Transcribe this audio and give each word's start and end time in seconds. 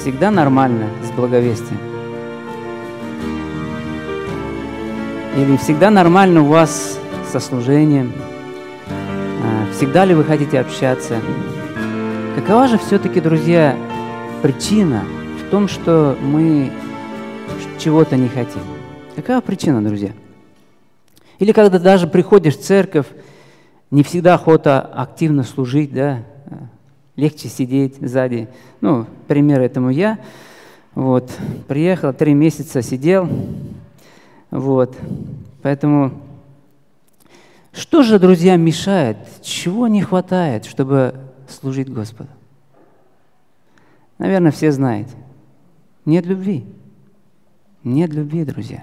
всегда 0.00 0.30
нормально 0.30 0.88
с 1.04 1.10
благовестием? 1.10 1.78
Или 5.36 5.56
всегда 5.58 5.90
нормально 5.90 6.40
у 6.40 6.46
вас 6.46 6.98
со 7.30 7.38
служением? 7.38 8.12
А, 8.88 9.72
всегда 9.72 10.06
ли 10.06 10.14
вы 10.14 10.24
хотите 10.24 10.58
общаться? 10.58 11.20
Какова 12.34 12.66
же 12.66 12.78
все-таки, 12.78 13.20
друзья, 13.20 13.76
причина 14.40 15.04
в 15.44 15.50
том, 15.50 15.68
что 15.68 16.16
мы 16.22 16.72
чего-то 17.78 18.16
не 18.16 18.28
хотим? 18.28 18.62
Какая 19.16 19.42
причина, 19.42 19.84
друзья? 19.84 20.12
Или 21.38 21.52
когда 21.52 21.78
даже 21.78 22.06
приходишь 22.06 22.56
в 22.56 22.62
церковь, 22.62 23.06
не 23.90 24.02
всегда 24.02 24.34
охота 24.34 24.80
активно 24.80 25.42
служить, 25.42 25.92
да, 25.92 26.22
легче 27.16 27.48
сидеть 27.48 27.96
сзади. 28.00 28.48
Ну, 28.80 29.06
пример 29.28 29.60
этому 29.60 29.90
я. 29.90 30.18
Вот, 30.94 31.30
приехал, 31.68 32.12
три 32.12 32.34
месяца 32.34 32.82
сидел, 32.82 33.28
вот, 34.50 34.96
поэтому 35.62 36.12
что 37.72 38.02
же, 38.02 38.18
друзья, 38.18 38.56
мешает, 38.56 39.16
чего 39.42 39.86
не 39.86 40.02
хватает, 40.02 40.64
чтобы 40.64 41.14
служить 41.48 41.88
Господу? 41.88 42.30
Наверное, 44.18 44.50
все 44.50 44.72
знаете. 44.72 45.14
Нет 46.04 46.26
любви. 46.26 46.64
Нет 47.84 48.12
любви, 48.12 48.44
друзья. 48.44 48.82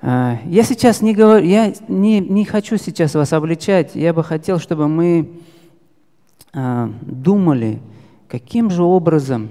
А, 0.00 0.38
я 0.46 0.62
сейчас 0.62 1.02
не 1.02 1.14
говорю, 1.14 1.44
я 1.46 1.74
не, 1.86 2.20
не 2.20 2.44
хочу 2.44 2.78
сейчас 2.78 3.14
вас 3.14 3.32
обличать, 3.32 3.94
я 3.94 4.14
бы 4.14 4.24
хотел, 4.24 4.58
чтобы 4.58 4.88
мы 4.88 5.30
думали, 6.52 7.80
каким 8.28 8.70
же 8.70 8.82
образом, 8.82 9.48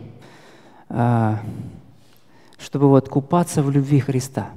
а, 0.90 1.40
чтобы 2.58 2.88
вот 2.90 3.10
купаться 3.10 3.62
в 3.62 3.70
любви 3.70 4.00
Христа 4.00 4.50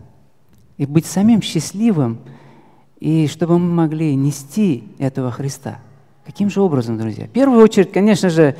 и 0.76 0.86
быть 0.86 1.06
самим 1.06 1.42
счастливым, 1.42 2.18
и 2.98 3.26
чтобы 3.26 3.58
мы 3.58 3.72
могли 3.72 4.14
нести 4.14 4.84
этого 4.98 5.30
Христа. 5.30 5.78
Каким 6.24 6.48
же 6.50 6.60
образом, 6.60 6.96
друзья? 6.96 7.26
В 7.26 7.30
первую 7.30 7.62
очередь, 7.62 7.92
конечно 7.92 8.30
же, 8.30 8.56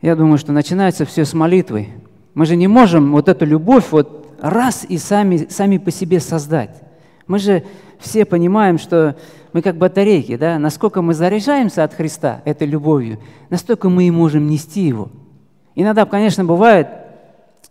я 0.00 0.16
думаю, 0.16 0.38
что 0.38 0.52
начинается 0.52 1.04
все 1.04 1.24
с 1.24 1.32
молитвы. 1.32 1.88
Мы 2.34 2.46
же 2.46 2.56
не 2.56 2.66
можем 2.66 3.12
вот 3.12 3.28
эту 3.28 3.46
любовь 3.46 3.86
вот 3.90 4.36
раз 4.40 4.84
и 4.88 4.98
сами, 4.98 5.46
сами 5.48 5.78
по 5.78 5.90
себе 5.90 6.18
создать. 6.18 6.82
Мы 7.32 7.38
же 7.38 7.64
все 7.98 8.26
понимаем, 8.26 8.76
что 8.76 9.16
мы 9.54 9.62
как 9.62 9.76
батарейки, 9.76 10.36
да? 10.36 10.58
насколько 10.58 11.00
мы 11.00 11.14
заряжаемся 11.14 11.82
от 11.82 11.94
Христа 11.94 12.42
этой 12.44 12.66
любовью, 12.66 13.20
настолько 13.48 13.88
мы 13.88 14.06
и 14.06 14.10
можем 14.10 14.48
нести 14.48 14.82
его. 14.82 15.08
Иногда, 15.74 16.04
конечно, 16.04 16.44
бывает, 16.44 16.88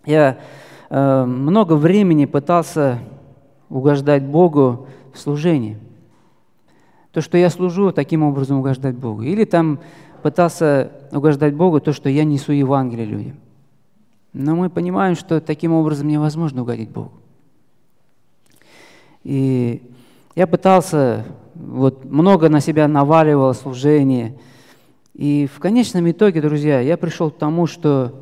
я 0.03 0.39
э, 0.89 1.25
много 1.25 1.73
времени 1.73 2.25
пытался 2.25 2.97
угождать 3.69 4.23
Богу 4.23 4.87
в 5.13 5.19
служении. 5.19 5.77
То, 7.11 7.21
что 7.21 7.37
я 7.37 7.51
служу, 7.51 7.91
таким 7.91 8.23
образом 8.23 8.57
угождать 8.57 8.95
Богу. 8.95 9.21
Или 9.21 9.45
там 9.45 9.77
пытался 10.23 10.89
угождать 11.11 11.53
Богу 11.53 11.79
то, 11.81 11.93
что 11.93 12.09
я 12.09 12.23
несу 12.23 12.51
Евангелие 12.51 13.05
людям. 13.05 13.35
Но 14.33 14.55
мы 14.55 14.71
понимаем, 14.71 15.13
что 15.13 15.39
таким 15.39 15.71
образом 15.71 16.07
невозможно 16.07 16.63
угодить 16.63 16.89
Богу. 16.89 17.20
И 19.23 19.81
я 20.35 20.47
пытался, 20.47 21.25
вот 21.55 22.05
много 22.05 22.49
на 22.49 22.59
себя 22.59 22.87
наваливал 22.87 23.53
служение. 23.53 24.37
И 25.13 25.47
в 25.53 25.59
конечном 25.59 26.09
итоге, 26.09 26.41
друзья, 26.41 26.79
я 26.79 26.97
пришел 26.97 27.31
к 27.31 27.37
тому, 27.37 27.67
что 27.67 28.13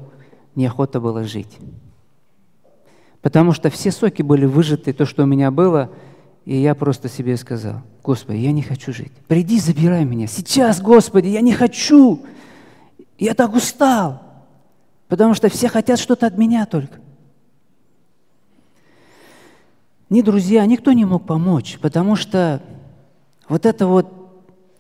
неохота 0.56 1.00
было 1.00 1.24
жить. 1.24 1.58
Потому 3.22 3.52
что 3.52 3.70
все 3.70 3.92
соки 3.92 4.22
были 4.22 4.46
выжаты, 4.46 4.94
то, 4.94 5.06
что 5.06 5.24
у 5.24 5.26
меня 5.26 5.52
было, 5.52 5.90
и 6.46 6.56
я 6.56 6.74
просто 6.74 7.10
себе 7.10 7.38
сказал, 7.38 7.82
Господи, 8.04 8.38
я 8.38 8.52
не 8.52 8.62
хочу 8.62 8.94
жить. 8.94 9.12
Приди, 9.28 9.60
забирай 9.60 10.06
меня. 10.06 10.28
Сейчас, 10.28 10.82
Господи, 10.82 11.28
я 11.28 11.42
не 11.42 11.54
хочу. 11.54 12.22
Я 13.18 13.34
так 13.34 13.54
устал. 13.54 14.24
Потому 15.10 15.34
что 15.34 15.50
все 15.50 15.68
хотят 15.68 16.00
что-то 16.00 16.28
от 16.28 16.38
меня 16.38 16.66
только. 16.66 17.00
Ни 20.10 20.22
друзья, 20.22 20.66
никто 20.66 20.92
не 20.92 21.06
мог 21.06 21.26
помочь, 21.26 21.78
потому 21.80 22.16
что 22.16 22.62
вот 23.48 23.66
это 23.66 23.86
вот 23.86 24.12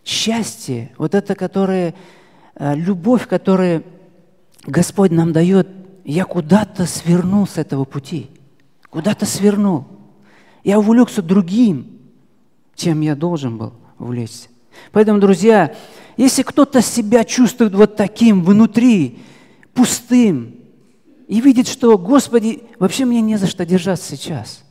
счастье, 0.03 0.91
вот 0.97 1.13
это, 1.13 1.35
которое, 1.35 1.94
э, 2.56 2.75
любовь, 2.75 3.28
которую 3.28 3.84
Господь 4.66 5.12
нам 5.12 5.31
дает, 5.31 5.68
я 6.03 6.25
куда-то 6.25 6.88
свернул 6.88 7.47
с 7.47 7.57
этого 7.57 7.85
пути, 7.85 8.31
куда-то 8.89 9.28
свернул. 9.28 9.85
Я 10.63 10.79
увлекся 10.79 11.22
другим, 11.22 12.00
чем 12.75 13.01
я 13.01 13.16
должен 13.16 13.57
был 13.57 13.73
увлечься. 14.00 14.50
Поэтому, 14.91 15.19
друзья, 15.19 15.75
если 16.18 16.41
кто-то 16.41 16.81
себя 16.81 17.23
чувствует 17.23 17.75
вот 17.75 17.95
таким 17.95 18.44
внутри, 18.44 19.19
пустым, 19.73 20.56
и 21.28 21.39
видит, 21.41 21.68
что, 21.68 21.95
Господи, 22.00 22.63
вообще 22.79 23.06
мне 23.06 23.22
не 23.22 23.38
за 23.38 23.45
что 23.45 23.63
держаться 23.63 24.09
сейчас. 24.09 24.63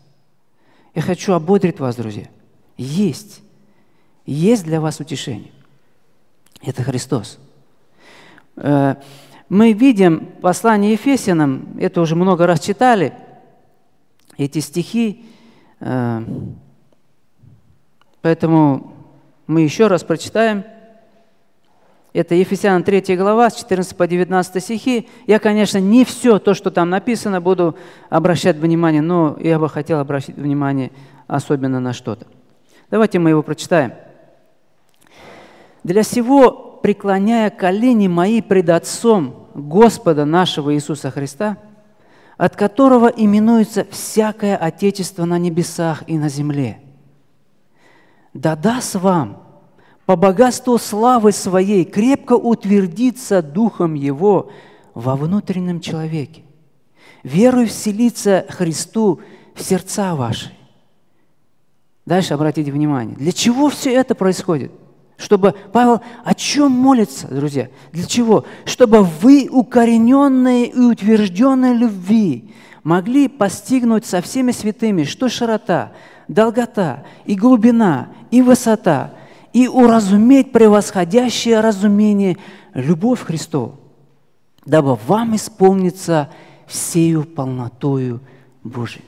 Я 0.94 1.03
хочу 1.03 1.32
ободрить 1.32 1.81
вас, 1.81 1.97
друзья. 1.97 2.26
Есть. 2.76 3.43
Есть 4.26 4.65
для 4.65 4.81
вас 4.81 5.00
утешение. 5.00 5.53
Это 6.62 6.82
Христос. 6.82 7.38
Э, 8.56 8.97
мы 9.49 9.72
видим 9.72 10.26
послание 10.41 10.93
Ефесянам, 10.93 11.76
это 11.81 12.00
уже 12.00 12.15
много 12.16 12.47
раз 12.47 12.60
читали, 12.60 13.12
эти 14.37 14.59
стихи, 14.59 15.25
э, 15.81 16.25
поэтому 18.20 18.93
мы 19.47 19.62
еще 19.62 19.87
раз 19.87 20.05
прочитаем– 20.05 20.65
это 22.19 22.34
Ефесянам 22.34 22.83
3 22.83 23.17
глава, 23.17 23.49
с 23.49 23.55
14 23.55 23.97
по 23.97 24.09
19 24.09 24.61
стихи. 24.62 25.09
Я, 25.29 25.39
конечно, 25.39 25.79
не 25.79 26.05
все 26.05 26.41
то, 26.41 26.53
что 26.53 26.73
там 26.73 26.91
написано, 26.91 27.41
буду 27.41 27.77
обращать 28.11 28.56
внимание, 28.56 29.03
но 29.03 29.37
я 29.39 29.61
бы 29.61 29.69
хотел 29.69 30.01
обращать 30.01 30.34
внимание 30.34 30.91
особенно 31.29 31.79
на 31.79 31.93
что-то. 31.93 32.27
Давайте 32.91 33.21
мы 33.21 33.31
его 33.31 33.45
прочитаем. 33.45 33.93
«Для 35.84 36.03
сего, 36.03 36.81
преклоняя 36.83 37.51
колени 37.51 38.09
мои 38.09 38.43
пред 38.43 38.71
Отцом 38.71 39.47
Господа 39.55 40.25
нашего 40.25 40.75
Иисуса 40.75 41.12
Христа, 41.12 41.56
от 42.37 42.56
которого 42.56 43.06
именуется 43.06 43.87
всякое 43.93 44.56
Отечество 44.56 45.25
на 45.25 45.39
небесах 45.39 46.03
и 46.09 46.19
на 46.19 46.29
земле, 46.29 46.81
да 48.35 48.56
даст 48.56 48.97
вам– 48.97 49.45
по 50.09 50.17
богатству 50.17 50.79
славы 50.79 51.33
своей 51.33 51.85
крепко 51.85 52.33
утвердиться 52.33 53.43
Духом 53.43 53.93
Его 53.93 54.51
во 54.95 55.17
внутреннем 55.17 55.83
человеке, 55.83 56.45
верой 57.23 57.67
вселиться 57.67 58.47
Христу 58.49 59.21
в 59.55 59.61
сердца 59.61 60.15
ваши. 60.15 60.51
Дальше 62.06 62.32
обратите 62.32 62.73
внимание, 62.73 63.17
для 63.17 63.32
чего 63.32 63.69
все 63.69 63.93
это 63.93 64.15
происходит? 64.15 64.73
Чтобы 65.19 65.55
Павел 65.75 66.00
о 66.25 66.35
чем 66.35 66.73
молится, 66.73 67.29
друзья? 67.29 67.69
Для 67.93 68.06
чего? 68.06 68.47
Чтобы 68.65 69.03
вы, 69.03 69.47
укорененные 69.53 70.69
и 70.69 70.79
утвержденные 70.79 71.75
любви, 71.75 72.55
могли 72.82 73.29
постигнуть 73.29 74.06
со 74.06 74.23
всеми 74.23 74.53
святыми, 74.53 75.05
что 75.05 75.29
широта, 75.29 75.93
долгота 76.29 77.05
и 77.27 77.35
глубина 77.35 78.09
и 78.31 78.41
высота, 78.41 79.12
и 79.53 79.69
уразуметь 79.69 80.53
превосходящее 80.53 81.61
разумение 81.61 82.37
любовь 82.75 83.21
Христову, 83.21 83.79
дабы 84.67 84.97
вам 85.06 85.37
исполниться 85.37 86.31
всею 86.67 87.25
полнотою 87.25 88.21
Божией. 88.62 89.05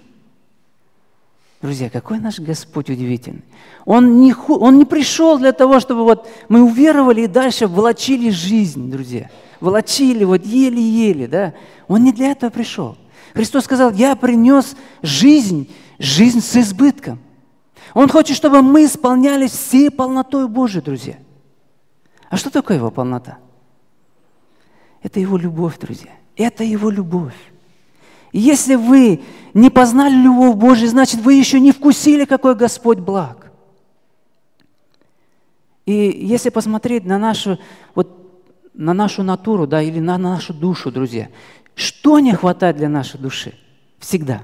Друзья, 1.62 1.90
какой 1.90 2.18
наш 2.18 2.38
Господь 2.38 2.88
удивительный. 2.88 3.44
Он 3.84 4.20
не, 4.20 4.34
он 4.48 4.78
не 4.78 4.86
пришел 4.86 5.38
для 5.38 5.52
того, 5.52 5.78
чтобы 5.78 6.04
вот 6.04 6.26
мы 6.48 6.62
уверовали 6.62 7.22
и 7.22 7.26
дальше 7.26 7.66
волочили 7.66 8.30
жизнь, 8.30 8.90
друзья. 8.90 9.30
Волочили 9.60 10.24
вот 10.24 10.46
еле-еле, 10.46 11.28
да. 11.28 11.54
Он 11.86 12.02
не 12.02 12.12
для 12.12 12.30
этого 12.30 12.48
пришел. 12.48 12.96
Христос 13.34 13.64
сказал, 13.64 13.92
я 13.92 14.16
принес 14.16 14.74
жизнь, 15.02 15.70
жизнь 15.98 16.40
с 16.40 16.56
избытком. 16.56 17.18
Он 17.94 18.08
хочет, 18.08 18.36
чтобы 18.36 18.62
мы 18.62 18.84
исполнялись 18.84 19.52
всей 19.52 19.90
полнотой 19.90 20.48
Божией, 20.48 20.82
друзья. 20.82 21.16
А 22.28 22.36
что 22.36 22.50
такое 22.50 22.76
Его 22.76 22.90
полнота? 22.90 23.38
Это 25.02 25.20
Его 25.20 25.36
любовь, 25.36 25.78
друзья. 25.78 26.12
Это 26.36 26.62
Его 26.62 26.90
любовь. 26.90 27.34
И 28.32 28.38
если 28.38 28.76
вы 28.76 29.22
не 29.54 29.70
познали 29.70 30.14
любовь 30.14 30.54
Божию, 30.54 30.88
значит, 30.88 31.20
вы 31.20 31.34
еще 31.34 31.58
не 31.58 31.72
вкусили, 31.72 32.24
какой 32.24 32.54
Господь 32.54 32.98
благ. 32.98 33.50
И 35.86 35.92
если 35.92 36.50
посмотреть 36.50 37.04
на 37.04 37.18
нашу, 37.18 37.58
вот 37.94 38.20
на 38.74 38.94
нашу 38.94 39.22
натуру, 39.22 39.66
да, 39.66 39.82
или 39.82 39.98
на 39.98 40.16
нашу 40.18 40.54
душу, 40.54 40.92
друзья. 40.92 41.28
Что 41.74 42.20
не 42.20 42.32
хватает 42.32 42.76
для 42.76 42.88
нашей 42.88 43.18
души? 43.18 43.54
Всегда. 43.98 44.42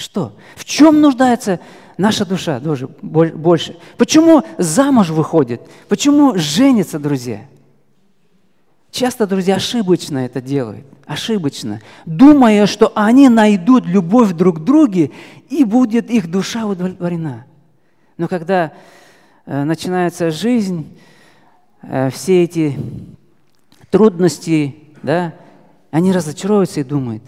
Что? 0.00 0.32
В 0.56 0.64
чем 0.64 1.02
нуждается 1.02 1.60
наша 1.98 2.24
душа 2.24 2.58
тоже 2.58 2.88
больше? 3.02 3.76
Почему 3.98 4.42
замуж 4.56 5.10
выходит? 5.10 5.60
Почему 5.90 6.38
женится, 6.38 6.98
друзья? 6.98 7.42
Часто, 8.90 9.26
друзья, 9.26 9.56
ошибочно 9.56 10.24
это 10.24 10.40
делают. 10.40 10.86
Ошибочно. 11.04 11.82
Думая, 12.06 12.66
что 12.66 12.92
они 12.94 13.28
найдут 13.28 13.84
любовь 13.84 14.32
друг 14.32 14.60
к 14.60 14.64
друге, 14.64 15.10
и 15.50 15.64
будет 15.64 16.10
их 16.10 16.30
душа 16.30 16.64
удовлетворена. 16.64 17.44
Но 18.16 18.26
когда 18.26 18.72
э, 19.44 19.64
начинается 19.64 20.30
жизнь, 20.30 20.98
э, 21.82 22.08
все 22.08 22.44
эти 22.44 22.74
трудности, 23.90 24.76
да, 25.02 25.34
они 25.90 26.10
разочаровываются 26.10 26.80
и 26.80 26.84
думают, 26.84 27.22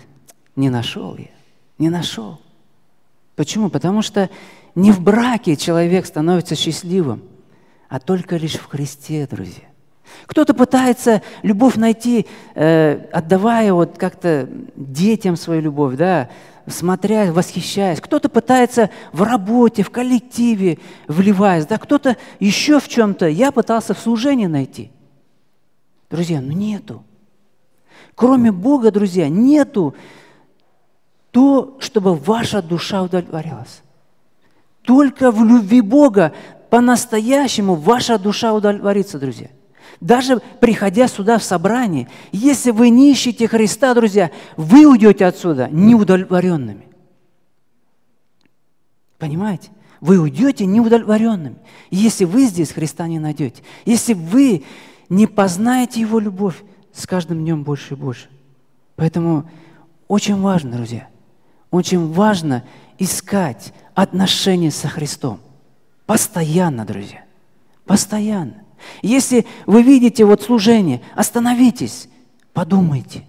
не 0.57 0.71
нашел 0.71 1.19
я, 1.19 1.29
не 1.77 1.91
нашел. 1.91 2.41
Почему? 3.37 3.71
Потому 3.71 4.03
что 4.03 4.31
не 4.75 4.93
в 4.93 5.01
браке 5.01 5.57
человек 5.57 6.07
становится 6.07 6.55
счастливым, 6.55 7.23
а 7.89 7.99
только 8.01 8.37
лишь 8.37 8.55
в 8.55 8.67
Христе, 8.67 9.27
друзья. 9.31 9.65
Кто-то 10.27 10.55
пытается 10.55 11.23
любовь 11.43 11.77
найти, 11.77 12.27
э, 12.55 13.07
отдавая 13.13 13.73
вот 13.73 13.97
как-то 13.99 14.49
детям 14.77 15.37
свою 15.37 15.63
любовь, 15.63 15.97
да, 15.97 16.29
смотря, 16.67 17.33
восхищаясь. 17.33 18.01
Кто-то 18.01 18.29
пытается 18.29 18.91
в 19.13 19.23
работе, 19.23 19.83
в 19.83 19.91
коллективе, 19.91 20.79
вливаясь, 21.09 21.67
да, 21.67 21.79
кто-то 21.79 22.17
еще 22.41 22.79
в 22.79 22.89
чем-то. 22.89 23.27
Я 23.29 23.53
пытался 23.53 23.95
в 23.95 23.99
служении 23.99 24.47
найти. 24.47 24.91
Друзья, 26.11 26.41
ну 26.41 26.53
нету. 26.53 27.05
Кроме 28.15 28.53
Бога, 28.53 28.91
друзья, 28.91 29.29
нету 29.29 29.95
то, 31.33 31.77
чтобы 31.81 32.15
ваша 32.15 32.63
душа 32.63 33.03
удовлетворялась. 33.03 33.83
Только 34.83 35.31
в 35.31 35.45
любви 35.45 35.81
Бога 35.81 36.33
по-настоящему 36.71 37.75
ваша 37.75 38.19
душа 38.19 38.53
удовлетворится, 38.55 39.19
друзья. 39.19 39.49
Даже 40.01 40.41
приходя 40.61 41.09
сюда 41.09 41.39
в 41.39 41.43
собрание, 41.43 42.09
если 42.33 42.71
вы 42.71 42.91
не 42.91 43.11
ищете 43.11 43.49
Христа, 43.49 43.95
друзья, 43.95 44.31
вы 44.57 44.87
уйдете 44.87 45.27
отсюда 45.27 45.69
неудовлетворенными. 45.71 46.87
Понимаете? 49.19 49.71
Вы 50.01 50.19
уйдете 50.19 50.67
неудовлетворенными, 50.67 51.59
если 51.91 52.25
вы 52.25 52.47
здесь 52.47 52.73
Христа 52.73 53.07
не 53.07 53.21
найдете. 53.21 53.63
Если 53.85 54.15
вы 54.15 54.65
не 55.09 55.29
познаете 55.29 56.01
Его 56.01 56.19
любовь 56.19 56.63
с 56.93 57.07
каждым 57.07 57.39
днем 57.39 57.63
больше 57.63 57.95
и 57.95 57.97
больше. 57.97 58.29
Поэтому 58.97 59.49
очень 60.09 60.41
важно, 60.41 60.73
друзья, 60.73 61.09
очень 61.73 62.13
важно 62.13 62.63
искать 62.99 63.73
отношения 63.95 64.71
со 64.71 64.87
Христом. 64.87 65.41
Постоянно, 66.07 66.85
друзья. 66.85 67.25
Постоянно. 67.85 68.63
Если 69.01 69.47
вы 69.67 69.83
видите 69.83 70.25
вот 70.25 70.43
служение, 70.43 71.01
остановитесь, 71.17 72.09
подумайте, 72.53 73.25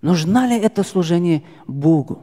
нужна 0.00 0.46
ли 0.46 0.56
это 0.56 0.84
служение 0.84 1.42
Богу? 1.66 2.22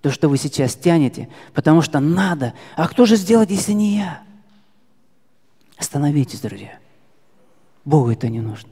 То, 0.00 0.10
что 0.10 0.28
вы 0.28 0.38
сейчас 0.38 0.76
тянете, 0.76 1.28
потому 1.52 1.82
что 1.82 1.98
надо. 1.98 2.54
А 2.76 2.86
кто 2.86 3.04
же 3.04 3.16
сделает, 3.16 3.50
если 3.50 3.72
не 3.72 3.96
я? 3.96 4.22
Остановитесь, 5.76 6.40
друзья. 6.40 6.78
Богу 7.84 8.10
это 8.10 8.28
не 8.28 8.40
нужно. 8.40 8.70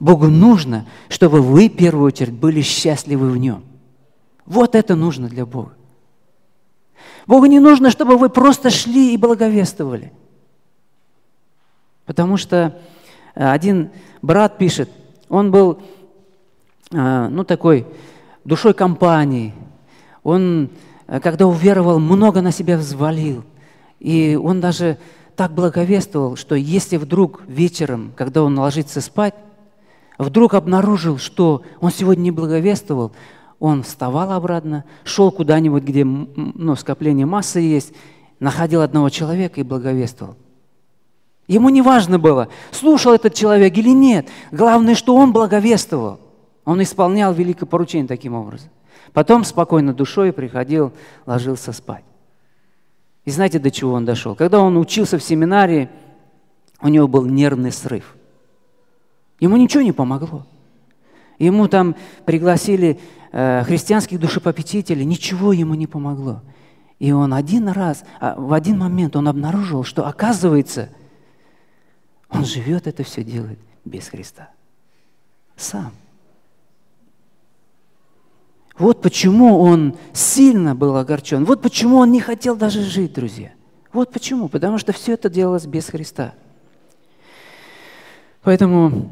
Богу 0.00 0.28
нужно, 0.28 0.86
чтобы 1.10 1.42
вы, 1.42 1.68
в 1.68 1.76
первую 1.76 2.06
очередь, 2.06 2.32
были 2.32 2.62
счастливы 2.62 3.30
в 3.30 3.36
Нем. 3.36 3.64
Вот 4.46 4.74
это 4.74 4.94
нужно 4.94 5.28
для 5.28 5.46
Бога. 5.46 5.72
Богу 7.26 7.46
не 7.46 7.60
нужно, 7.60 7.90
чтобы 7.90 8.16
вы 8.16 8.28
просто 8.28 8.70
шли 8.70 9.14
и 9.14 9.16
благовествовали. 9.16 10.12
Потому 12.04 12.36
что 12.36 12.78
э, 13.34 13.48
один 13.48 13.90
брат 14.22 14.58
пишет, 14.58 14.90
он 15.28 15.50
был, 15.50 15.78
э, 16.90 17.28
ну, 17.28 17.44
такой 17.44 17.86
душой 18.44 18.74
компании. 18.74 19.54
Он, 20.24 20.70
э, 21.06 21.20
когда 21.20 21.46
уверовал, 21.46 22.00
много 22.00 22.42
на 22.42 22.50
себя 22.50 22.76
взвалил. 22.76 23.44
И 24.00 24.38
он 24.40 24.60
даже 24.60 24.98
так 25.36 25.52
благовествовал, 25.52 26.36
что 26.36 26.54
если 26.54 26.96
вдруг 26.96 27.42
вечером, 27.46 28.12
когда 28.16 28.42
он 28.42 28.58
ложится 28.58 29.00
спать, 29.00 29.34
вдруг 30.18 30.54
обнаружил, 30.54 31.18
что 31.18 31.62
он 31.80 31.90
сегодня 31.90 32.22
не 32.22 32.30
благовествовал, 32.30 33.12
он 33.62 33.84
вставал 33.84 34.32
обратно, 34.32 34.84
шел 35.04 35.30
куда-нибудь, 35.30 35.84
где 35.84 36.04
ну, 36.04 36.74
скопление 36.74 37.26
массы 37.26 37.60
есть, 37.60 37.92
находил 38.40 38.80
одного 38.80 39.08
человека 39.08 39.60
и 39.60 39.62
благовествовал. 39.62 40.34
Ему 41.46 41.68
не 41.68 41.80
важно 41.80 42.18
было, 42.18 42.48
слушал 42.72 43.12
этот 43.14 43.34
человек 43.34 43.78
или 43.78 43.90
нет. 43.90 44.28
Главное, 44.50 44.96
что 44.96 45.14
он 45.14 45.32
благовествовал. 45.32 46.18
Он 46.64 46.82
исполнял 46.82 47.32
великое 47.32 47.66
поручение 47.66 48.08
таким 48.08 48.34
образом. 48.34 48.68
Потом 49.12 49.44
спокойно 49.44 49.94
душой 49.94 50.32
приходил, 50.32 50.92
ложился 51.24 51.72
спать. 51.72 52.02
И 53.24 53.30
знаете, 53.30 53.60
до 53.60 53.70
чего 53.70 53.92
он 53.92 54.04
дошел? 54.04 54.34
Когда 54.34 54.58
он 54.58 54.76
учился 54.76 55.18
в 55.18 55.22
семинарии, 55.22 55.88
у 56.80 56.88
него 56.88 57.06
был 57.06 57.26
нервный 57.26 57.70
срыв. 57.70 58.16
Ему 59.38 59.56
ничего 59.56 59.84
не 59.84 59.92
помогло. 59.92 60.46
Ему 61.42 61.68
там 61.68 61.96
пригласили 62.24 62.98
Э, 63.34 63.64
христианских 63.64 64.20
душепопечителей, 64.20 65.06
ничего 65.06 65.54
ему 65.54 65.74
не 65.74 65.86
помогло. 65.86 66.42
И 66.98 67.12
он 67.12 67.32
один 67.32 67.68
раз, 67.68 68.04
а, 68.20 68.34
в 68.38 68.52
один 68.52 68.78
момент 68.78 69.16
он 69.16 69.26
обнаружил, 69.26 69.84
что 69.84 70.06
оказывается, 70.06 70.90
он 72.28 72.44
живет 72.44 72.86
это 72.86 73.04
все 73.04 73.24
делает 73.24 73.58
без 73.86 74.08
Христа. 74.08 74.50
Сам. 75.56 75.92
Вот 78.78 79.00
почему 79.00 79.58
он 79.60 79.96
сильно 80.12 80.74
был 80.74 80.96
огорчен. 80.96 81.46
Вот 81.46 81.62
почему 81.62 81.96
он 81.96 82.12
не 82.12 82.20
хотел 82.20 82.54
даже 82.54 82.82
жить, 82.82 83.14
друзья. 83.14 83.52
Вот 83.94 84.12
почему. 84.12 84.48
Потому 84.48 84.76
что 84.76 84.92
все 84.92 85.14
это 85.14 85.30
делалось 85.30 85.64
без 85.64 85.86
Христа. 85.86 86.34
Поэтому 88.42 89.10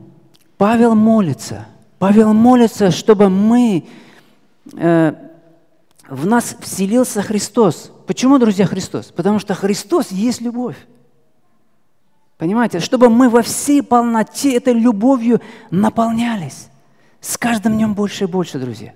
Павел 0.59 0.95
молится. 0.95 1.67
Павел 2.01 2.33
молится, 2.33 2.91
чтобы 2.91 3.29
мы 3.29 3.87
Э, 4.77 5.15
в 6.09 6.27
нас 6.27 6.57
вселился 6.61 7.23
Христос. 7.23 7.93
Почему, 8.07 8.39
друзья, 8.39 8.67
Христос? 8.67 9.07
Потому 9.07 9.39
что 9.39 9.55
Христос 9.55 10.11
есть 10.11 10.41
любовь. 10.41 10.77
Понимаете? 12.37 12.81
Чтобы 12.81 13.09
мы 13.11 13.29
во 13.29 13.43
всей 13.43 13.83
полноте 13.83 14.57
этой 14.57 14.73
любовью 14.73 15.41
наполнялись. 15.71 16.69
С 17.21 17.37
каждым 17.37 17.75
днем 17.75 17.95
больше 17.95 18.25
и 18.25 18.27
больше, 18.27 18.59
друзья. 18.59 18.95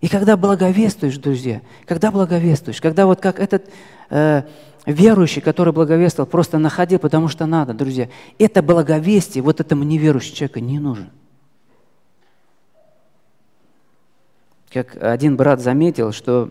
И 0.00 0.08
когда 0.08 0.36
благовествуешь, 0.36 1.16
друзья, 1.16 1.62
когда 1.86 2.10
благовествуешь, 2.10 2.80
когда 2.80 3.06
вот 3.06 3.22
как 3.22 3.40
этот 3.40 3.70
э, 4.10 4.42
верующий, 4.86 5.40
который 5.40 5.72
благовествовал, 5.72 6.28
просто 6.28 6.58
находил, 6.58 6.98
потому 6.98 7.28
что 7.28 7.46
надо, 7.46 7.74
друзья, 7.74 8.08
это 8.38 8.62
благовестие 8.62 9.42
вот 9.42 9.60
этому 9.60 9.84
неверующему 9.84 10.36
человеку 10.36 10.58
не 10.60 10.78
нужно. 10.78 11.10
Как 14.70 14.96
один 15.02 15.36
брат 15.36 15.60
заметил, 15.60 16.12
что 16.12 16.50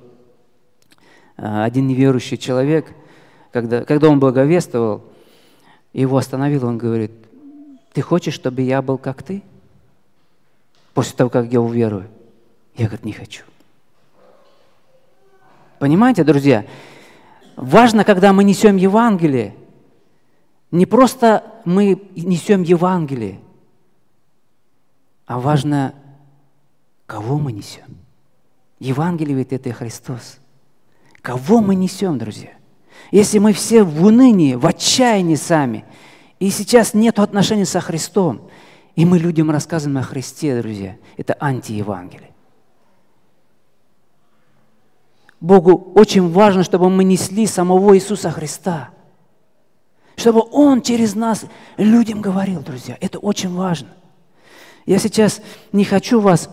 а, 1.38 1.66
один 1.66 1.88
неверующий 1.88 2.38
человек, 2.38 2.88
когда, 3.52 3.84
когда 3.84 4.10
он 4.10 4.20
благовествовал, 4.20 5.04
его 5.92 6.18
остановил, 6.18 6.66
он 6.66 6.78
говорит, 6.78 7.12
ты 7.94 8.02
хочешь, 8.02 8.34
чтобы 8.34 8.62
я 8.62 8.82
был 8.82 8.98
как 8.98 9.22
ты? 9.24 9.44
После 10.94 11.16
того, 11.16 11.30
как 11.30 11.52
я 11.52 11.62
уверую. 11.62 12.08
Я, 12.76 12.86
говорит, 12.86 13.06
не 13.06 13.14
хочу. 13.14 13.44
Понимаете, 15.80 16.24
друзья, 16.24 16.66
важно, 17.56 18.04
когда 18.04 18.34
мы 18.34 18.44
несем 18.44 18.78
Евангелие, 18.78 19.56
не 20.72 20.86
просто 20.86 21.44
мы 21.66 22.02
несем 22.16 22.64
Евангелие, 22.64 23.40
а 25.26 25.40
важно, 25.40 25.94
кого 27.06 27.38
мы 27.38 27.52
несем. 27.52 27.98
Евангелие 28.80 29.36
ведь 29.36 29.54
это 29.54 29.72
Христос. 29.72 30.40
Кого 31.22 31.62
мы 31.62 31.76
несем, 31.76 32.18
друзья? 32.18 32.52
Если 33.12 33.40
мы 33.40 33.54
все 33.54 33.84
в 33.84 34.06
унынии, 34.06 34.56
в 34.56 34.66
отчаянии 34.66 35.36
сами, 35.36 35.86
и 36.40 36.50
сейчас 36.50 36.94
нет 36.94 37.20
отношений 37.20 37.66
со 37.66 37.80
Христом, 37.80 38.50
и 38.96 39.06
мы 39.06 39.20
людям 39.20 39.50
рассказываем 39.50 40.00
о 40.00 40.04
Христе, 40.04 40.62
друзья, 40.62 40.98
это 41.16 41.38
антиевангелие. 41.40 42.33
Богу 45.44 45.92
очень 45.94 46.32
важно, 46.32 46.64
чтобы 46.64 46.90
мы 46.90 47.04
несли 47.04 47.46
самого 47.48 47.98
Иисуса 47.98 48.32
Христа. 48.32 48.92
Чтобы 50.16 50.42
Он 50.52 50.82
через 50.82 51.16
нас 51.16 51.44
людям 51.76 52.22
говорил, 52.22 52.62
друзья. 52.62 52.98
Это 53.02 53.20
очень 53.20 53.54
важно. 53.54 53.90
Я 54.86 55.00
сейчас 55.00 55.42
не 55.74 55.84
хочу 55.84 56.22
вас 56.22 56.50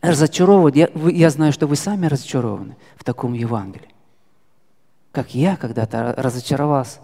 разочаровывать. 0.00 0.74
Я, 0.74 0.88
вы, 0.94 1.12
я 1.12 1.28
знаю, 1.28 1.52
что 1.52 1.66
вы 1.66 1.76
сами 1.76 2.06
разочарованы 2.06 2.78
в 2.96 3.04
таком 3.04 3.34
Евангелии. 3.34 3.94
Как 5.12 5.34
я 5.34 5.56
когда-то 5.56 6.14
разочаровался. 6.16 7.00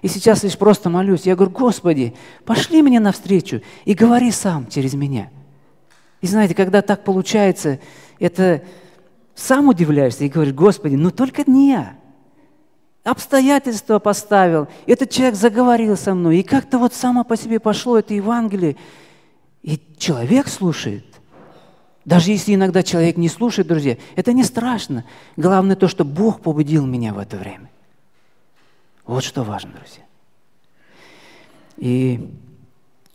И 0.00 0.08
сейчас 0.08 0.42
лишь 0.42 0.56
просто 0.56 0.88
молюсь. 0.88 1.26
Я 1.26 1.36
говорю, 1.36 1.52
Господи, 1.52 2.14
пошли 2.46 2.80
мне 2.80 2.98
навстречу 2.98 3.60
и 3.84 3.92
говори 3.92 4.30
сам 4.30 4.68
через 4.68 4.94
меня. 4.94 5.28
И 6.22 6.26
знаете, 6.26 6.54
когда 6.54 6.80
так 6.80 7.04
получается, 7.04 7.78
это 8.18 8.62
сам 9.36 9.68
удивляешься 9.68 10.24
и 10.24 10.28
говоришь, 10.28 10.54
Господи, 10.54 10.96
ну 10.96 11.10
только 11.10 11.48
не 11.48 11.68
я. 11.70 11.96
Обстоятельства 13.04 14.00
поставил, 14.00 14.66
этот 14.86 15.10
человек 15.10 15.36
заговорил 15.36 15.96
со 15.96 16.14
мной, 16.14 16.38
и 16.38 16.42
как-то 16.42 16.78
вот 16.78 16.92
само 16.92 17.22
по 17.22 17.36
себе 17.36 17.60
пошло 17.60 17.98
это 17.98 18.14
Евангелие, 18.14 18.76
и 19.62 19.80
человек 19.98 20.48
слушает. 20.48 21.04
Даже 22.04 22.30
если 22.30 22.54
иногда 22.54 22.82
человек 22.82 23.16
не 23.16 23.28
слушает, 23.28 23.68
друзья, 23.68 23.96
это 24.16 24.32
не 24.32 24.42
страшно. 24.42 25.04
Главное 25.36 25.76
то, 25.76 25.86
что 25.86 26.04
Бог 26.04 26.40
побудил 26.40 26.86
меня 26.86 27.12
в 27.12 27.18
это 27.18 27.36
время. 27.36 27.70
Вот 29.04 29.22
что 29.22 29.42
важно, 29.42 29.72
друзья. 29.72 30.04
И, 31.76 32.28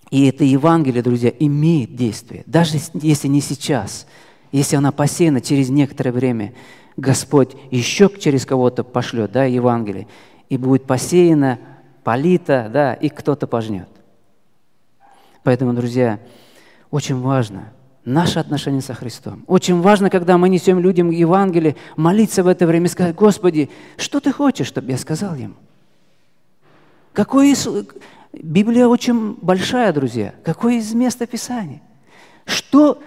и 0.10 0.28
это 0.28 0.44
Евангелие, 0.44 1.02
друзья, 1.02 1.34
имеет 1.40 1.96
действие. 1.96 2.44
Даже 2.46 2.78
если 2.94 3.28
не 3.28 3.42
сейчас, 3.42 4.06
если 4.52 4.76
она 4.76 4.92
посеяна 4.92 5.42
через 5.42 5.70
некоторое 5.70 6.12
время, 6.12 6.54
Господь 6.98 7.56
еще 7.72 8.10
через 8.20 8.46
кого-то 8.46 8.84
пошлет, 8.84 9.32
да, 9.32 9.46
Евангелие, 9.46 10.08
и 10.50 10.58
будет 10.58 10.86
посеяно, 10.86 11.60
полито, 12.04 12.70
да, 12.72 12.94
и 12.94 13.10
кто-то 13.10 13.48
пожнет. 13.48 13.88
Поэтому, 15.44 15.74
друзья, 15.74 16.20
очень 16.90 17.20
важно 17.20 17.72
наше 18.06 18.40
отношение 18.40 18.82
со 18.82 18.94
Христом. 18.94 19.44
Очень 19.48 19.82
важно, 19.82 20.10
когда 20.10 20.38
мы 20.38 20.50
несем 20.50 20.80
людям 20.80 21.12
Евангелие, 21.12 21.76
молиться 21.96 22.44
в 22.44 22.48
это 22.48 22.66
время 22.66 22.88
и 22.88 22.90
сказать, 22.90 23.16
Господи, 23.16 23.70
что 23.98 24.20
Ты 24.20 24.32
хочешь, 24.32 24.68
чтобы 24.68 24.92
я 24.92 24.98
сказал 24.98 25.36
ему? 25.36 25.56
Какое 27.14 27.48
из... 27.48 27.68
Библия 28.34 28.88
очень 28.88 29.38
большая, 29.42 29.92
друзья. 29.92 30.34
Какое 30.44 30.76
из 30.76 30.94
места 30.94 31.28
Писания? 31.28 31.82
Что, 32.46 33.02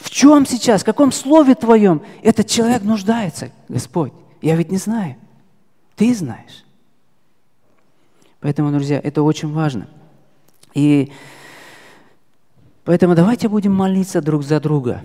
в 0.00 0.10
чем 0.10 0.46
сейчас, 0.46 0.82
в 0.82 0.84
каком 0.84 1.12
слове 1.12 1.54
Твоем 1.54 2.02
этот 2.22 2.46
человек 2.46 2.82
нуждается, 2.82 3.50
Господь? 3.68 4.12
Я 4.40 4.56
ведь 4.56 4.70
не 4.70 4.78
знаю. 4.78 5.16
Ты 5.96 6.14
знаешь. 6.14 6.64
Поэтому, 8.40 8.70
друзья, 8.70 9.00
это 9.02 9.22
очень 9.22 9.52
важно. 9.52 9.88
И 10.74 11.12
поэтому 12.84 13.14
давайте 13.14 13.48
будем 13.48 13.74
молиться 13.74 14.20
друг 14.20 14.44
за 14.44 14.60
друга. 14.60 15.02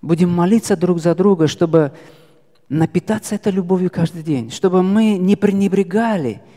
Будем 0.00 0.30
молиться 0.30 0.76
друг 0.76 1.00
за 1.00 1.14
друга, 1.14 1.48
чтобы 1.48 1.92
напитаться 2.68 3.34
этой 3.34 3.52
любовью 3.52 3.90
каждый 3.90 4.22
день, 4.22 4.50
чтобы 4.50 4.82
мы 4.82 5.18
не 5.18 5.36
пренебрегали– 5.36 6.40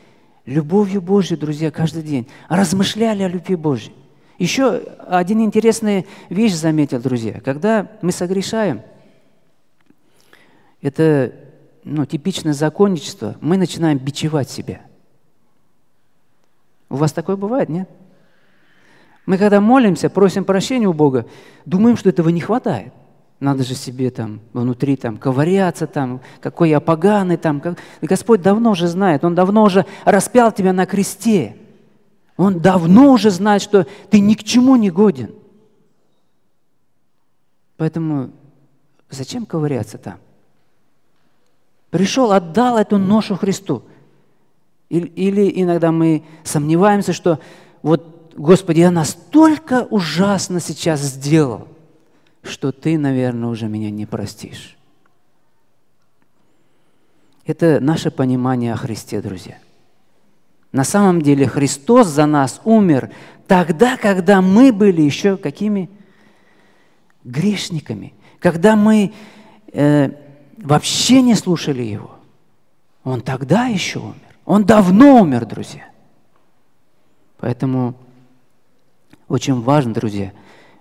любовью 0.46 1.02
Божьей, 1.02 1.38
друзья, 1.38 1.72
каждый 1.72 2.04
день. 2.04 2.28
Размышляли 2.50 3.24
о 3.24 3.28
любви 3.28 3.56
Божьей. 3.56 3.94
Еще 4.42 4.82
один 5.08 5.42
интересная 5.42 6.04
вещь 6.30 6.56
заметил, 6.56 7.00
друзья. 7.00 7.40
Когда 7.46 7.92
мы 8.02 8.12
согрешаем, 8.12 8.82
это 10.82 11.32
ну, 11.84 12.08
типичное 12.08 12.54
законничество, 12.54 13.36
мы 13.40 13.56
начинаем 13.56 14.00
бичевать 14.00 14.50
себя. 14.50 14.82
У 16.90 16.96
вас 16.96 17.14
такое 17.14 17.36
бывает, 17.36 17.70
нет? 17.70 17.88
Мы 19.28 19.38
когда 19.38 19.62
молимся, 19.62 20.10
просим 20.10 20.44
прощения 20.44 20.88
у 20.88 20.94
Бога, 20.94 21.28
думаем, 21.68 21.96
что 21.96 22.10
этого 22.10 22.30
не 22.30 22.42
хватает. 22.42 22.94
Надо 23.40 23.64
же 23.64 23.76
себе 23.76 24.10
там 24.10 24.40
внутри 24.54 24.96
там 24.96 25.18
ковыряться, 25.18 25.86
там, 25.86 26.20
какой 26.40 26.72
я 26.72 26.80
поганый. 26.80 27.38
Там, 27.38 27.62
как... 27.62 27.78
Господь 28.02 28.42
давно 28.42 28.72
уже 28.72 28.88
знает, 28.88 29.24
Он 29.24 29.36
давно 29.36 29.62
уже 29.62 29.86
распял 30.04 30.52
тебя 30.52 30.74
на 30.74 30.88
кресте. 30.88 31.58
Он 32.42 32.60
давно 32.60 33.12
уже 33.12 33.30
знает, 33.30 33.62
что 33.62 33.86
ты 34.10 34.20
ни 34.20 34.34
к 34.34 34.44
чему 34.44 34.76
не 34.76 34.90
годен. 34.90 35.34
Поэтому 37.78 38.32
зачем 39.10 39.46
ковыряться 39.46 39.98
там? 39.98 40.18
Пришел, 41.90 42.32
отдал 42.32 42.78
эту 42.78 42.98
ношу 42.98 43.36
Христу. 43.36 43.84
Или, 44.90 45.08
или 45.08 45.62
иногда 45.62 45.92
мы 45.92 46.24
сомневаемся, 46.44 47.14
что 47.14 47.40
вот, 47.82 48.34
Господи, 48.36 48.80
я 48.80 48.92
настолько 48.92 49.88
ужасно 49.90 50.60
сейчас 50.60 51.02
сделал– 51.02 51.68
что 52.44 52.72
ты, 52.72 52.98
наверное, 52.98 53.50
уже 53.50 53.68
меня 53.68 53.92
не 53.92 54.06
простишь. 54.06 54.78
Это 57.46 57.80
наше 57.80 58.12
понимание 58.12 58.74
о 58.74 58.78
Христе, 58.78 59.22
друзья. 59.22 59.58
На 60.72 60.84
самом 60.84 61.22
деле 61.22 61.48
Христос 61.48 62.08
за 62.08 62.26
нас 62.26 62.62
умер 62.64 63.12
тогда, 63.48 63.98
когда 63.98 64.42
мы 64.42 64.72
были 64.72 65.02
еще 65.02 65.38
какими? 65.38 65.90
Грешниками. 67.24 68.14
Когда 68.40 68.76
мы 68.76 69.14
э, 69.74 70.12
вообще 70.58 71.22
не 71.22 71.36
слушали 71.36 71.84
Его. 71.84 72.16
Он 73.04 73.22
тогда 73.22 73.66
еще 73.66 74.00
умер. 74.00 74.16
Он 74.46 74.64
давно 74.66 75.22
умер, 75.22 75.46
друзья. 75.46 75.86
Поэтому 77.38 77.96
очень 79.28 79.62
важно, 79.62 79.94
друзья, 79.94 80.34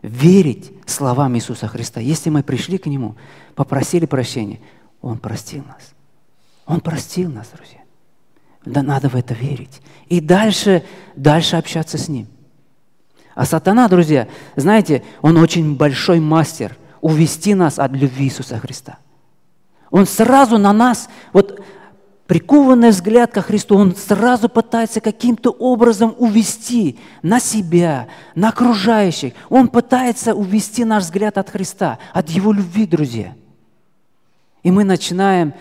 верить 0.02 0.72
словам 0.86 1.36
Иисуса 1.36 1.66
Христа. 1.66 2.00
Если 2.00 2.30
мы 2.30 2.42
пришли 2.42 2.78
к 2.78 2.86
Нему, 2.86 3.16
попросили 3.54 4.06
прощения, 4.06 4.60
Он 5.00 5.18
простил 5.18 5.64
нас. 5.64 5.92
Он 6.66 6.80
простил 6.80 7.30
нас, 7.30 7.48
друзья. 7.54 7.79
Да 8.64 8.82
надо 8.82 9.08
в 9.08 9.16
это 9.16 9.34
верить. 9.34 9.80
И 10.08 10.20
дальше, 10.20 10.82
дальше 11.16 11.56
общаться 11.56 11.96
с 11.98 12.08
Ним. 12.08 12.26
А 13.34 13.46
сатана, 13.46 13.88
друзья, 13.88 14.28
знаете, 14.56 15.02
он 15.22 15.36
очень 15.38 15.76
большой 15.76 16.20
мастер 16.20 16.76
увести 17.00 17.54
нас 17.54 17.78
от 17.78 17.92
любви 17.92 18.26
Иисуса 18.26 18.58
Христа. 18.58 18.98
Он 19.90 20.06
сразу 20.06 20.58
на 20.58 20.72
нас, 20.72 21.08
вот 21.32 21.60
прикованный 22.26 22.90
взгляд 22.90 23.32
ко 23.32 23.42
Христу, 23.42 23.76
он 23.76 23.96
сразу 23.96 24.48
пытается 24.48 25.00
каким-то 25.00 25.50
образом 25.50 26.14
увести 26.18 26.98
на 27.22 27.40
себя, 27.40 28.08
на 28.34 28.50
окружающих. 28.50 29.32
Он 29.48 29.68
пытается 29.68 30.34
увести 30.34 30.84
наш 30.84 31.04
взгляд 31.04 31.38
от 31.38 31.50
Христа, 31.50 31.98
от 32.12 32.28
Его 32.28 32.52
любви, 32.52 32.86
друзья. 32.86 33.34
И 34.62 34.70
мы 34.70 34.84
начинаем, 34.84 35.54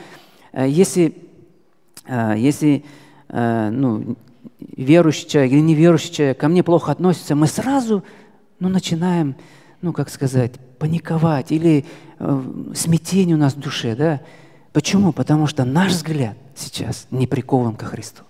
э, 0.51 0.67
если, 0.69 1.28
если 2.37 2.83
э, 3.27 3.69
ну, 3.69 4.15
верующий 4.75 5.27
человек 5.27 5.51
или 5.53 5.59
неверующий 5.59 6.11
человек 6.11 6.39
ко 6.39 6.47
мне 6.47 6.63
плохо 6.63 6.91
относится, 6.91 7.35
мы 7.35 7.47
сразу 7.47 8.03
ну, 8.59 8.69
начинаем, 8.69 9.35
ну, 9.81 9.93
как 9.93 10.09
сказать, 10.09 10.53
паниковать 10.77 11.51
или 11.51 11.85
смятение 12.73 13.35
у 13.35 13.39
нас 13.39 13.53
в 13.53 13.59
душе, 13.59 13.95
да? 13.95 14.21
Почему? 14.73 15.13
Потому 15.13 15.47
что 15.47 15.65
наш 15.65 15.93
взгляд 15.93 16.37
сейчас 16.55 17.07
не 17.11 17.27
прикован 17.27 17.75
ко 17.75 17.85
Христу. 17.85 18.23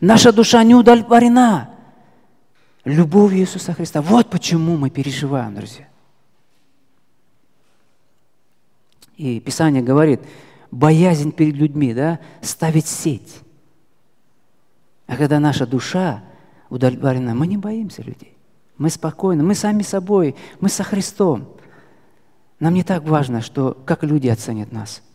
Наша 0.00 0.32
душа 0.32 0.62
не 0.62 0.74
удовлетворена 0.74 1.70
любовью 2.84 3.40
Иисуса 3.40 3.72
Христа. 3.72 4.02
Вот 4.02 4.30
почему 4.30 4.76
мы 4.76 4.90
переживаем, 4.90 5.54
друзья. 5.54 5.88
И 9.16 9.40
Писание 9.40 9.82
говорит, 9.82 10.20
боязнь 10.70 11.32
перед 11.32 11.54
людьми, 11.54 11.94
да, 11.94 12.18
ставить 12.42 12.86
сеть. 12.86 13.40
А 15.06 15.16
когда 15.16 15.40
наша 15.40 15.66
душа 15.66 16.22
удовлетворена, 16.70 17.34
мы 17.34 17.46
не 17.46 17.56
боимся 17.56 18.02
людей. 18.02 18.36
Мы 18.76 18.90
спокойны, 18.90 19.42
мы 19.42 19.54
сами 19.54 19.82
собой, 19.82 20.36
мы 20.60 20.68
со 20.68 20.84
Христом. 20.84 21.48
Нам 22.60 22.74
не 22.74 22.82
так 22.82 23.04
важно, 23.04 23.40
что, 23.40 23.76
как 23.84 24.04
люди 24.04 24.28
оценят 24.28 24.72
нас– 24.72 25.02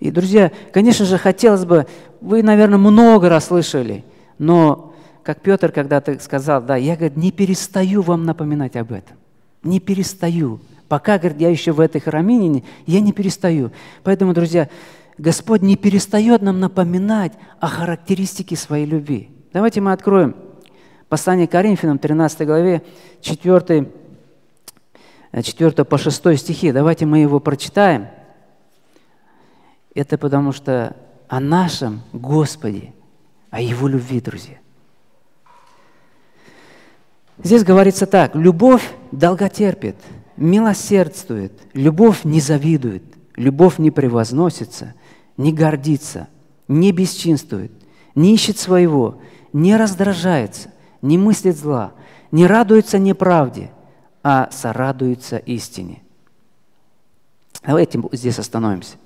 и, 0.00 0.10
друзья, 0.10 0.52
конечно 0.72 1.04
же, 1.04 1.18
хотелось 1.18 1.64
бы, 1.64 1.86
вы, 2.20 2.42
наверное, 2.42 2.78
много 2.78 3.28
раз 3.28 3.46
слышали, 3.46 4.04
но, 4.38 4.94
как 5.24 5.40
Петр 5.40 5.72
когда-то 5.72 6.18
сказал, 6.20 6.62
да, 6.62 6.76
я, 6.76 6.94
говорит, 6.94 7.16
не 7.16 7.32
перестаю 7.32 8.02
вам 8.02 8.24
напоминать 8.24 8.76
об 8.76 8.92
этом. 8.92 9.16
Не 9.64 9.80
перестаю. 9.80 10.60
Пока, 10.88 11.18
говорит, 11.18 11.40
я 11.40 11.50
еще 11.50 11.72
в 11.72 11.80
этой 11.80 12.00
храмине, 12.00 12.64
я 12.86 13.00
не 13.00 13.12
перестаю. 13.12 13.70
Поэтому, 14.02 14.32
друзья, 14.32 14.68
Господь 15.18 15.62
не 15.62 15.76
перестает 15.76 16.42
нам 16.42 16.60
напоминать 16.60 17.32
о 17.60 17.68
характеристике 17.68 18.56
своей 18.56 18.86
любви. 18.86 19.30
Давайте 19.52 19.80
мы 19.80 19.92
откроем 19.92 20.34
послание 21.08 21.46
Коринфянам, 21.46 21.98
13 21.98 22.46
главе, 22.46 22.82
4, 23.20 23.90
4 25.42 25.84
по 25.84 25.98
6 25.98 26.38
стихи. 26.38 26.72
Давайте 26.72 27.06
мы 27.06 27.18
его 27.18 27.40
прочитаем– 27.40 28.08
это 29.98 30.16
потому 30.16 30.52
что 30.52 30.96
о 31.28 31.40
нашем 31.40 32.02
Господе 32.12 32.92
о 33.50 33.60
Его 33.60 33.88
любви, 33.88 34.20
друзья. 34.20 34.58
Здесь 37.42 37.64
говорится 37.64 38.06
так, 38.06 38.34
любовь 38.34 38.92
долготерпит, 39.10 39.96
милосердствует, 40.38 41.52
любовь 41.74 42.24
не 42.24 42.40
завидует, 42.40 43.02
любовь 43.36 43.78
не 43.78 43.90
превозносится, 43.90 44.94
не 45.36 45.52
гордится, 45.52 46.28
не 46.66 46.92
бесчинствует, 46.92 47.72
не 48.14 48.34
ищет 48.34 48.58
своего, 48.58 49.20
не 49.52 49.76
раздражается, 49.76 50.72
не 51.02 51.18
мыслит 51.18 51.56
зла, 51.56 51.92
не 52.30 52.46
радуется 52.46 52.98
неправде, 52.98 53.70
а 54.22 54.48
сорадуется 54.50 55.36
истине. 55.38 56.02
Давайте 57.64 58.00
здесь 58.12 58.38
остановимся. 58.38 58.96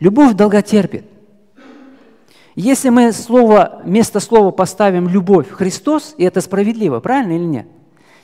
Любовь 0.00 0.34
долготерпит. 0.34 1.04
Если 2.54 2.90
мы 2.90 3.12
слово, 3.12 3.80
вместо 3.84 4.20
слова 4.20 4.50
поставим 4.50 5.08
«любовь» 5.08 5.50
Христос, 5.50 6.14
и 6.18 6.24
это 6.24 6.40
справедливо, 6.40 7.00
правильно 7.00 7.32
или 7.32 7.44
нет? 7.44 7.66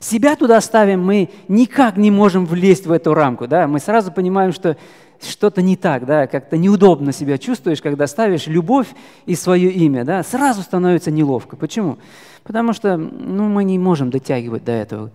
Себя 0.00 0.36
туда 0.36 0.60
ставим, 0.60 1.04
мы 1.04 1.30
никак 1.48 1.96
не 1.96 2.10
можем 2.10 2.46
влезть 2.46 2.86
в 2.86 2.92
эту 2.92 3.14
рамку. 3.14 3.46
Да? 3.46 3.66
Мы 3.66 3.80
сразу 3.80 4.12
понимаем, 4.12 4.52
что 4.52 4.76
что-то 5.20 5.62
не 5.62 5.76
так, 5.76 6.06
да? 6.06 6.26
как-то 6.26 6.56
неудобно 6.56 7.12
себя 7.12 7.38
чувствуешь, 7.38 7.82
когда 7.82 8.06
ставишь 8.06 8.46
любовь 8.46 8.88
и 9.26 9.34
свое 9.34 9.70
имя. 9.70 10.04
Да? 10.04 10.22
Сразу 10.22 10.62
становится 10.62 11.10
неловко. 11.10 11.56
Почему? 11.56 11.98
Потому 12.44 12.72
что 12.72 12.96
ну, 12.96 13.48
мы 13.48 13.64
не 13.64 13.78
можем 13.78 14.10
дотягивать 14.10 14.64
до 14.64 14.72
этого, 14.72 15.10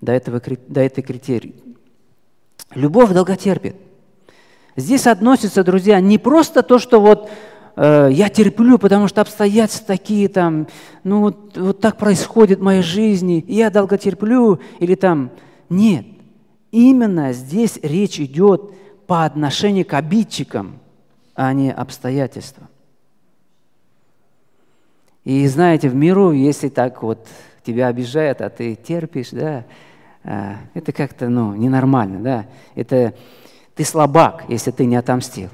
до, 0.00 0.12
этого, 0.12 0.40
до 0.68 0.80
этой 0.80 1.02
критерии. 1.02 1.54
Любовь 2.74 3.10
долготерпит. 3.10 3.76
Здесь 4.76 5.06
относится, 5.06 5.64
друзья, 5.64 6.00
не 6.00 6.16
просто 6.16 6.62
то, 6.62 6.78
что 6.78 7.00
вот 7.00 7.30
Э, 7.76 8.08
я 8.10 8.28
терплю, 8.28 8.78
потому 8.78 9.08
что 9.08 9.20
обстоятельства 9.20 9.86
такие 9.86 10.28
там, 10.28 10.66
ну 11.04 11.20
вот, 11.20 11.56
вот 11.56 11.80
так 11.80 11.96
происходит 11.96 12.58
в 12.58 12.62
моей 12.62 12.82
жизни, 12.82 13.44
я 13.48 13.70
долго 13.70 13.98
терплю, 13.98 14.60
или 14.78 14.94
там, 14.94 15.30
нет. 15.68 16.06
Именно 16.70 17.32
здесь 17.32 17.78
речь 17.82 18.20
идет 18.20 18.72
по 19.06 19.24
отношению 19.24 19.86
к 19.86 19.94
обидчикам, 19.94 20.78
а 21.34 21.52
не 21.52 21.72
обстоятельствам. 21.72 22.68
И 25.24 25.46
знаете, 25.46 25.88
в 25.88 25.94
миру, 25.94 26.32
если 26.32 26.68
так 26.68 27.02
вот 27.02 27.26
тебя 27.64 27.86
обижают, 27.86 28.40
а 28.40 28.50
ты 28.50 28.74
терпишь, 28.74 29.30
да, 29.30 29.64
э, 30.24 30.54
это 30.74 30.92
как-то, 30.92 31.28
ну, 31.28 31.54
ненормально, 31.54 32.20
да. 32.20 32.46
Это 32.74 33.14
ты 33.74 33.84
слабак, 33.84 34.44
если 34.48 34.72
ты 34.72 34.84
не 34.84 34.96
отомстил. 34.96 35.48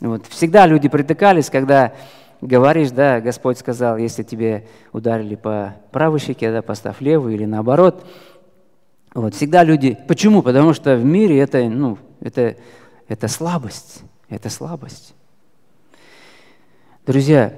Вот. 0.00 0.26
Всегда 0.26 0.66
люди 0.66 0.88
притыкались, 0.88 1.50
когда 1.50 1.92
говоришь, 2.40 2.90
да, 2.90 3.20
Господь 3.20 3.58
сказал, 3.58 3.98
если 3.98 4.22
тебе 4.22 4.66
ударили 4.92 5.34
по 5.34 5.76
правой 5.92 6.18
щеке, 6.18 6.50
да, 6.50 6.62
поставь 6.62 7.00
левую 7.00 7.34
или 7.34 7.44
наоборот. 7.44 8.06
Вот. 9.14 9.34
Всегда 9.34 9.62
люди... 9.62 9.98
Почему? 10.08 10.42
Потому 10.42 10.72
что 10.72 10.96
в 10.96 11.04
мире 11.04 11.38
это, 11.38 11.62
ну, 11.68 11.98
это, 12.20 12.56
это 13.08 13.28
слабость. 13.28 14.02
Это 14.28 14.48
слабость. 14.48 15.14
Друзья, 17.04 17.52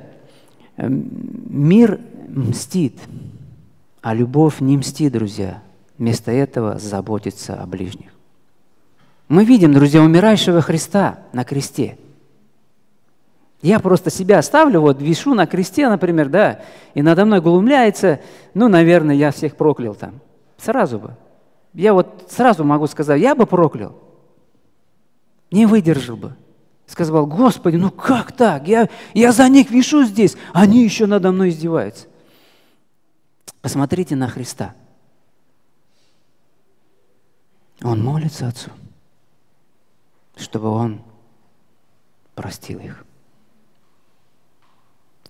эм, 0.79 1.09
мир 1.49 2.01
мстит, 2.29 2.99
а 4.01 4.15
любовь 4.15 4.61
не 4.61 4.77
мстит, 4.79 5.13
друзья. 5.13 5.63
Вместо 5.99 6.33
этого 6.33 6.79
заботится 6.79 7.55
о 7.55 7.67
ближних. 7.67 8.11
Мы 9.29 9.45
видим, 9.45 9.73
друзья, 9.73 10.03
умирающего 10.03 10.61
Христа 10.61 11.21
на 11.33 11.45
кресте– 11.45 11.99
я 13.63 13.79
просто 13.79 14.11
себя 14.11 14.43
ставлю, 14.43 14.81
вот 14.81 15.01
вишу 15.01 15.35
на 15.35 15.47
кресте, 15.47 15.89
например, 15.89 16.29
да, 16.29 16.63
и 16.95 17.03
надо 17.03 17.25
мной 17.25 17.41
глумляется, 17.41 18.21
ну, 18.55 18.69
наверное, 18.69 19.15
я 19.15 19.31
всех 19.31 19.57
проклял 19.57 19.95
там. 19.95 20.21
Сразу 20.59 20.99
бы. 20.99 21.17
Я 21.73 21.95
вот 21.95 22.29
сразу 22.29 22.65
могу 22.65 22.89
сказать, 22.89 23.21
я 23.21 23.37
бы 23.37 23.47
проклял. 23.47 23.95
Не 25.53 25.67
выдержал 25.67 26.17
бы. 26.17 26.35
Сказал, 26.87 27.25
Господи, 27.27 27.77
ну 27.77 27.91
как 27.93 28.33
так? 28.33 28.67
Я, 28.67 28.89
я 29.15 29.31
за 29.31 29.49
них 29.49 29.71
вишу 29.71 30.05
здесь, 30.05 30.37
они 30.53 30.83
еще 30.83 31.07
надо 31.07 31.31
мной 31.31 31.51
издеваются. 31.51 32.09
Посмотрите 33.61 34.17
на 34.17 34.29
Христа. 34.29 34.75
Он 37.81 38.03
молится 38.03 38.49
Отцу, 38.49 38.71
чтобы 40.37 40.69
Он 40.69 41.01
простил 42.35 42.81
их. 42.81 43.05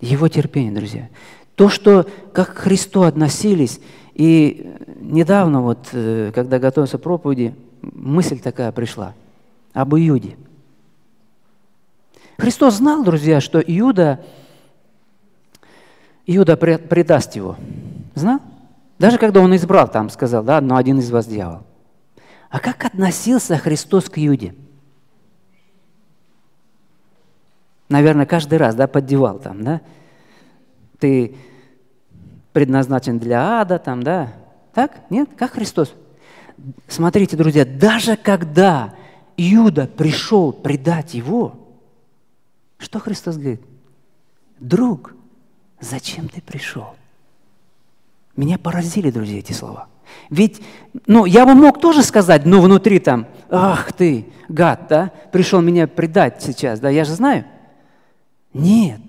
Его 0.01 0.27
терпение, 0.27 0.71
друзья. 0.71 1.09
То, 1.55 1.69
что 1.69 2.07
как 2.33 2.55
к 2.55 2.57
Христу 2.57 3.03
относились, 3.03 3.79
и 4.13 4.75
недавно, 4.99 5.61
вот, 5.61 5.89
э, 5.93 6.31
когда 6.33 6.59
готовился 6.59 6.97
проповеди, 6.97 7.55
мысль 7.81 8.39
такая 8.39 8.71
пришла 8.71 9.13
об 9.73 9.95
Иуде. 9.95 10.37
Христос 12.37 12.75
знал, 12.75 13.03
друзья, 13.03 13.39
что 13.41 13.59
Иуда, 13.59 14.23
Иуда 16.25 16.57
предаст 16.57 17.35
его. 17.35 17.55
Знал? 18.15 18.39
Даже 18.99 19.17
когда 19.17 19.41
он 19.41 19.55
избрал, 19.55 19.87
там 19.87 20.09
сказал, 20.09 20.43
да, 20.43 20.61
но 20.61 20.77
один 20.77 20.99
из 20.99 21.11
вас 21.11 21.27
дьявол. 21.27 21.61
А 22.49 22.59
как 22.59 22.85
относился 22.85 23.57
Христос 23.57 24.09
к 24.09 24.17
Иуде? 24.17 24.55
Наверное, 27.89 28.25
каждый 28.25 28.57
раз, 28.57 28.75
да, 28.75 28.87
поддевал 28.87 29.39
там, 29.39 29.63
да? 29.63 29.81
Ты 30.99 31.35
предназначен 32.53 33.19
для 33.19 33.61
ада, 33.61 33.79
там, 33.79 34.03
да? 34.03 34.33
Так? 34.73 35.01
Нет? 35.09 35.29
Как 35.37 35.51
Христос? 35.51 35.93
Смотрите, 36.87 37.35
друзья, 37.35 37.65
даже 37.65 38.15
когда 38.15 38.93
Иуда 39.37 39.87
пришел 39.87 40.53
предать 40.53 41.13
его, 41.13 41.55
что 42.77 42.99
Христос 42.99 43.37
говорит? 43.37 43.61
Друг, 44.59 45.15
зачем 45.79 46.29
ты 46.29 46.41
пришел? 46.41 46.95
Меня 48.35 48.57
поразили, 48.57 49.11
друзья, 49.11 49.39
эти 49.39 49.51
слова. 49.51 49.87
Ведь, 50.29 50.61
ну, 51.07 51.25
я 51.25 51.45
бы 51.45 51.53
мог 51.55 51.79
тоже 51.79 52.03
сказать, 52.03 52.45
ну, 52.45 52.61
внутри 52.61 52.99
там, 52.99 53.27
ах 53.49 53.93
ты, 53.93 54.27
гад, 54.47 54.87
да, 54.89 55.11
пришел 55.31 55.61
меня 55.61 55.87
предать 55.87 56.41
сейчас, 56.41 56.79
да, 56.79 56.89
я 56.89 57.03
же 57.03 57.13
знаю. 57.13 57.45
Нет. 58.53 59.01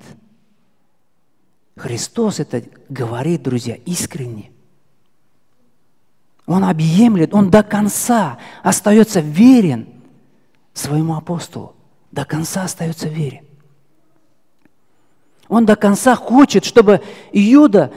Христос 1.76 2.40
это 2.40 2.62
говорит, 2.88 3.42
друзья, 3.42 3.74
искренне. 3.84 4.50
Он 6.46 6.64
объемлет, 6.64 7.34
он 7.34 7.50
до 7.50 7.62
конца 7.62 8.38
остается 8.62 9.20
верен 9.20 9.88
своему 10.72 11.16
апостолу. 11.16 11.74
До 12.10 12.24
конца 12.24 12.64
остается 12.64 13.08
верен. 13.08 13.44
Он 15.48 15.66
до 15.66 15.76
конца 15.76 16.14
хочет, 16.14 16.64
чтобы 16.64 17.02
Иуда 17.32 17.92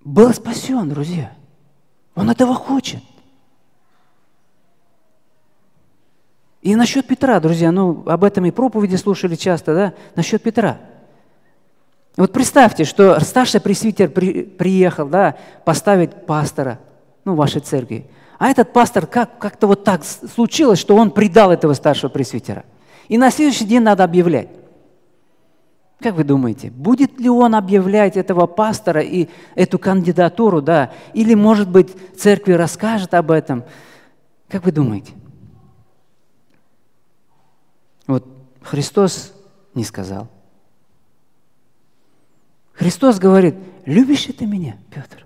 был 0.00 0.32
спасен, 0.32 0.88
друзья. 0.88 1.34
Он 2.14 2.30
этого 2.30 2.54
хочет. 2.54 3.02
И 6.62 6.76
насчет 6.76 7.06
Петра, 7.06 7.40
друзья, 7.40 7.72
ну, 7.72 8.04
об 8.06 8.22
этом 8.22 8.44
и 8.46 8.52
проповеди 8.52 8.94
слушали 8.94 9.34
часто, 9.34 9.74
да, 9.74 9.94
насчет 10.14 10.42
Петра. 10.42 10.78
Вот 12.16 12.32
представьте, 12.32 12.84
что 12.84 13.18
старший 13.20 13.60
пресвитер 13.60 14.08
при, 14.08 14.44
приехал, 14.44 15.08
да, 15.08 15.36
поставить 15.64 16.26
пастора, 16.26 16.78
ну, 17.24 17.34
вашей 17.34 17.60
церкви. 17.60 18.06
А 18.38 18.48
этот 18.48 18.72
пастор 18.72 19.06
как, 19.06 19.38
как-то 19.38 19.66
вот 19.66 19.82
так 19.82 20.04
случилось, 20.04 20.78
что 20.78 20.94
он 20.96 21.10
предал 21.10 21.50
этого 21.50 21.74
старшего 21.74 22.10
пресвитера. 22.10 22.64
И 23.08 23.18
на 23.18 23.30
следующий 23.30 23.64
день 23.64 23.82
надо 23.82 24.04
объявлять. 24.04 24.48
Как 25.98 26.14
вы 26.14 26.24
думаете, 26.24 26.70
будет 26.70 27.18
ли 27.20 27.28
он 27.28 27.54
объявлять 27.54 28.16
этого 28.16 28.46
пастора 28.46 29.00
и 29.00 29.28
эту 29.54 29.78
кандидатуру, 29.78 30.60
да? 30.60 30.90
Или, 31.12 31.34
может 31.34 31.68
быть, 31.68 31.90
церкви 32.16 32.52
расскажет 32.52 33.14
об 33.14 33.30
этом? 33.30 33.64
Как 34.48 34.64
вы 34.64 34.72
думаете? 34.72 35.12
Вот 38.06 38.26
Христос 38.62 39.32
не 39.74 39.84
сказал. 39.84 40.28
Христос 42.72 43.18
говорит, 43.18 43.54
любишь 43.84 44.26
ли 44.26 44.32
ты 44.32 44.46
меня, 44.46 44.76
Петр? 44.90 45.24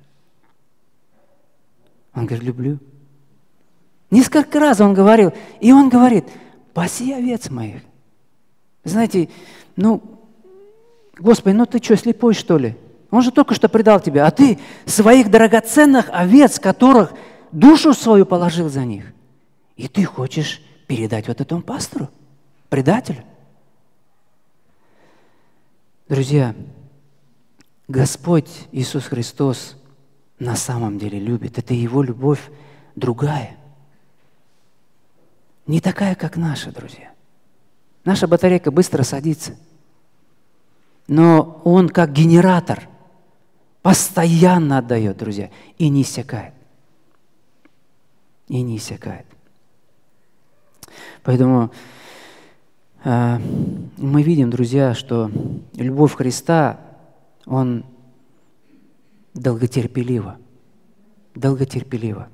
Он 2.15 2.27
говорит, 2.27 2.45
люблю. 2.45 2.79
Несколько 4.11 4.61
раз 4.61 4.81
он 4.81 4.95
говорил, 4.95 5.33
и 5.61 5.73
он 5.73 5.89
говорит, 5.89 6.25
паси 6.75 7.13
овец 7.13 7.51
моих. 7.51 7.83
Знаете, 8.85 9.29
ну, 9.75 10.03
Господи, 11.19 11.55
ну 11.55 11.67
ты 11.67 11.83
что, 11.83 11.97
слепой 11.97 12.35
что 12.35 12.59
ли? 12.59 12.77
Он 13.11 13.23
же 13.23 13.31
только 13.31 13.55
что 13.55 13.69
предал 13.69 14.01
тебя, 14.01 14.27
а 14.27 14.31
ты 14.31 14.59
своих 14.85 15.31
драгоценных 15.31 16.09
овец, 16.13 16.59
которых 16.59 17.13
душу 17.53 17.95
свою 17.95 18.27
положил 18.27 18.69
за 18.69 18.85
них, 18.85 19.13
и 19.77 19.89
ты 19.89 20.05
хочешь 20.05 20.61
передать 20.87 21.29
вот 21.29 21.41
этому 21.41 21.63
пастору? 21.63 22.09
Предатель. 22.69 23.25
Друзья, 26.09 26.55
Господь 27.89 28.51
Иисус 28.73 29.05
Христос 29.05 29.77
на 30.39 30.57
самом 30.57 30.99
деле 30.99 31.19
любит. 31.19 31.59
Это 31.59 31.75
Его 31.75 32.03
любовь 32.03 32.51
другая. 32.95 33.57
Не 35.67 35.81
такая, 35.81 36.15
как 36.15 36.37
наша, 36.37 36.73
друзья. 36.73 37.13
Наша 38.05 38.27
батарейка 38.29 38.71
быстро 38.71 39.03
садится. 39.03 39.57
Но 41.09 41.61
Он 41.65 41.89
как 41.89 42.13
генератор 42.13 42.89
постоянно 43.83 44.79
отдает, 44.79 45.17
друзья, 45.17 45.51
и 45.79 45.89
не 45.89 46.03
иссякает. 46.03 46.55
И 48.49 48.63
не 48.63 48.77
иссякает. 48.77 49.27
Поэтому 51.23 51.73
мы 53.07 54.23
видим, 54.25 54.51
друзья, 54.51 54.93
что 54.93 55.31
любовь 55.77 56.17
Христа, 56.17 56.81
Он 57.47 57.85
долготерпелива. 59.33 60.39
Долготерпелива. 61.37 62.29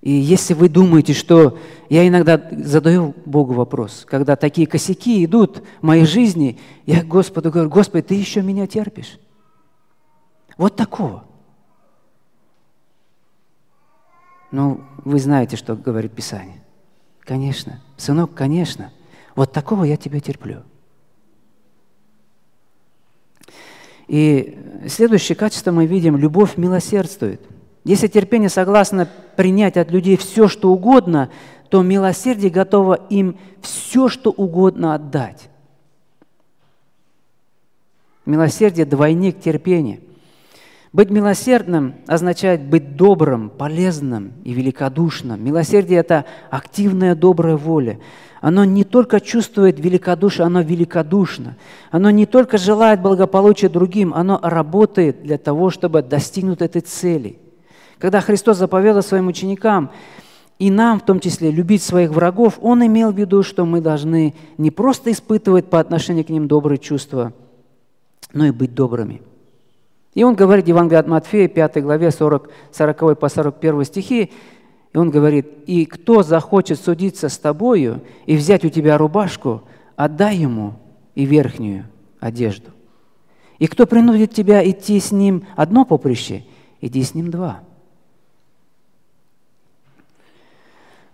И 0.00 0.10
если 0.10 0.54
вы 0.54 0.68
думаете, 0.68 1.12
что 1.12 1.58
я 1.88 2.08
иногда 2.08 2.42
задаю 2.50 3.14
Богу 3.24 3.52
вопрос, 3.52 4.04
когда 4.08 4.34
такие 4.34 4.66
косяки 4.66 5.24
идут 5.24 5.62
в 5.80 5.86
моей 5.86 6.06
жизни, 6.06 6.58
я 6.86 7.04
Господу 7.04 7.52
говорю, 7.52 7.70
Господи, 7.70 8.02
Ты 8.02 8.14
еще 8.16 8.42
меня 8.42 8.66
терпишь. 8.66 9.20
Вот 10.56 10.74
такого. 10.74 11.22
Ну, 14.50 14.80
вы 15.04 15.20
знаете, 15.20 15.56
что 15.56 15.76
говорит 15.76 16.12
Писание. 16.12 16.64
Конечно. 17.20 17.80
Сынок, 17.96 18.34
конечно. 18.34 18.90
Вот 19.40 19.52
такого 19.52 19.84
я 19.84 19.96
тебя 19.96 20.20
терплю. 20.20 20.64
И 24.06 24.58
следующее 24.86 25.34
качество 25.34 25.72
мы 25.72 25.86
видим– 25.86 26.14
любовь 26.18 26.58
милосердствует. 26.58 27.40
Если 27.84 28.06
терпение 28.06 28.50
согласно 28.50 29.08
принять 29.36 29.78
от 29.78 29.90
людей 29.92 30.18
все, 30.18 30.46
что 30.46 30.70
угодно, 30.70 31.30
то 31.70 31.80
милосердие 31.80 32.50
готово 32.50 32.92
им 33.08 33.38
все, 33.62 34.08
что 34.08 34.30
угодно 34.30 34.94
отдать. 34.94 35.48
Милосердие– 38.26 38.84
двойник 38.84 39.40
терпения– 39.40 40.00
быть 40.92 41.10
милосердным 41.10 41.94
означает 42.06 42.62
быть 42.62 42.96
добрым, 42.96 43.48
полезным 43.50 44.32
и 44.44 44.52
великодушным. 44.52 45.42
Милосердие– 45.42 45.98
это 46.00 46.24
активная 46.50 47.14
добрая 47.14 47.56
воля. 47.56 48.00
Оно 48.40 48.64
не 48.64 48.84
только 48.84 49.20
чувствует 49.20 49.78
великодушие, 49.78 50.46
оно 50.46 50.62
великодушно. 50.62 51.56
Оно 51.90 52.10
не 52.10 52.26
только 52.26 52.58
желает 52.58 53.02
благополучия 53.02 53.68
другим, 53.68 54.12
оно 54.14 54.40
работает 54.42 55.22
для 55.22 55.38
того, 55.38 55.70
чтобы 55.70 56.02
достигнуть 56.02 56.62
этой 56.62 56.80
цели. 56.80 57.38
Когда 57.98 58.20
Христос 58.20 58.56
заповедал 58.56 59.02
своим 59.02 59.28
ученикам, 59.28 59.90
и 60.58 60.70
нам 60.70 61.00
в 61.00 61.04
том 61.04 61.20
числе, 61.20 61.50
любить 61.50 61.82
своих 61.82 62.10
врагов, 62.10 62.58
Он 62.60 62.84
имел 62.84 63.12
в 63.12 63.16
виду, 63.16 63.42
что 63.42 63.64
мы 63.64 63.80
должны 63.80 64.34
не 64.58 64.70
просто 64.70 65.12
испытывать 65.12 65.66
по 65.66 65.78
отношению 65.78 66.24
к 66.24 66.30
ним 66.30 66.48
добрые 66.48 66.78
чувства, 66.78 67.32
но 68.32 68.46
и 68.46 68.50
быть 68.50 68.74
добрыми– 68.74 69.22
и 70.14 70.24
он 70.24 70.34
говорит, 70.34 70.66
Евангелие 70.66 71.00
от 71.00 71.06
Матфея, 71.06 71.48
5 71.48 71.82
главе, 71.82 72.10
40, 72.10 72.50
40 72.72 73.18
по 73.18 73.28
41 73.28 73.84
стихи, 73.84 74.32
и 74.92 74.98
он 74.98 75.10
говорит, 75.10 75.46
«И 75.66 75.86
кто 75.86 76.22
захочет 76.22 76.80
судиться 76.80 77.28
с 77.28 77.38
тобою 77.38 78.02
и 78.26 78.36
взять 78.36 78.64
у 78.64 78.70
тебя 78.70 78.98
рубашку, 78.98 79.62
отдай 79.94 80.36
ему 80.36 80.74
и 81.14 81.24
верхнюю 81.24 81.86
одежду. 82.18 82.70
И 83.58 83.66
кто 83.68 83.86
принудит 83.86 84.34
тебя 84.34 84.68
идти 84.68 84.98
с 84.98 85.12
ним 85.12 85.46
одно 85.54 85.84
поприще, 85.84 86.44
иди 86.80 87.02
с 87.04 87.14
ним 87.14 87.30
два». 87.30 87.60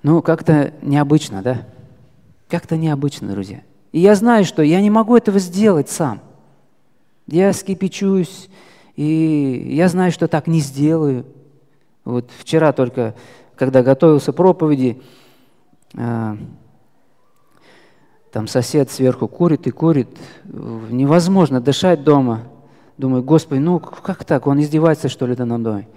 Ну, 0.03 0.23
как-то 0.23 0.73
необычно, 0.83 1.43
да? 1.43 1.67
Как-то 2.49 2.77
необычно, 2.77 3.29
друзья. 3.29 3.63
И 3.93 3.99
я 3.99 4.15
знаю, 4.15 4.45
что 4.45 4.63
я 4.63 4.81
не 4.81 4.89
могу 4.89 5.17
этого 5.17 5.39
сделать 5.39 5.91
сам. 5.91 6.21
Я 7.27 7.53
скипячусь, 7.53 8.49
и 8.97 9.75
я 9.75 9.89
знаю, 9.89 10.11
что 10.11 10.27
так 10.27 10.47
не 10.47 10.61
сделаю. 10.61 11.27
Вот 12.05 12.31
вчера 12.39 12.73
только, 12.73 13.15
когда 13.55 13.83
готовился 13.83 14.33
проповеди, 14.33 15.03
а, 15.95 16.37
там 18.33 18.49
сосед 18.49 18.91
сверху 18.91 19.29
курит 19.29 19.67
и 19.67 19.71
курит. 19.71 20.09
Невозможно 20.45 21.61
дышать 21.61 22.05
дома. 22.05 22.43
Думаю, 22.99 23.23
Господи, 23.23 23.61
ну 23.61 23.79
как 23.79 24.25
так? 24.25 24.47
Он 24.47 24.61
издевается, 24.61 25.09
что 25.09 25.27
ли, 25.27 25.37
надо 25.37 25.59
мной? 25.59 25.89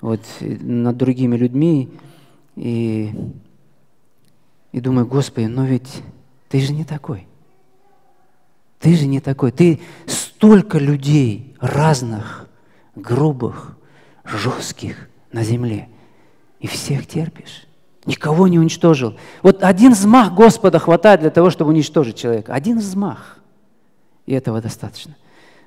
Вот, 0.00 0.20
над 0.40 0.96
другими 0.96 1.36
людьми. 1.36 1.90
И, 2.56 3.14
и 4.72 4.80
думаю, 4.80 5.06
Господи, 5.06 5.46
но 5.46 5.64
ведь 5.64 6.02
ты 6.48 6.60
же 6.60 6.72
не 6.72 6.84
такой. 6.84 7.26
Ты 8.78 8.94
же 8.96 9.06
не 9.06 9.20
такой. 9.20 9.52
Ты 9.52 9.80
столько 10.40 10.78
людей 10.78 11.54
разных, 11.60 12.48
грубых, 12.94 13.76
жестких 14.24 15.10
на 15.32 15.42
земле. 15.42 15.90
И 16.60 16.66
всех 16.66 17.06
терпишь. 17.06 17.66
Никого 18.06 18.48
не 18.48 18.58
уничтожил. 18.58 19.16
Вот 19.42 19.62
один 19.62 19.92
взмах 19.92 20.32
Господа 20.32 20.78
хватает 20.78 21.20
для 21.20 21.28
того, 21.28 21.50
чтобы 21.50 21.72
уничтожить 21.72 22.16
человека. 22.16 22.54
Один 22.54 22.78
взмах. 22.78 23.38
И 24.24 24.32
этого 24.32 24.62
достаточно. 24.62 25.14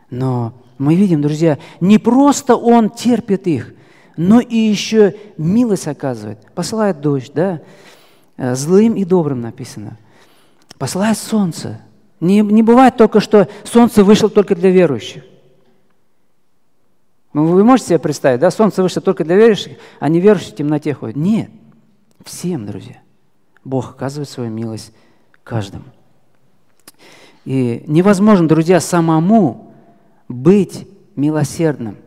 Но 0.10 0.56
мы 0.80 0.96
видим, 0.96 1.22
друзья, 1.22 1.60
не 1.80 2.00
просто 2.00 2.56
Он 2.56 2.90
терпит 2.90 3.46
их, 3.46 3.76
но 4.18 4.40
и 4.40 4.58
еще 4.58 5.16
милость 5.38 5.88
оказывает. 5.88 6.40
Посылает 6.56 7.00
дождь, 7.00 7.32
да? 7.36 7.62
Э, 8.38 8.56
злым 8.56 8.96
и 8.96 9.06
добрым 9.06 9.40
написано. 9.40 10.00
Посылает 10.80 11.20
солнце, 11.20 11.80
не, 12.24 12.40
не 12.40 12.64
бывает 12.64 12.98
только, 12.98 13.20
что 13.20 13.48
солнце 13.64 14.04
вышло 14.04 14.30
только 14.30 14.56
для 14.56 14.72
верующих. 14.72 15.24
Вы 17.34 17.64
можете 17.64 17.90
себе 17.90 18.00
представить, 18.00 18.40
да, 18.40 18.52
солнце 18.52 18.84
вышло 18.84 19.02
только 19.02 19.24
для 19.24 19.36
верующих, 19.36 19.78
а 20.00 20.08
неверующие 20.08 20.54
в 20.54 20.56
темноте 20.56 20.94
ходят. 20.94 21.16
Нет, 21.16 21.50
всем, 22.24 22.66
друзья. 22.66 23.02
Бог 23.64 23.92
оказывает 23.92 24.30
свою 24.30 24.52
милость 24.52 24.94
каждому. 25.44 25.86
И 27.46 27.84
невозможно, 27.88 28.48
друзья, 28.48 28.80
самому 28.80 29.74
быть 30.28 30.88
милосердным. 31.16 31.98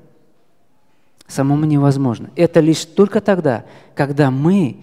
Самому 1.27 1.65
невозможно. 1.65 2.31
Это 2.37 2.61
лишь 2.61 2.85
только 2.85 3.21
тогда, 3.21 3.65
когда 3.95 4.31
мы 4.31 4.79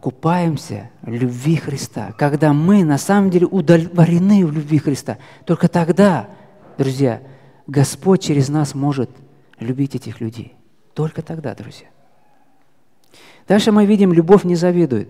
купаемся 0.00 0.90
в 1.02 1.10
любви 1.10 1.56
Христа, 1.56 2.12
когда 2.18 2.52
мы 2.52 2.84
на 2.84 2.98
самом 2.98 3.30
деле 3.30 3.46
удовлетворены 3.46 4.44
в 4.44 4.52
любви 4.52 4.78
Христа, 4.78 5.16
только 5.46 5.68
тогда, 5.68 6.28
друзья, 6.76 7.22
Господь 7.66 8.22
через 8.22 8.48
нас 8.48 8.74
может 8.74 9.10
любить 9.58 9.94
этих 9.94 10.20
людей. 10.20 10.54
Только 10.94 11.22
тогда, 11.22 11.54
друзья. 11.54 11.86
Дальше 13.46 13.72
мы 13.72 13.86
видим, 13.86 14.12
любовь 14.12 14.44
не 14.44 14.54
завидует. 14.54 15.08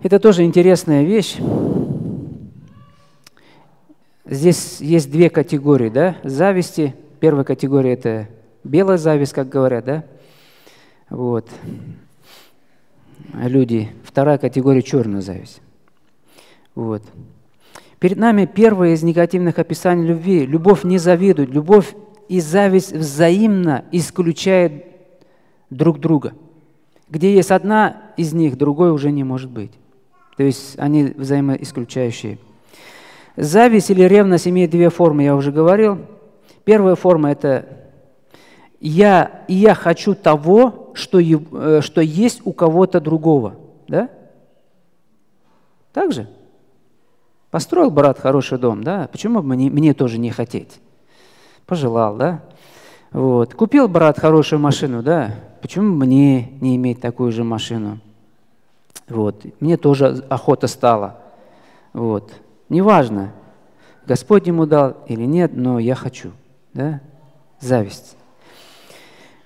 Это 0.00 0.20
тоже 0.20 0.44
интересная 0.44 1.02
вещь. 1.02 1.38
Здесь 4.24 4.80
есть 4.80 5.10
две 5.10 5.30
категории, 5.30 5.88
да, 5.88 6.16
зависти. 6.22 6.94
Первая 7.18 7.44
категория– 7.44 7.92
это 7.94 8.28
белая 8.62 8.98
зависть, 8.98 9.32
как 9.32 9.48
говорят, 9.48 9.84
да, 9.84 10.04
вот. 11.10 11.48
Люди. 13.34 13.90
Вторая 14.04 14.38
категория– 14.38 14.82
черная 14.82 15.20
зависть. 15.20 15.60
Вот. 16.74 17.02
Перед 17.98 18.16
нами 18.16 18.46
первое 18.46 18.94
из 18.94 19.02
негативных 19.02 19.58
описаний 19.58 20.06
любви. 20.06 20.46
Любовь 20.46 20.84
не 20.84 20.98
завидует. 20.98 21.50
Любовь 21.50 21.94
и 22.28 22.40
зависть 22.40 22.92
взаимно 22.92 23.84
исключают 23.90 24.84
друг 25.70 25.98
друга. 25.98 26.34
Где 27.10 27.34
есть 27.34 27.50
одна 27.50 28.02
из 28.16 28.32
них, 28.32 28.56
другой 28.56 28.92
уже 28.92 29.10
не 29.10 29.24
может 29.24 29.50
быть. 29.50 29.72
То 30.36 30.42
есть 30.42 30.78
они 30.78 31.04
взаимоисключающие. 31.04 32.38
Зависть 33.36 33.90
или 33.90 34.02
ревность 34.02 34.46
имеет 34.46 34.70
две 34.70 34.90
формы, 34.90 35.24
я 35.24 35.34
уже 35.34 35.52
говорил. 35.52 35.98
Первая 36.64 36.94
форма– 36.94 37.30
это 37.32 37.87
я, 38.80 39.44
и 39.48 39.54
я 39.54 39.74
хочу 39.74 40.14
того, 40.14 40.92
что, 40.94 41.18
э, 41.20 41.80
что 41.80 42.00
есть 42.00 42.42
у 42.44 42.52
кого-то 42.52 43.00
другого. 43.00 43.56
Да? 43.88 44.08
Так 45.92 46.12
же? 46.12 46.28
Построил 47.50 47.90
брат 47.90 48.18
хороший 48.18 48.58
дом, 48.58 48.84
да? 48.84 49.08
Почему 49.10 49.40
бы 49.40 49.54
мне, 49.54 49.70
мне 49.70 49.94
тоже 49.94 50.18
не 50.18 50.30
хотеть? 50.30 50.80
Пожелал, 51.66 52.16
да? 52.16 52.42
Вот. 53.10 53.54
Купил 53.54 53.88
брат 53.88 54.18
хорошую 54.18 54.60
машину, 54.60 55.02
да? 55.02 55.34
Почему 55.62 55.94
мне 55.94 56.50
не 56.60 56.76
иметь 56.76 57.00
такую 57.00 57.32
же 57.32 57.42
машину? 57.42 57.98
Вот. 59.08 59.44
Мне 59.60 59.76
тоже 59.76 60.24
охота 60.28 60.66
стала. 60.66 61.18
Вот. 61.94 62.32
Неважно, 62.68 63.32
Господь 64.06 64.46
ему 64.46 64.66
дал 64.66 64.98
или 65.06 65.24
нет, 65.24 65.52
но 65.54 65.78
я 65.78 65.94
хочу. 65.94 66.32
Да? 66.74 67.00
Зависть. 67.60 68.17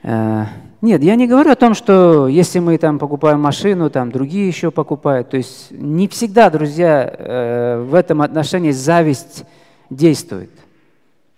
Э, 0.03 0.47
нет, 0.81 1.03
я 1.03 1.15
не 1.15 1.29
говорю 1.29 1.53
о 1.53 1.57
том, 1.57 1.75
что 1.75 2.27
если 2.27 2.59
мы 2.59 2.77
там 2.79 2.99
покупаем 2.99 3.41
машину, 3.41 3.89
там 3.91 4.11
другие 4.11 4.49
еще 4.49 4.71
покупают. 4.71 5.31
То 5.31 5.37
есть 5.37 5.71
не 5.71 6.09
всегда, 6.09 6.51
друзья, 6.51 7.15
э, 7.17 7.83
в 7.83 7.95
этом 7.95 8.23
отношении 8.23 8.73
зависть 8.73 9.45
действует. 9.91 10.51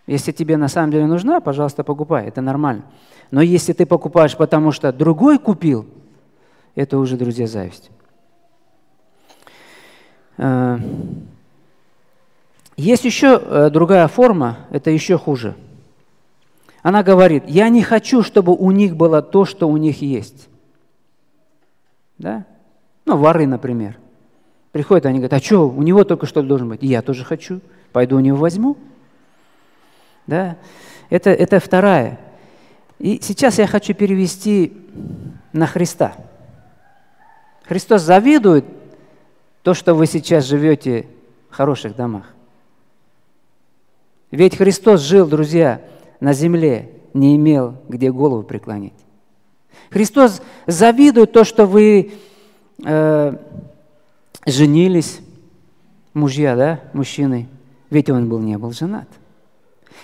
Если 0.06 0.32
тебе 0.32 0.56
на 0.56 0.68
самом 0.68 0.90
деле 0.90 1.06
нужна, 1.06 1.40
пожалуйста, 1.40 1.84
покупай, 1.84 2.26
это 2.26 2.40
нормально. 2.40 2.84
Но 3.30 3.40
если 3.40 3.72
ты 3.72 3.86
покупаешь, 3.86 4.36
потому 4.36 4.70
что 4.70 4.92
другой 4.92 5.38
купил, 5.38 5.86
это 6.74 6.98
уже, 6.98 7.16
друзья, 7.16 7.46
зависть. 7.46 7.90
Э, 10.38 10.78
есть 12.76 13.04
еще 13.04 13.70
другая 13.70 14.08
форма, 14.08 14.58
это 14.70 14.90
еще 14.90 15.16
хуже– 15.18 15.54
она 16.84 17.02
говорит, 17.02 17.44
я 17.46 17.70
не 17.70 17.82
хочу, 17.82 18.22
чтобы 18.22 18.52
у 18.52 18.70
них 18.70 18.94
было 18.94 19.22
то, 19.22 19.46
что 19.46 19.70
у 19.70 19.78
них 19.78 20.02
есть. 20.02 20.50
Да? 22.18 22.44
Ну, 23.06 23.16
воры, 23.16 23.46
например. 23.46 23.96
Приходят, 24.70 25.06
они 25.06 25.18
говорят, 25.18 25.32
а 25.32 25.42
что, 25.42 25.66
у 25.66 25.82
него 25.82 26.04
только 26.04 26.26
что 26.26 26.42
должен 26.42 26.68
быть. 26.68 26.82
Я 26.82 27.00
тоже 27.00 27.24
хочу. 27.24 27.62
Пойду 27.92 28.16
у 28.16 28.20
него 28.20 28.36
возьму. 28.36 28.76
Да? 30.26 30.58
Это, 31.08 31.30
это 31.30 31.58
вторая. 31.58 32.20
И 32.98 33.18
сейчас 33.22 33.58
я 33.58 33.66
хочу 33.66 33.94
перевести 33.94 34.76
на 35.54 35.66
Христа. 35.66 36.14
Христос 37.62 38.02
завидует 38.02 38.66
то, 39.62 39.72
что 39.72 39.94
вы 39.94 40.04
сейчас 40.04 40.44
живете 40.44 41.06
в 41.48 41.54
хороших 41.54 41.96
домах. 41.96 42.26
Ведь 44.30 44.58
Христос 44.58 45.00
жил, 45.00 45.26
друзья, 45.26 45.80
на 46.24 46.32
земле 46.32 46.88
не 47.12 47.36
имел, 47.36 47.76
где 47.86 48.10
голову 48.10 48.44
преклонить. 48.44 48.94
Христос 49.90 50.40
завидует 50.66 51.32
то, 51.32 51.44
что 51.44 51.66
вы 51.66 52.12
э, 52.82 53.36
женились, 54.46 55.20
мужья, 56.14 56.56
да, 56.56 56.80
мужчины, 56.94 57.46
ведь 57.90 58.08
он 58.08 58.30
был, 58.30 58.38
не 58.38 58.56
был 58.56 58.72
женат. 58.72 59.06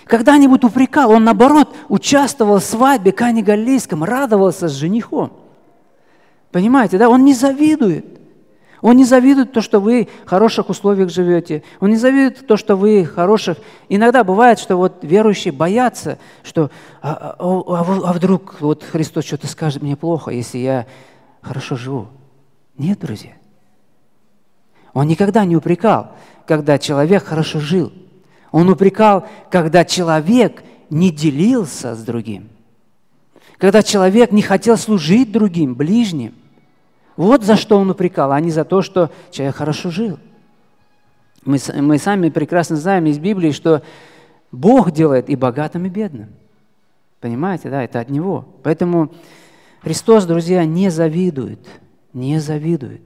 Когда-нибудь 0.05 0.63
упрекал, 0.63 1.09
он 1.09 1.23
наоборот 1.23 1.75
участвовал 1.89 2.59
в 2.59 2.63
свадьбе 2.63 3.11
Кани 3.11 3.41
Галилейском, 3.41 4.03
радовался 4.03 4.67
с 4.67 4.73
женихом. 4.73 5.33
Понимаете, 6.51 6.99
да? 6.99 7.09
Он 7.09 7.25
не 7.25 7.33
завидует. 7.33 8.05
Он 8.81 8.97
не 8.97 9.05
завидует 9.05 9.51
то, 9.51 9.61
что 9.61 9.79
вы 9.79 10.09
в 10.25 10.29
хороших 10.29 10.69
условиях 10.69 11.09
живете. 11.09 11.63
Он 11.79 11.89
не 11.89 11.97
завидует 11.97 12.47
то, 12.47 12.57
что 12.57 12.75
вы 12.75 13.05
хороших. 13.05 13.57
Иногда 13.89 14.23
бывает, 14.23 14.57
что 14.59 14.75
вот 14.75 15.03
верующие 15.03 15.51
боятся, 15.51 16.17
что 16.43 16.71
а, 17.01 17.35
а, 17.37 17.45
а, 17.45 18.09
а 18.09 18.13
вдруг 18.13 18.57
вот 18.59 18.83
Христос 18.83 19.25
что-то 19.25 19.47
скажет 19.47 19.83
мне 19.83 19.95
плохо, 19.95 20.31
если 20.31 20.57
я 20.57 20.87
хорошо 21.41 21.75
живу. 21.75 22.07
Нет, 22.77 22.99
друзья. 22.99 23.33
Он 24.93 25.07
никогда 25.07 25.45
не 25.45 25.55
упрекал, 25.55 26.13
когда 26.47 26.79
человек 26.79 27.23
хорошо 27.23 27.59
жил. 27.59 27.93
Он 28.51 28.67
упрекал, 28.67 29.27
когда 29.49 29.85
человек 29.85 30.63
не 30.89 31.11
делился 31.11 31.95
с 31.95 32.03
другим. 32.03 32.49
Когда 33.57 33.83
человек 33.83 34.31
не 34.31 34.41
хотел 34.41 34.75
служить 34.75 35.31
другим, 35.31 35.75
ближним. 35.75 36.33
Вот 37.21 37.43
за 37.43 37.55
что 37.55 37.77
он 37.77 37.87
упрекал, 37.87 38.31
а 38.31 38.39
не 38.39 38.49
за 38.49 38.65
то, 38.65 38.81
что 38.81 39.11
человек 39.29 39.55
хорошо 39.55 39.91
жил. 39.91 40.17
Мы, 41.45 41.59
мы 41.75 41.99
сами 41.99 42.29
прекрасно 42.29 42.77
знаем 42.77 43.05
из 43.05 43.19
Библии, 43.19 43.51
что 43.51 43.83
Бог 44.51 44.89
делает 44.89 45.29
и 45.29 45.35
богатым, 45.35 45.85
и 45.85 45.89
бедным. 45.89 46.29
Понимаете, 47.19 47.69
да, 47.69 47.83
это 47.83 47.99
от 47.99 48.09
Него. 48.09 48.45
Поэтому 48.63 49.11
Христос, 49.83 50.25
друзья, 50.25 50.65
не 50.65 50.89
завидует, 50.89 51.59
не 52.11 52.39
завидует. 52.39 53.03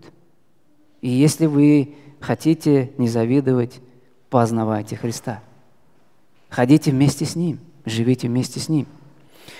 И 1.02 1.10
если 1.10 1.46
вы 1.46 1.96
хотите 2.22 2.92
не 2.98 3.10
завидовать, 3.10 3.82
познавайте 4.30 4.96
Христа. 4.96 5.42
Ходите 6.48 6.92
вместе 6.92 7.26
с 7.26 7.36
Ним, 7.36 7.60
живите 7.86 8.30
вместе 8.30 8.62
с 8.62 8.70
Ним. 8.70 8.88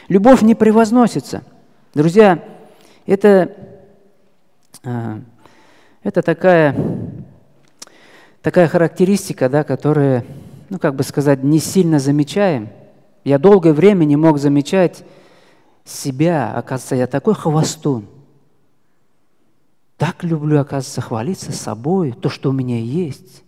Любовь 0.08 0.44
не 0.44 0.56
превозносится. 0.56 1.44
Друзья, 1.94 2.42
это 3.06 3.75
это 4.84 6.22
такая, 6.22 6.76
такая 8.42 8.68
характеристика, 8.68 9.50
да, 9.50 9.64
которая, 9.64 10.26
ну, 10.70 10.80
как 10.80 10.96
бы 10.96 11.04
сказать, 11.04 11.44
не 11.44 11.60
сильно 11.60 12.00
замечаем. 12.00 12.70
Я 13.24 13.40
долгое 13.40 13.74
время 13.74 14.06
не 14.06 14.16
мог 14.16 14.38
замечать 14.38 15.04
себя. 15.84 16.54
Оказывается, 16.56 16.96
я 16.96 17.08
такой 17.08 17.34
хвостун. 17.34 18.06
Так 19.98 20.24
люблю, 20.24 20.60
оказывается, 20.60 21.02
хвалиться 21.02 21.52
собой, 21.54 22.12
то, 22.12 22.30
что 22.30 22.50
у 22.50 22.54
меня 22.54 22.80
есть. 22.80 23.44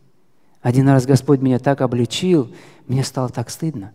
Один 0.62 0.88
раз 0.90 1.06
Господь 1.06 1.42
меня 1.42 1.60
так 1.60 1.82
обличил, 1.82 2.50
мне 2.88 3.04
стало 3.04 3.30
так 3.30 3.50
стыдно. 3.50 3.92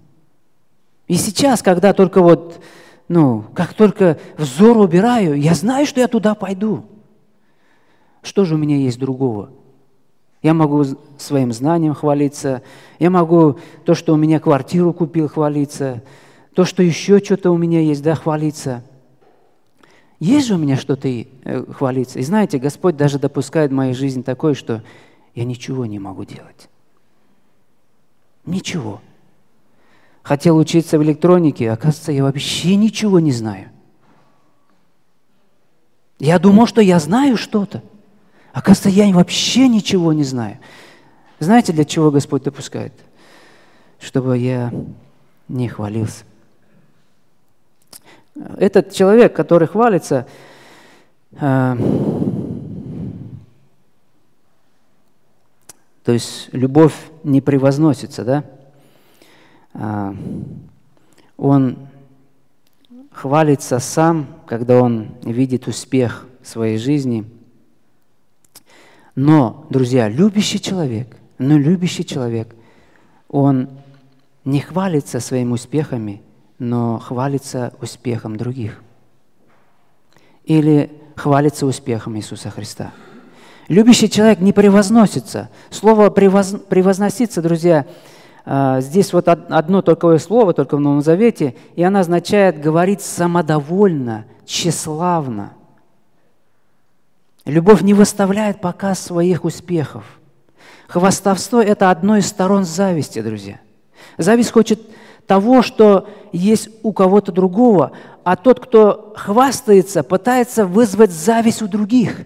И 1.09 1.14
сейчас, 1.14 1.62
когда 1.62 1.92
только 1.92 2.23
вот, 2.23 2.62
ну, 3.09 3.45
как 3.55 3.75
только 3.75 4.18
взор 4.37 4.79
убираю, 4.79 5.35
я 5.35 5.55
знаю, 5.55 5.87
что 5.87 6.01
я 6.01 6.09
туда 6.09 6.35
пойду. 6.35 6.85
Что 8.22 8.44
же 8.44 8.54
у 8.54 8.58
меня 8.58 8.76
есть 8.76 8.98
другого? 8.98 9.50
Я 10.42 10.54
могу 10.54 10.85
своим 11.18 11.52
знанием 11.52 11.94
хвалиться, 11.94 12.62
я 12.98 13.11
могу 13.11 13.58
то, 13.85 13.94
что 13.94 14.14
у 14.14 14.16
меня 14.16 14.40
квартиру 14.40 14.92
купил, 14.92 15.28
хвалиться, 15.28 16.02
то, 16.54 16.64
что 16.64 16.82
еще 16.82 17.18
что-то 17.18 17.50
у 17.50 17.56
меня 17.56 17.80
есть, 17.80 18.02
да, 18.02 18.14
хвалиться. 18.14 18.82
Есть 20.18 20.48
же 20.48 20.54
у 20.54 20.58
меня 20.58 20.76
что-то 20.76 21.08
э, 21.08 21.24
хвалиться. 21.72 22.18
И 22.18 22.22
знаете, 22.22 22.58
Господь 22.58 22.96
даже 22.96 23.18
допускает 23.18 23.70
в 23.70 23.74
моей 23.74 23.94
жизни 23.94 24.22
такое, 24.22 24.54
что 24.54 24.82
я 25.35 25.44
ничего 25.44 25.87
не 25.87 25.98
могу 25.98 26.24
делать. 26.24 26.68
Ничего. 28.44 29.00
Хотел 30.22 30.56
учиться 30.56 30.98
в 30.98 31.02
электронике, 31.02 31.70
оказывается, 31.70 32.12
я 32.12 32.22
вообще 32.22 32.76
ничего 32.76 33.18
не 33.18 33.32
знаю. 33.32 33.70
Я 36.18 36.38
думал, 36.38 36.66
что 36.66 36.80
я 36.80 37.00
знаю 37.00 37.37
что-то. 37.37 37.82
Оказывается, 38.53 38.91
я 38.91 39.12
вообще 39.15 39.67
ничего 39.67 40.12
не 40.12 40.25
знаю. 40.25 40.59
Знаете, 41.41 41.73
для 41.73 41.85
чего 41.85 42.11
Господь 42.11 42.43
допускает? 42.43 42.93
Чтобы 43.99 44.37
я 44.37 44.73
не 45.49 45.69
хвалился. 45.69 46.25
Этот 48.59 48.93
человек, 48.93 49.35
который 49.35 49.69
хвалится, 49.69 50.27
э, 51.33 51.77
то 56.05 56.12
есть 56.12 56.49
любовь 56.53 56.95
не 57.25 57.41
превозносится, 57.41 58.25
да? 58.25 58.45
Э, 59.75 60.15
он 61.38 61.88
хвалится 63.11 63.79
сам, 63.79 64.27
когда 64.47 64.83
он 64.83 65.15
видит 65.23 65.69
успех 65.69 66.27
в 66.43 66.49
своей 66.49 66.77
жизни– 66.77 67.25
но, 69.14 69.66
друзья, 69.68 70.09
любящий 70.09 70.61
человек, 70.61 71.16
но 71.38 71.59
любящий 71.59 72.05
человек, 72.05 72.55
он 73.29 73.68
не 74.44 74.61
хвалится 74.61 75.20
своими 75.20 75.53
успехами, 75.53 76.22
но 76.59 76.98
хвалится 76.98 77.75
успехом 77.81 78.37
других. 78.37 78.83
Или 80.44 80.90
хвалится 81.14 81.66
успехом 81.66 82.16
Иисуса 82.16 82.51
Христа. 82.51 82.92
Любящий 83.68 84.11
человек 84.11 84.40
не 84.40 84.53
превозносится. 84.53 85.51
Слово 85.70 86.11
превоз, 86.11 86.57
«превозноситься», 86.68 87.42
друзья, 87.42 87.87
а, 88.44 88.81
здесь 88.81 89.12
вот 89.12 89.29
одно 89.29 89.83
такое 89.83 90.18
слово, 90.18 90.53
только 90.53 90.77
в 90.77 90.81
Новом 90.81 91.01
Завете, 91.01 91.55
и 91.77 91.83
оно 91.83 92.01
означает 92.01 92.61
говорить 92.61 93.03
самодовольно, 93.03 94.25
тщеславно– 94.46 95.53
Любовь 97.44 97.83
не 97.83 97.94
выставляет 97.94 98.61
показ 98.61 99.00
своих 99.00 99.44
успехов. 99.44 100.05
Хвастовство– 100.87 101.61
это 101.62 101.90
одно 101.90 102.16
из 102.16 102.26
сторон 102.26 102.64
зависти, 102.64 103.20
друзья. 103.20 103.61
Зависть 104.18 104.52
хочет 104.52 104.81
того, 105.26 105.62
что 105.62 106.09
есть 106.33 106.68
у 106.83 106.92
кого-то 106.92 107.33
другого, 107.33 107.92
а 108.24 108.37
тот, 108.37 108.61
кто 108.61 109.12
хвастается, 109.16 110.02
пытается 110.02 110.66
вызвать 110.66 111.11
зависть 111.11 111.62
у 111.62 111.68
других, 111.68 112.20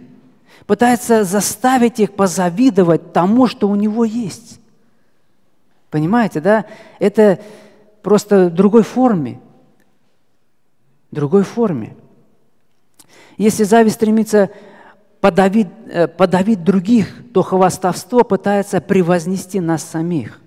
пытается 0.66 1.24
заставить 1.24 2.00
их 2.00 2.12
позавидовать 2.12 3.12
тому, 3.12 3.46
что 3.46 3.68
у 3.68 3.76
него 3.76 4.04
есть. 4.04 4.60
Понимаете, 5.90 6.40
да? 6.40 6.66
Это 6.98 7.38
просто 8.02 8.46
в 8.46 8.54
другой 8.54 8.82
форме. 8.82 9.40
Другой 11.10 11.44
форме. 11.44 11.96
Если 13.38 13.64
зависть 13.64 13.96
стремится 13.96 14.50
подавить, 15.20 15.68
э, 15.88 16.06
подавить 16.06 16.64
других, 16.64 17.08
то 17.32 17.42
хвастовство 17.42 18.22
пытается 18.22 18.80
превознести 18.80 19.60
нас 19.60 19.82
самих. 19.82 20.40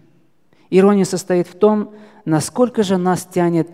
Ирония 0.69 1.05
состоит 1.05 1.47
в 1.47 1.55
том, 1.55 1.93
насколько 2.25 2.83
же 2.83 2.97
нас 2.97 3.25
тянет 3.25 3.69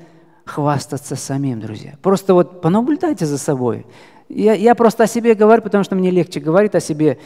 хвастаться 0.45 1.15
самим, 1.15 1.59
друзья. 1.59 1.95
Просто 2.01 2.33
вот 2.33 2.61
понаблюдайте 2.61 3.25
за 3.25 3.37
собой. 3.37 3.85
Я, 4.29 4.53
я 4.53 4.75
просто 4.75 5.03
о 5.03 5.07
себе 5.07 5.35
говорю, 5.35 5.61
потому 5.61 5.83
что 5.83 5.95
мне 5.95 6.11
легче 6.11 6.39
говорить 6.39 6.75
о 6.75 6.79
себе. 6.79 7.19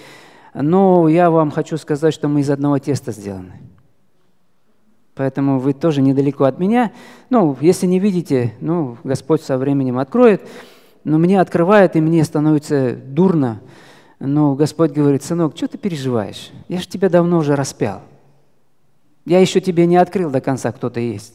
Но 0.53 1.08
я 1.08 1.29
вам 1.29 1.51
хочу 1.51 1.77
сказать, 1.77 2.13
что 2.13 2.27
мы 2.27 2.41
из 2.41 2.49
одного 2.49 2.79
теста 2.79 3.12
сделаны. 3.12 3.53
Поэтому 5.15 5.60
вы 5.60 5.73
тоже 5.73 6.01
недалеко 6.01 6.45
от 6.45 6.60
меня. 6.60 6.91
Ну, 7.29 7.55
если 7.60 7.86
не 7.88 7.99
видите, 7.99 8.53
ну, 8.62 8.97
Господь 9.03 9.41
со 9.41 9.58
временем 9.58 9.99
откроет. 9.99 10.47
Но 11.03 11.17
мне 11.17 11.39
открывает, 11.39 11.95
и 11.95 12.01
мне 12.01 12.23
становится 12.23 12.95
дурно. 12.95 13.62
Но 14.19 14.55
Господь 14.55 14.91
говорит, 14.91 15.23
сынок, 15.23 15.55
что 15.55 15.67
ты 15.67 15.77
переживаешь? 15.77 16.51
Я 16.67 16.79
же 16.79 16.88
тебя 16.88 17.09
давно 17.09 17.38
уже 17.38 17.55
распял. 17.55 18.01
Я 19.25 19.39
еще 19.39 19.62
тебе 19.62 19.85
не 19.85 19.97
открыл 19.97 20.29
до 20.29 20.41
конца, 20.41 20.71
кто 20.71 20.89
ты 20.89 21.01
есть. 21.01 21.33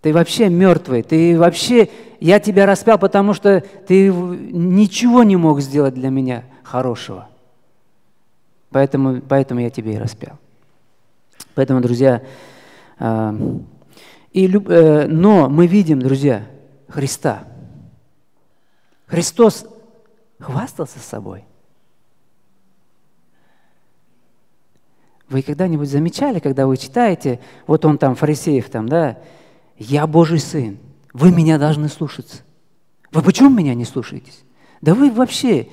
Ты 0.00 0.12
вообще 0.12 0.48
мертвый, 0.48 1.02
ты 1.02 1.38
вообще, 1.38 1.88
я 2.20 2.38
тебя 2.38 2.66
распял, 2.66 2.98
потому 2.98 3.34
что 3.34 3.62
ты 3.86 4.08
ничего 4.12 5.24
не 5.24 5.36
мог 5.36 5.60
сделать 5.60 5.94
для 5.94 6.10
меня 6.10 6.44
хорошего. 6.62 7.28
Поэтому, 8.70 9.20
поэтому 9.20 9.60
я 9.60 9.70
тебе 9.70 9.94
и 9.94 9.98
распял. 9.98 10.38
Поэтому, 11.54 11.80
друзья, 11.80 12.22
а, 12.98 13.34
и, 14.32 14.46
э, 14.46 15.06
но 15.08 15.48
мы 15.48 15.66
видим, 15.66 16.00
друзья, 16.00 16.44
Христа. 16.88 17.44
Христос 19.06 19.66
хвастался 20.38 20.98
собой. 20.98 21.44
Вы 25.28 25.42
когда-нибудь 25.42 25.88
замечали, 25.88 26.38
когда 26.38 26.66
вы 26.66 26.76
читаете, 26.76 27.40
вот 27.66 27.84
он 27.84 27.98
там, 27.98 28.14
фарисеев 28.14 28.70
там, 28.70 28.88
да, 28.88 29.18
«Я 29.76 30.06
Божий 30.06 30.40
Сын, 30.40 30.78
вы 31.12 31.30
меня 31.30 31.58
должны 31.58 31.88
слушаться». 31.88 32.42
Вы 33.10 33.22
почему 33.22 33.50
меня 33.50 33.74
не 33.74 33.84
слушаетесь? 33.84 34.44
Да 34.80 34.94
вы 34.94 35.10
вообще 35.10 35.68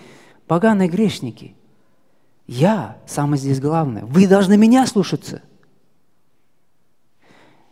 поганые 0.47 0.87
грешники. 0.87 1.55
Я 2.47 2.97
самое 3.07 3.39
здесь 3.39 3.59
главное. 3.59 4.05
Вы 4.05 4.27
должны 4.27 4.57
меня 4.57 4.85
слушаться. 4.85 5.41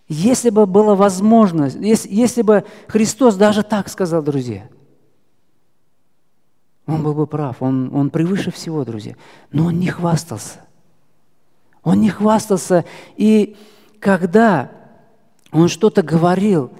Если 0.07 0.49
бы 0.49 0.65
была 0.65 0.95
возможность, 0.95 1.77
если, 1.79 2.09
если 2.09 2.41
бы 2.41 2.65
Христос 2.87 3.35
даже 3.35 3.63
так 3.63 3.89
сказал, 3.89 4.21
друзья, 4.21 4.67
он 6.85 7.01
был 7.01 7.13
бы 7.13 7.25
прав, 7.27 7.61
он, 7.61 7.93
он 7.95 8.09
превыше 8.09 8.51
всего, 8.51 8.83
друзья. 8.83 9.15
Но 9.51 9.67
он 9.67 9.79
не 9.79 9.87
хвастался. 9.87 10.59
Он 11.81 12.01
не 12.01 12.09
хвастался. 12.09 12.83
И 13.15 13.55
когда 13.99 14.71
он 15.51 15.69
что-то 15.69 16.01
говорил, 16.01 16.71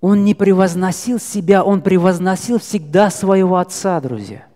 он 0.00 0.24
не 0.24 0.34
превозносил 0.34 1.18
себя, 1.18 1.62
он 1.62 1.82
превозносил 1.82 2.58
всегда 2.58 3.10
своего 3.10 3.56
Отца, 3.56 4.00
друзья. 4.00 4.46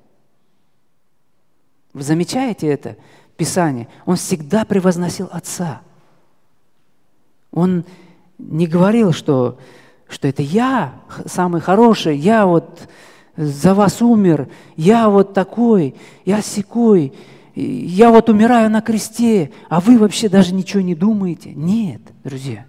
Вы 1.93 2.03
замечаете 2.03 2.69
это 2.69 2.97
Писание? 3.37 3.89
Он 4.07 4.17
всегда 4.17 4.65
превозносил 4.65 5.29
Отца. 5.33 5.83
Он 7.53 7.85
не 8.39 8.67
говорил, 8.67 9.13
что, 9.13 9.59
что 10.09 10.29
это 10.29 10.43
я 10.43 10.95
самый 11.27 11.61
хороший, 11.61 12.17
я 12.17 12.47
вот 12.47 12.89
за 13.37 13.75
вас 13.75 14.03
умер, 14.03 14.49
я 14.77 15.09
вот 15.09 15.35
такой, 15.35 15.95
я 16.25 16.43
секой, 16.43 17.13
я 17.55 18.11
вот 18.11 18.29
умираю 18.29 18.71
на 18.71 18.81
кресте, 18.81 19.53
а 19.69 19.81
вы 19.81 19.99
вообще 19.99 20.29
даже 20.29 20.55
ничего 20.55 20.83
не 20.83 20.95
думаете. 20.95 21.53
Нет, 21.55 22.01
друзья. 22.25 22.67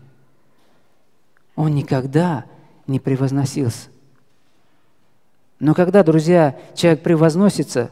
Он 1.55 1.75
никогда 1.75 2.45
не 2.87 2.99
превозносился. 2.99 3.89
Но 5.59 5.75
когда, 5.75 6.03
друзья, 6.03 6.57
человек 6.73 7.03
превозносится, 7.03 7.91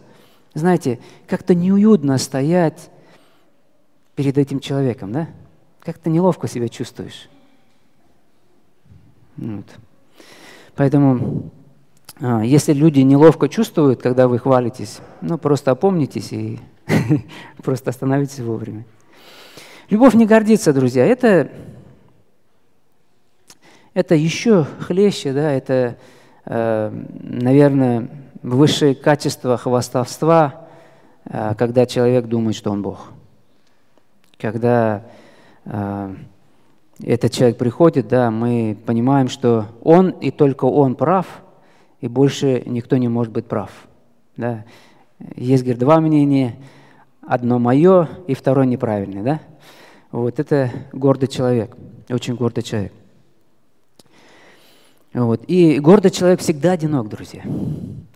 знаете, 0.56 1.00
как-то 1.28 1.54
неуютно 1.54 2.18
стоять 2.18 2.90
перед 4.16 4.38
этим 4.38 4.60
человеком, 4.60 5.12
да? 5.12 5.30
Как-то 5.82 6.10
неловко 6.10 6.48
себя 6.48 6.68
чувствуешь. 6.68 7.30
Вот. 9.38 9.66
Поэтому 10.76 11.52
а, 12.22 12.42
если 12.44 12.74
люди 12.74 13.00
неловко 13.00 13.48
чувствуют, 13.48 14.02
когда 14.02 14.28
вы 14.28 14.40
хвалитесь, 14.40 15.00
ну 15.22 15.38
просто 15.38 15.72
опомнитесь 15.72 16.34
и 16.34 16.60
просто 17.64 17.92
остановитесь 17.92 18.40
вовремя. 18.40 18.86
Любовь 19.90 20.14
не 20.14 20.26
гордится, 20.26 20.74
друзья. 20.74 21.06
Это, 21.06 21.50
это 23.94 24.16
еще 24.16 24.66
хлеще, 24.82 25.34
да, 25.34 25.52
это, 25.52 25.98
э, 26.46 26.92
наверное, 27.22 28.10
высшее 28.44 28.94
качество 28.94 29.58
хвастовства, 29.58 30.68
э, 31.26 31.56
когда 31.58 31.86
человек 31.86 32.26
думает, 32.26 32.56
что 32.56 32.72
он 32.72 32.82
Бог. 32.82 33.08
Когда 34.38 35.04
этот 37.02 37.32
человек 37.32 37.58
приходит, 37.58 38.08
да, 38.08 38.32
мы 38.32 38.78
понимаем, 38.86 39.30
что 39.30 39.68
он 39.82 40.10
и 40.10 40.32
только 40.32 40.66
он 40.66 40.96
прав– 40.96 41.26
и 42.02 42.08
больше 42.08 42.64
никто 42.66 42.98
не 42.98 43.08
может 43.08 43.34
быть 43.34 43.46
прав. 43.46 43.72
Да? 44.38 44.66
Есть, 45.36 45.64
говорит, 45.64 45.80
два 45.80 46.00
мнения, 46.00 46.56
одно 47.22 47.60
мое 47.60 48.08
и 48.28 48.34
второе 48.34 48.66
неправильное. 48.66 49.24
Да? 49.24 49.42
Вот 50.12 50.40
это 50.40 50.72
гордый 50.94 51.28
человек, 51.28 51.76
очень 52.10 52.36
гордый 52.36 52.64
человек. 52.64 52.94
Вот. 55.14 55.44
И 55.48 55.80
гордый 55.80 56.12
человек 56.12 56.40
всегда 56.40 56.74
одинок, 56.74 57.10
друзья. 57.10 57.44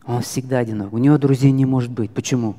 Он 0.05 0.21
всегда 0.21 0.59
одинок. 0.59 0.93
У 0.93 0.97
него 0.97 1.17
друзей 1.17 1.51
не 1.51 1.65
может 1.65 1.91
быть. 1.91 2.11
Почему? 2.11 2.55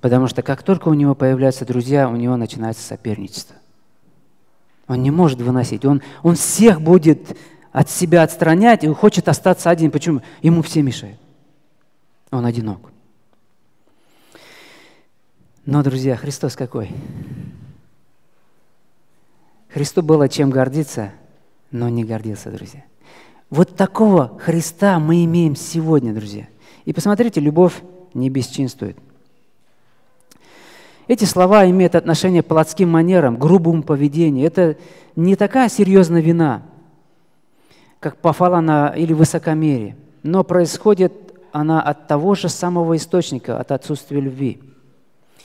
Потому 0.00 0.28
что 0.28 0.42
как 0.42 0.62
только 0.62 0.88
у 0.88 0.94
него 0.94 1.14
появляются 1.14 1.66
друзья, 1.66 2.08
у 2.08 2.16
него 2.16 2.36
начинается 2.36 2.82
соперничество. 2.82 3.56
Он 4.88 5.02
не 5.02 5.10
может 5.10 5.40
выносить. 5.40 5.84
Он, 5.84 6.02
он 6.22 6.36
всех 6.36 6.80
будет 6.80 7.36
от 7.72 7.90
себя 7.90 8.22
отстранять 8.22 8.84
и 8.84 8.88
хочет 8.88 9.28
остаться 9.28 9.70
один. 9.70 9.90
Почему? 9.90 10.22
Ему 10.42 10.62
все 10.62 10.82
мешают. 10.82 11.18
Он 12.30 12.44
одинок. 12.44 12.92
Но, 15.64 15.82
друзья, 15.82 16.16
Христос 16.16 16.54
какой? 16.54 16.90
Христу 19.68 20.02
было 20.02 20.28
чем 20.28 20.50
гордиться, 20.50 21.12
но 21.70 21.88
не 21.88 22.04
гордился, 22.04 22.50
друзья. 22.50 22.84
Вот 23.50 23.76
такого 23.76 24.38
Христа 24.38 24.98
мы 24.98 25.24
имеем 25.24 25.54
сегодня, 25.56 26.14
друзья. 26.14 26.48
И 26.84 26.92
посмотрите, 26.92 27.40
любовь 27.40 27.82
не 28.14 28.30
бесчинствует. 28.30 28.96
Эти 31.08 31.24
слова 31.24 31.68
имеют 31.70 31.94
отношение 31.94 32.42
к 32.42 32.46
плотским 32.46 32.90
манерам, 32.90 33.36
грубому 33.36 33.82
поведению. 33.82 34.46
Это 34.46 34.76
не 35.14 35.36
такая 35.36 35.68
серьезная 35.68 36.20
вина– 36.20 36.62
как 38.00 38.18
пофалана 38.18 38.94
или 38.96 39.12
высокомерие, 39.12 39.96
но 40.22 40.44
происходит 40.44 41.12
она 41.52 41.80
от 41.80 42.06
того 42.06 42.34
же 42.34 42.48
самого 42.48 42.96
источника, 42.96 43.58
от 43.58 43.72
отсутствия 43.72 44.20
любви. 44.20 44.60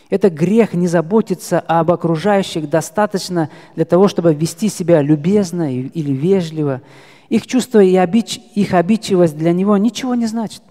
Это 0.10 0.30
грех 0.30 0.74
не 0.74 0.88
заботиться 0.88 1.60
об 1.60 1.90
окружающих 1.90 2.70
достаточно 2.70 3.50
для 3.76 3.86
того, 3.86 4.10
чтобы 4.10 4.34
вести 4.34 4.68
себя 4.68 5.02
любезно 5.02 5.74
или 5.74 6.12
вежливо. 6.12 6.82
Их 7.30 7.48
чувство 7.48 7.82
и 7.82 7.96
обидч... 7.96 8.40
их 8.54 8.74
обидчивость 8.74 9.38
для 9.38 9.54
него 9.54 9.78
ничего 9.78 10.14
не 10.16 10.28
значит. 10.28 10.62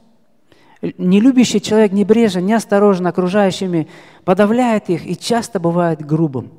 Нелюбящий 0.82 1.60
человек 1.60 1.92
небрежен, 1.92 2.46
неосторожен 2.46 3.06
окружающими, 3.06 3.88
подавляет 4.24 4.88
их 4.88 5.06
и 5.06 5.16
часто 5.16 5.60
бывает 5.60 6.04
грубым. 6.04 6.50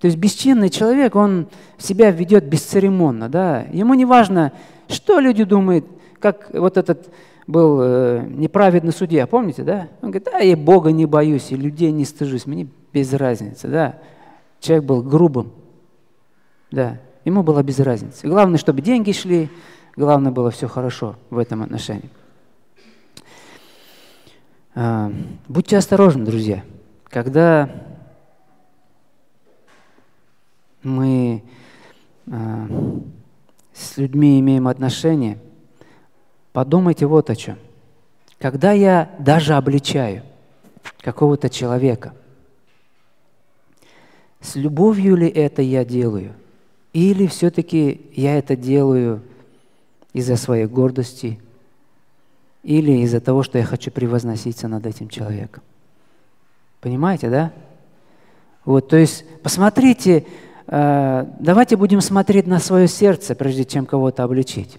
То 0.00 0.06
есть 0.06 0.18
бесчинный 0.18 0.68
человек, 0.68 1.14
он 1.14 1.46
себя 1.78 2.10
ведет 2.10 2.44
бесцеремонно. 2.44 3.28
Да? 3.28 3.62
Ему 3.72 3.94
не 3.94 4.04
важно, 4.04 4.52
что 4.88 5.20
люди 5.20 5.44
думают, 5.44 5.86
как 6.18 6.50
вот 6.52 6.76
этот 6.76 7.08
был 7.46 7.78
э, 7.80 8.26
неправедный 8.28 8.92
судья, 8.92 9.26
помните, 9.26 9.62
да? 9.62 9.88
Он 10.02 10.10
говорит, 10.10 10.28
да, 10.30 10.38
я 10.38 10.56
Бога 10.56 10.90
не 10.90 11.06
боюсь, 11.06 11.52
и 11.52 11.56
людей 11.56 11.92
не 11.92 12.04
стыжусь, 12.04 12.46
мне 12.46 12.66
без 12.92 13.12
разницы, 13.12 13.68
да? 13.68 13.98
Человек 14.58 14.84
был 14.84 15.02
грубым, 15.02 15.52
да, 16.72 16.98
ему 17.24 17.42
было 17.42 17.62
без 17.62 17.78
разницы. 17.78 18.26
Главное, 18.26 18.58
чтобы 18.58 18.80
деньги 18.82 19.12
шли, 19.12 19.48
главное 19.94 20.32
было 20.32 20.50
все 20.50 20.66
хорошо 20.66 21.14
в 21.30 21.38
этом 21.38 21.62
отношении. 21.62 22.10
А, 24.78 25.10
будьте 25.48 25.78
осторожны, 25.78 26.26
друзья, 26.26 26.62
когда 27.04 27.70
мы 30.82 31.42
э, 32.26 32.66
с 33.72 33.96
людьми 33.96 34.38
имеем 34.38 34.68
отношения, 34.68 35.38
подумайте 36.52 37.06
вот 37.06 37.30
о 37.30 37.36
чем. 37.36 37.56
когда 38.38 38.72
я 38.72 39.16
даже 39.18 39.54
обличаю 39.54 40.22
какого-то 40.98 41.48
человека, 41.48 42.12
с 44.42 44.56
любовью 44.56 45.16
ли 45.16 45.26
это 45.26 45.62
я 45.62 45.86
делаю? 45.86 46.34
Или 46.92 47.26
все-таки 47.28 48.10
я 48.14 48.36
это 48.36 48.56
делаю 48.56 49.22
из-за 50.12 50.36
своей 50.36 50.66
гордости 50.66 51.40
или 52.66 53.02
из-за 53.02 53.20
того, 53.20 53.44
что 53.44 53.58
я 53.58 53.64
хочу 53.64 53.92
превозноситься 53.92 54.66
над 54.66 54.84
этим 54.86 55.08
человеком? 55.08 55.62
Понимаете, 56.80 57.30
да? 57.30 57.52
Вот, 58.64 58.88
то 58.88 58.96
есть 58.96 59.24
посмотрите, 59.44 60.26
э, 60.66 61.26
давайте 61.38 61.76
будем 61.76 62.00
смотреть 62.00 62.48
на 62.48 62.58
свое 62.58 62.88
сердце, 62.88 63.36
прежде 63.36 63.64
чем 63.64 63.86
кого-то 63.86 64.24
обличить 64.24 64.78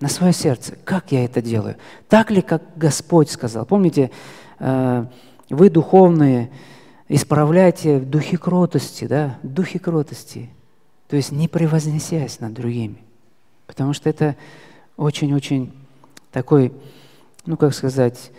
на 0.00 0.08
свое 0.08 0.32
сердце. 0.32 0.74
Как 0.84 1.12
я 1.12 1.26
это 1.26 1.42
делаю? 1.42 1.76
Так 2.08 2.30
ли, 2.30 2.40
как 2.40 2.62
Господь 2.76 3.30
сказал? 3.30 3.66
Помните, 3.66 4.10
э, 4.58 5.04
вы 5.50 5.68
духовные, 5.68 6.50
исправляйте 7.08 7.98
в 7.98 8.08
духе 8.08 8.38
кротости, 8.38 9.04
да, 9.04 9.38
в 9.42 9.48
духе 9.48 9.78
кротости. 9.78 10.48
То 11.08 11.16
есть 11.16 11.30
не 11.30 11.46
превознесясь 11.46 12.40
над 12.40 12.54
другими. 12.54 12.96
Потому 13.66 13.92
что 13.92 14.08
это 14.08 14.34
очень-очень 14.96 15.74
такой, 16.36 16.70
ну 17.46 17.56
как 17.56 17.72
сказать, 17.72 18.30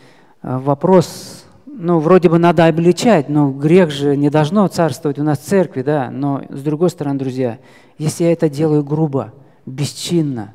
э, 0.44 0.58
вопрос, 0.60 1.46
ну 1.66 1.98
вроде 1.98 2.30
бы 2.30 2.38
надо 2.38 2.68
обличать, 2.68 3.28
но 3.28 3.50
грех 3.50 3.90
же 3.90 4.16
не 4.16 4.30
должно 4.30 4.68
царствовать 4.68 5.18
у 5.18 5.24
нас 5.24 5.40
в 5.40 5.46
церкви, 5.46 5.82
да, 5.82 6.12
но 6.12 6.44
с 6.48 6.62
другой 6.62 6.92
стороны, 6.92 7.18
друзья, 7.18 7.58
если 7.98 8.26
я 8.26 8.34
это 8.34 8.50
делаю 8.50 8.84
грубо, 8.84 9.34
бесчинно, 9.66 10.54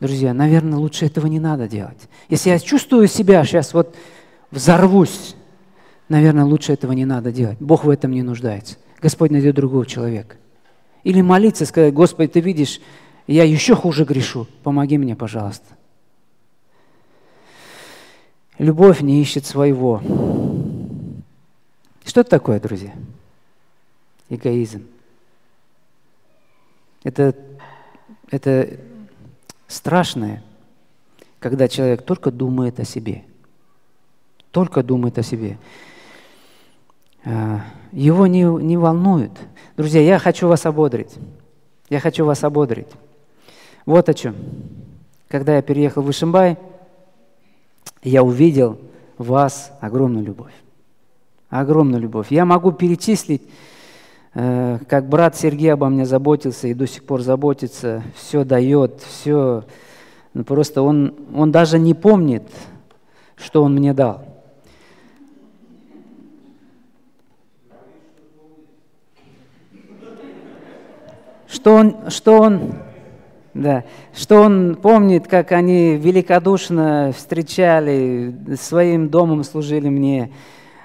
Друзья, 0.00 0.34
наверное, 0.34 0.76
лучше 0.76 1.06
этого 1.06 1.28
не 1.28 1.38
надо 1.38 1.68
делать. 1.68 2.08
Если 2.28 2.50
я 2.50 2.58
чувствую 2.58 3.06
себя 3.06 3.44
сейчас 3.44 3.72
вот 3.72 3.94
взорвусь, 4.50 5.36
наверное, 6.08 6.44
лучше 6.44 6.72
этого 6.72 6.90
не 6.92 7.04
надо 7.04 7.30
делать. 7.30 7.56
Бог 7.60 7.84
в 7.84 7.88
этом 7.88 8.10
не 8.10 8.22
нуждается. 8.22 8.76
Господь 9.00 9.30
найдет 9.30 9.54
другого 9.54 9.86
человека. 9.86 10.36
Или 11.04 11.20
молиться, 11.22 11.64
сказать, 11.66 11.94
Господи, 11.94 12.32
ты 12.32 12.40
видишь, 12.40 12.80
я 13.28 13.44
еще 13.44 13.76
хуже 13.76 14.04
грешу, 14.04 14.48
помоги 14.64 14.98
мне, 14.98 15.14
пожалуйста. 15.14 15.76
Любовь 18.58 19.00
не 19.00 19.20
ищет 19.20 19.46
своего. 19.46 20.00
Что 22.04 22.20
это 22.20 22.30
такое, 22.30 22.60
друзья? 22.60 22.92
Эгоизм. 24.28 24.86
Это, 27.02 27.34
это 28.30 28.78
страшное, 29.66 30.42
когда 31.40 31.68
человек 31.68 32.02
только 32.02 32.30
думает 32.30 32.78
о 32.80 32.84
себе. 32.84 33.24
Только 34.50 34.82
думает 34.82 35.18
о 35.18 35.22
себе. 35.22 35.58
А, 37.24 37.62
его 37.90 38.26
не, 38.26 38.44
не 38.44 38.76
волнует. 38.76 39.32
Друзья, 39.76 40.00
я 40.00 40.18
хочу 40.18 40.46
вас 40.46 40.64
ободрить. 40.64 41.14
Я 41.90 41.98
хочу 42.00 42.24
вас 42.24 42.44
ободрить. 42.44 42.88
Вот 43.84 44.08
о 44.08 44.14
чем. 44.14 44.36
Когда 45.28 45.56
я 45.56 45.62
переехал 45.62 46.02
в 46.02 46.10
Ишимбай, 46.10 46.56
я 48.04 48.22
увидел 48.22 48.78
в 49.18 49.28
вас 49.28 49.72
огромную 49.80 50.24
любовь. 50.24 50.52
Огромную 51.48 52.00
любовь. 52.00 52.28
Я 52.30 52.44
могу 52.44 52.72
перечислить 52.72 53.42
Э, 54.34 54.78
как 54.88 55.08
брат 55.08 55.36
Сергей 55.36 55.72
обо 55.72 55.88
мне 55.88 56.04
заботился 56.06 56.66
и 56.66 56.74
до 56.74 56.86
сих 56.88 57.04
пор 57.04 57.22
заботится, 57.22 58.02
все 58.16 58.44
дает, 58.44 59.00
все. 59.00 59.64
Ну, 60.34 60.42
просто 60.42 60.82
он, 60.82 61.14
он 61.34 61.52
даже 61.52 61.78
не 61.78 61.94
помнит, 61.94 62.42
что 63.36 63.62
он 63.62 63.74
мне 63.74 63.94
дал. 63.94 64.24
Что 71.46 71.74
он, 71.74 72.10
что 72.10 72.40
он, 72.40 72.74
да, 73.54 73.84
что 74.14 74.40
он 74.42 74.76
помнит, 74.76 75.28
как 75.28 75.52
они 75.52 75.96
великодушно 75.96 77.12
встречали, 77.16 78.34
своим 78.60 79.08
домом 79.08 79.44
служили 79.44 79.88
мне, 79.88 80.32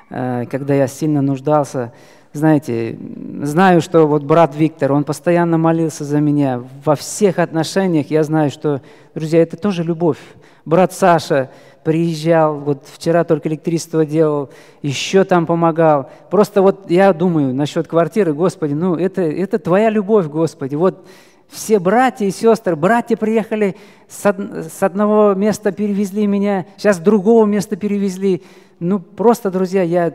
э, 0.09 0.45
когда 0.49 0.75
я 0.75 0.87
сильно 0.87 1.21
нуждался 1.21 1.91
знаете, 2.31 2.97
знаю, 3.41 3.81
что 3.81 4.05
вот 4.05 4.23
брат 4.23 4.55
Виктор, 4.55 4.91
он 4.91 5.03
постоянно 5.03 5.57
молился 5.57 6.03
за 6.03 6.19
меня. 6.19 6.61
Во 6.85 6.95
всех 6.95 7.39
отношениях 7.39 8.11
я 8.11 8.23
знаю, 8.23 8.51
что, 8.51 8.81
друзья, 9.15 9.41
это 9.41 9.57
тоже 9.57 9.83
любовь. 9.83 10.19
Брат 10.63 10.93
Саша 10.93 11.49
приезжал, 11.83 12.59
вот 12.59 12.85
вчера 12.85 13.23
только 13.23 13.49
электричество 13.49 14.05
делал, 14.05 14.51
еще 14.83 15.23
там 15.23 15.47
помогал. 15.47 16.11
Просто 16.29 16.61
вот 16.61 16.91
я 16.91 17.13
думаю 17.13 17.55
насчет 17.55 17.87
квартиры, 17.87 18.33
Господи, 18.33 18.73
ну 18.73 18.95
это, 18.95 19.23
это 19.23 19.57
Твоя 19.57 19.89
любовь, 19.89 20.27
Господи. 20.27 20.75
Вот 20.75 21.07
все 21.49 21.79
братья 21.79 22.25
и 22.25 22.31
сестры, 22.31 22.75
братья 22.75 23.17
приехали 23.17 23.75
с, 24.07 24.25
од, 24.25 24.39
с 24.71 24.83
одного 24.83 25.33
места 25.33 25.71
перевезли 25.71 26.27
меня, 26.27 26.65
сейчас 26.77 26.97
с 26.97 26.99
другого 26.99 27.45
места 27.45 27.75
перевезли. 27.75 28.43
Ну 28.79 28.99
просто, 28.99 29.49
друзья, 29.49 29.81
я 29.81 30.13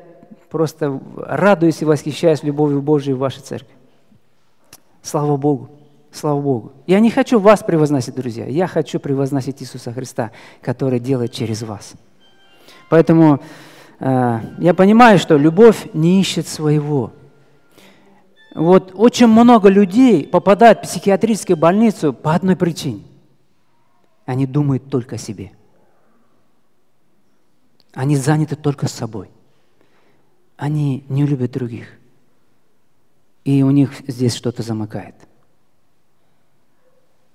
просто 0.49 1.01
радуюсь 1.17 1.83
и 1.83 1.85
восхищаюсь 1.85 2.43
любовью 2.45 2.81
Божией 2.81 3.15
в 3.15 3.19
вашей 3.19 3.43
церкви. 3.43 3.75
Слава 5.03 5.37
Богу. 5.37 5.71
Слава 6.13 6.41
Богу. 6.41 6.73
Я 6.87 7.01
не 7.01 7.11
хочу 7.11 7.41
вас 7.41 7.65
превозносить, 7.65 8.15
друзья. 8.15 8.47
Я 8.47 8.69
хочу 8.69 9.01
превозносить 9.01 9.61
Иисуса 9.61 9.93
Христа, 9.93 10.31
который 10.63 11.01
делает 11.01 11.33
через 11.33 11.63
вас. 11.63 11.95
Поэтому 12.89 13.41
э, 13.99 14.41
я 14.59 14.75
понимаю, 14.75 15.19
что 15.19 15.37
любовь 15.37 15.89
не 15.93 16.21
ищет 16.21 16.47
своего. 16.47 17.11
Вот 18.55 18.93
очень 18.95 19.27
много 19.27 19.69
людей 19.69 20.27
попадают 20.27 20.81
в 20.81 20.83
психиатрическую 20.83 21.57
больницу 21.57 22.13
по 22.13 22.35
одной 22.35 22.57
причине. 22.57 23.03
Они 24.27 24.47
думают 24.47 24.89
только 24.89 25.17
о 25.17 25.19
себе. 25.19 25.53
Они 27.93 28.17
заняты 28.17 28.57
только 28.57 28.89
собой 28.89 29.31
они 30.57 31.05
не 31.09 31.27
любят 31.27 31.53
других. 31.53 31.89
И 33.45 33.63
у 33.63 33.71
них 33.71 33.93
здесь 34.07 34.35
что-то 34.35 34.63
замыкает. 34.63 35.15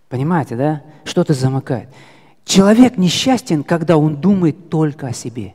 Понимаете, 0.07 0.55
да? 0.55 0.83
Что-то 1.03 1.33
замыкает. 1.33 1.89
Человек 2.45 2.97
несчастен, 2.97 3.63
когда 3.63 3.97
он 3.97 4.15
думает 4.15 4.69
только 4.69 5.07
о 5.07 5.13
себе. 5.13 5.53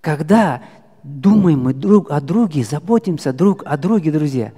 Когда 0.00 0.62
думаем 1.04 1.60
мы 1.60 1.74
друг 1.74 2.10
о 2.10 2.20
друге, 2.20 2.64
заботимся 2.64 3.32
друг 3.32 3.62
о 3.64 3.76
друге, 3.76 4.10
друзья, 4.10 4.52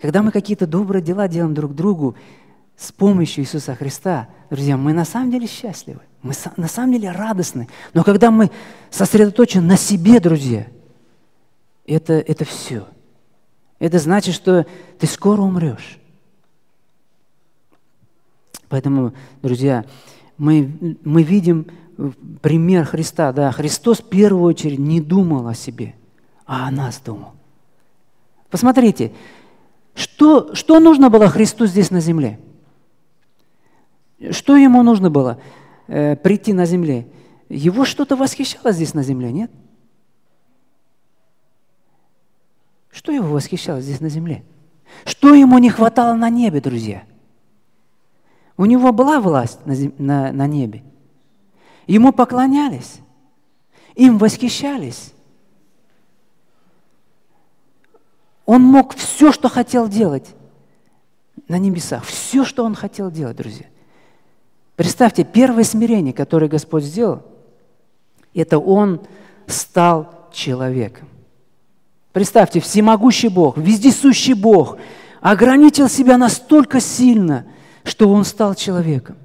когда 0.00 0.22
мы 0.22 0.30
какие-то 0.30 0.66
добрые 0.66 1.02
дела 1.02 1.28
делаем 1.28 1.54
друг 1.54 1.74
другу 1.74 2.16
с 2.76 2.92
помощью 2.92 3.44
Иисуса 3.44 3.74
Христа, 3.74 4.28
друзья, 4.50 4.76
мы 4.76 4.92
на 4.92 5.04
самом 5.04 5.30
деле 5.30 5.46
счастливы, 5.46 6.00
мы 6.22 6.32
на 6.56 6.68
самом 6.68 6.92
деле 6.92 7.12
радостны. 7.12 7.68
Но 7.94 8.04
когда 8.04 8.30
мы 8.30 8.50
сосредоточены 8.90 9.66
на 9.66 9.76
себе, 9.76 10.20
друзья– 10.20 10.66
это, 11.86 12.14
это 12.14 12.44
все. 12.44 12.86
Это 13.78 13.98
значит, 13.98 14.34
что 14.34 14.66
ты 14.98 15.06
скоро 15.06 15.42
умрешь. 15.42 15.98
Поэтому, 18.68 19.12
друзья, 19.42 19.84
мы, 20.38 20.96
мы 21.04 21.22
видим 21.22 21.66
пример 22.40 22.84
Христа. 22.84 23.32
Да, 23.32 23.52
Христос 23.52 24.00
в 24.00 24.08
первую 24.08 24.44
очередь 24.44 24.78
не 24.78 25.00
думал 25.00 25.46
о 25.48 25.54
себе, 25.54 25.94
а 26.46 26.68
о 26.68 26.70
нас 26.70 27.00
думал. 27.04 27.32
Посмотрите, 28.50 29.12
что, 29.94 30.54
что 30.54 30.80
нужно 30.80 31.10
было 31.10 31.28
Христу 31.28 31.66
здесь 31.66 31.90
на 31.90 32.00
земле? 32.00 32.38
Что 34.30 34.56
ему 34.56 34.82
нужно 34.82 35.10
было 35.10 35.40
э, 35.86 36.16
прийти 36.16 36.52
на 36.52 36.66
земле? 36.66 37.08
Его 37.48 37.84
что-то 37.84 38.16
восхищало 38.16 38.72
здесь 38.72 38.94
на 38.94 39.02
земле, 39.02 39.32
нет? 39.32 39.50
Что 42.90 43.12
его 43.12 43.28
восхищало 43.34 43.80
здесь 43.80 44.00
на 44.00 44.08
земле? 44.08 44.44
Что 45.04 45.34
ему 45.34 45.58
не 45.58 45.70
хватало 45.70 46.14
на 46.14 46.30
небе, 46.30 46.60
друзья? 46.60 47.02
У 48.56 48.64
него 48.66 48.92
была 48.92 49.20
власть 49.20 49.64
на, 49.66 49.74
зем... 49.74 49.92
на, 49.98 50.32
на 50.32 50.46
небе. 50.46 50.82
Ему 51.86 52.12
поклонялись, 52.12 52.96
им 53.94 54.18
восхищались. 54.18 55.12
Он 58.46 58.62
мог 58.62 58.94
все, 58.94 59.32
что 59.32 59.48
хотел 59.48 59.88
делать 59.88 60.34
на 61.48 61.58
небесах. 61.58 62.04
Все, 62.04 62.44
что 62.44 62.64
он 62.64 62.74
хотел 62.74 63.10
делать, 63.10 63.36
друзья. 63.36 63.66
Представьте, 64.76 65.24
первое 65.24 65.64
смирение, 65.64 66.12
которое 66.12 66.48
Господь 66.48 66.84
сделал, 66.84 67.22
это 68.34 68.58
он 68.58 69.00
стал 69.46 70.28
человеком. 70.32 71.08
Представьте, 72.12 72.60
всемогущий 72.60 73.28
Бог, 73.28 73.56
вездесущий 73.56 74.34
Бог 74.34 74.78
ограничил 75.20 75.88
себя 75.88 76.16
настолько 76.16 76.80
сильно, 76.80 77.46
что 77.82 78.08
Он 78.08 78.24
стал 78.24 78.54
человеком. 78.54 79.16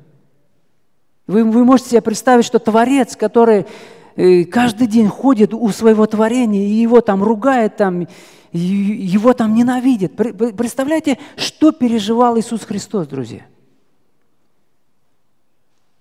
Вы, 1.30 1.44
вы 1.44 1.64
можете 1.64 1.92
себе 1.92 2.02
представить, 2.02 2.44
что 2.44 2.58
Творец, 2.58 3.16
который 3.16 3.68
э, 4.16 4.46
каждый 4.46 4.88
день 4.88 5.08
ходит 5.08 5.54
у 5.54 5.70
своего 5.70 6.08
творения 6.08 6.66
и 6.66 6.72
его 6.72 7.02
там 7.02 7.22
ругает, 7.22 7.78
там, 7.78 8.08
его 8.52 9.34
там 9.34 9.54
ненавидит. 9.54 10.16
Представляете, 10.16 11.20
что 11.36 11.72
переживал 11.72 12.40
Иисус 12.40 12.64
Христос, 12.64 13.06
друзья? 13.06 13.46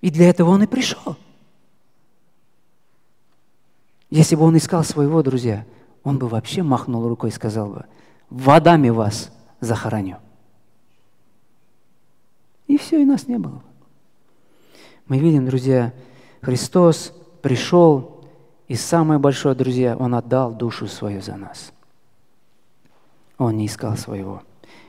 И 0.01 0.11
для 0.11 0.31
этого 0.31 0.49
Он 0.49 0.63
и 0.63 0.67
пришел. 0.67 1.19
Если 4.09 4.35
бы 4.35 4.45
Он 4.45 4.57
искал 4.57 4.83
своего, 4.83 5.23
друзья, 5.23 5.67
Он 6.05 6.17
бы 6.19 6.27
вообще 6.27 6.63
махнул 6.63 7.07
рукой 7.07 7.29
и 7.29 7.35
сказал 7.35 7.69
бы, 7.69 7.85
водами 8.31 8.89
вас 8.89 9.31
захороню. 9.61 10.17
И 12.67 12.79
все, 12.79 13.03
и 13.03 13.05
нас 13.05 13.29
не 13.29 13.37
было. 13.37 13.63
Мы 15.09 15.19
видим, 15.19 15.47
друзья, 15.47 15.93
Христос 16.43 17.15
пришел, 17.41 18.25
и 18.69 18.75
самое 18.75 19.19
большое, 19.19 19.55
друзья, 19.55 19.97
Он 19.97 20.15
отдал 20.15 20.53
душу 20.53 20.87
свою 20.87 21.23
за 21.23 21.37
нас. 21.37 21.73
Он 23.39 23.57
не 23.57 23.67
искал 23.67 23.97
своего. 23.97 24.43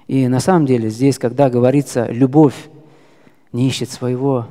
И 0.07 0.27
на 0.27 0.41
самом 0.41 0.65
деле 0.65 0.89
здесь, 0.89 1.17
когда 1.17 1.49
говорится 1.49 2.11
«любовь 2.11 2.69
не 3.53 3.67
ищет 3.67 3.89
своего», 3.89 4.47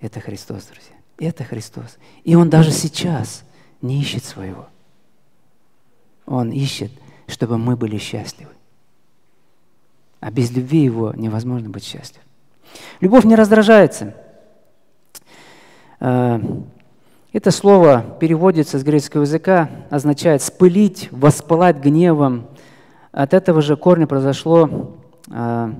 это 0.00 0.18
Христос, 0.18 0.64
друзья. 0.64 0.96
Это 1.18 1.44
Христос. 1.44 1.98
И 2.24 2.34
Он 2.34 2.50
даже 2.50 2.72
сейчас 2.72 3.44
не 3.80 4.00
ищет 4.00 4.24
своего. 4.24 4.66
Он 6.26 6.50
ищет, 6.50 6.90
чтобы 7.28 7.58
мы 7.58 7.76
были 7.76 7.98
счастливы. 7.98 8.50
А 10.18 10.30
без 10.32 10.50
любви 10.50 10.82
Его 10.82 11.12
невозможно 11.14 11.68
быть 11.68 11.84
счастливым. 11.84 12.26
Любовь 13.00 13.24
не 13.24 13.36
раздражается. 13.36 14.16
Э, 16.02 16.40
это 17.32 17.50
слово 17.52 18.04
переводится 18.20 18.78
с 18.78 18.82
греческого 18.82 19.22
языка, 19.22 19.70
означает 19.88 20.42
«спылить», 20.42 21.08
«воспылать 21.12 21.78
гневом». 21.78 22.48
От 23.12 23.32
этого 23.34 23.62
же 23.62 23.76
корня 23.76 24.08
произошло 24.08 24.96
э, 25.30 25.72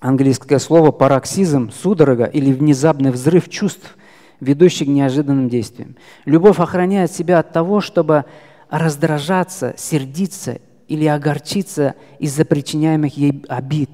английское 0.00 0.58
слово 0.58 0.90
«пароксизм», 0.90 1.70
«судорога» 1.70 2.24
или 2.24 2.52
«внезапный 2.52 3.12
взрыв 3.12 3.48
чувств», 3.48 3.96
ведущий 4.40 4.84
к 4.84 4.88
неожиданным 4.88 5.48
действиям. 5.48 5.94
Любовь 6.24 6.58
охраняет 6.58 7.12
себя 7.12 7.38
от 7.38 7.52
того, 7.52 7.80
чтобы 7.80 8.24
раздражаться, 8.68 9.74
сердиться 9.78 10.58
или 10.88 11.06
огорчиться 11.06 11.94
из-за 12.18 12.44
причиняемых 12.44 13.16
ей 13.16 13.44
обид. 13.48 13.90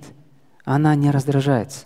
Она 0.65 0.95
не 0.95 1.11
раздражается. 1.11 1.85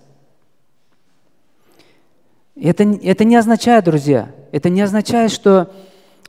Это, 2.61 2.85
это 2.85 3.25
не 3.25 3.37
означает, 3.37 3.85
друзья, 3.85 4.31
это 4.51 4.71
не 4.71 4.81
означает, 4.81 5.31
что, 5.31 5.73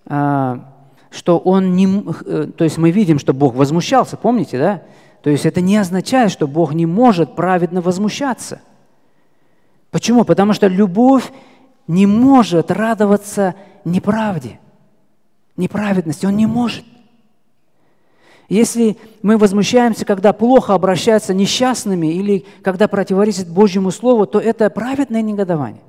а, 0.06 0.74
что 1.10 1.38
он 1.38 1.74
не... 1.74 2.04
Э, 2.26 2.48
то 2.56 2.66
есть 2.66 2.78
мы 2.78 2.92
видим, 2.92 3.18
что 3.18 3.34
Бог 3.34 3.56
возмущался, 3.56 4.18
помните, 4.18 4.58
да? 4.58 4.84
То 5.24 5.30
есть 5.30 5.46
это 5.46 5.62
не 5.62 5.78
означает, 5.78 6.32
что 6.32 6.48
Бог 6.48 6.74
не 6.74 6.86
может 6.86 7.36
праведно 7.36 7.82
возмущаться. 7.82 8.62
Почему? 9.90 10.26
Потому 10.26 10.52
что 10.52 10.68
любовь 10.68 11.32
не 11.88 12.06
может 12.06 12.72
радоваться 12.72 13.56
неправде, 13.86 14.60
неправедности. 15.56 16.26
Он 16.26 16.36
не 16.36 16.46
может. 16.46 16.84
Если 18.50 18.98
мы 19.22 19.38
возмущаемся, 19.38 20.06
когда 20.06 20.34
плохо 20.34 20.74
обращаются 20.74 21.34
несчастными 21.34 22.08
или 22.08 22.46
когда 22.62 22.88
противоречит 22.90 23.48
Божьему 23.48 23.92
Слову, 23.92 24.26
то 24.26 24.40
это 24.40 24.70
праведное 24.70 25.22
негодование. 25.22 25.82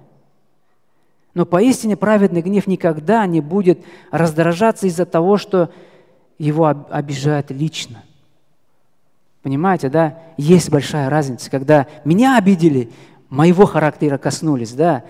Но 1.38 1.46
поистине 1.46 1.96
праведный 1.96 2.42
гнев 2.42 2.66
никогда 2.66 3.24
не 3.24 3.40
будет 3.40 3.78
раздражаться 4.10 4.88
из-за 4.88 5.06
того, 5.06 5.36
что 5.36 5.70
его 6.36 6.66
обижают 6.66 7.52
лично. 7.52 8.02
Понимаете, 9.44 9.88
да? 9.88 10.18
Есть 10.36 10.68
большая 10.68 11.08
разница, 11.08 11.48
когда 11.48 11.86
меня 12.04 12.36
обидели, 12.38 12.90
моего 13.28 13.66
характера 13.66 14.18
коснулись, 14.18 14.72
да, 14.72 15.04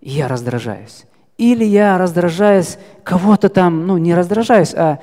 и 0.00 0.10
я 0.10 0.28
раздражаюсь. 0.28 1.06
Или 1.38 1.64
я 1.64 1.98
раздражаюсь, 1.98 2.78
кого-то 3.02 3.48
там, 3.48 3.84
ну, 3.84 3.98
не 3.98 4.14
раздражаюсь, 4.14 4.74
а 4.74 5.00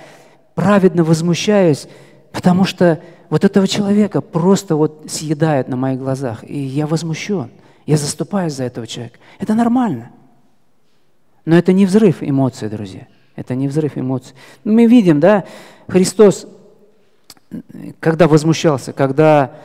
праведно 0.56 1.04
возмущаюсь, 1.04 1.90
потому 2.32 2.64
что 2.64 3.02
вот 3.30 3.44
этого 3.44 3.68
человека 3.68 4.22
просто 4.22 4.78
вот 4.78 5.04
съедают 5.10 5.68
на 5.68 5.76
моих 5.76 6.00
глазах, 6.00 6.46
и 6.46 6.58
я 6.58 6.88
возмущен. 6.88 7.52
Я 7.86 7.98
заступаюсь 7.98 8.54
за 8.54 8.64
этого 8.64 8.88
человека. 8.88 9.20
Это 9.38 9.54
нормально. 9.54 10.12
Но 11.46 11.58
это 11.58 11.74
не 11.74 11.86
взрыв 11.86 12.18
эмоций, 12.22 12.70
друзья. 12.70 13.08
Это 13.36 13.56
не 13.56 13.68
взрыв 13.68 13.98
эмоций. 13.98 14.36
Мы 14.64 14.86
видим, 14.86 15.20
да, 15.20 15.46
Христос, 15.88 16.48
когда 18.00 18.28
возмущался, 18.28 18.94
когда 18.94 19.56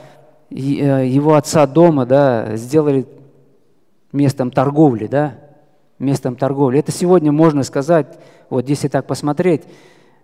э, 0.51 0.55
его 0.55 1.35
отца 1.35 1.67
дома, 1.67 2.07
да, 2.07 2.57
сделали 2.57 3.07
местом 4.13 4.51
торговли, 4.51 5.07
да, 5.07 5.39
местом 5.99 6.37
торговли. 6.37 6.79
Это 6.79 6.93
сегодня 6.93 7.33
можно 7.33 7.63
сказать, 7.63 8.19
вот 8.49 8.69
если 8.69 8.89
так 8.89 9.07
посмотреть, 9.07 9.65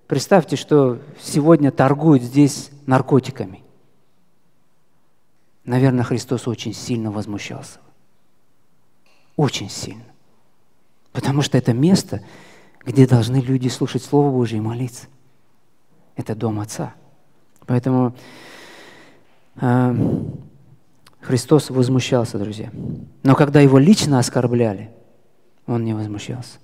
представьте, 0.06 0.56
что 0.56 0.98
сегодня 1.20 1.70
торгуют 1.70 2.22
здесь 2.22 2.70
наркотиками. 2.86 3.62
Наверное, 5.64 6.04
Христос 6.04 6.48
очень 6.48 6.74
сильно 6.74 7.10
возмущался. 7.10 7.78
Очень 9.36 9.70
сильно. 9.70 10.11
Потому 11.12 11.42
что 11.42 11.58
это 11.58 11.72
место, 11.72 12.22
где 12.84 13.06
должны 13.06 13.36
люди 13.36 13.68
слушать 13.68 14.02
Слово 14.02 14.30
Божье 14.30 14.58
и 14.58 14.62
молиться. 14.62 15.06
Это 16.16 16.34
дом 16.34 16.60
Отца. 16.60 16.94
Поэтому 17.66 18.14
э, 19.56 19.96
Христос 21.20 21.70
возмущался, 21.70 22.38
друзья. 22.38 22.70
Но 23.22 23.34
когда 23.34 23.60
его 23.60 23.78
лично 23.78 24.18
оскорбляли, 24.18 24.90
он 25.66 25.84
не 25.84 25.94
возмущался. 25.94 26.58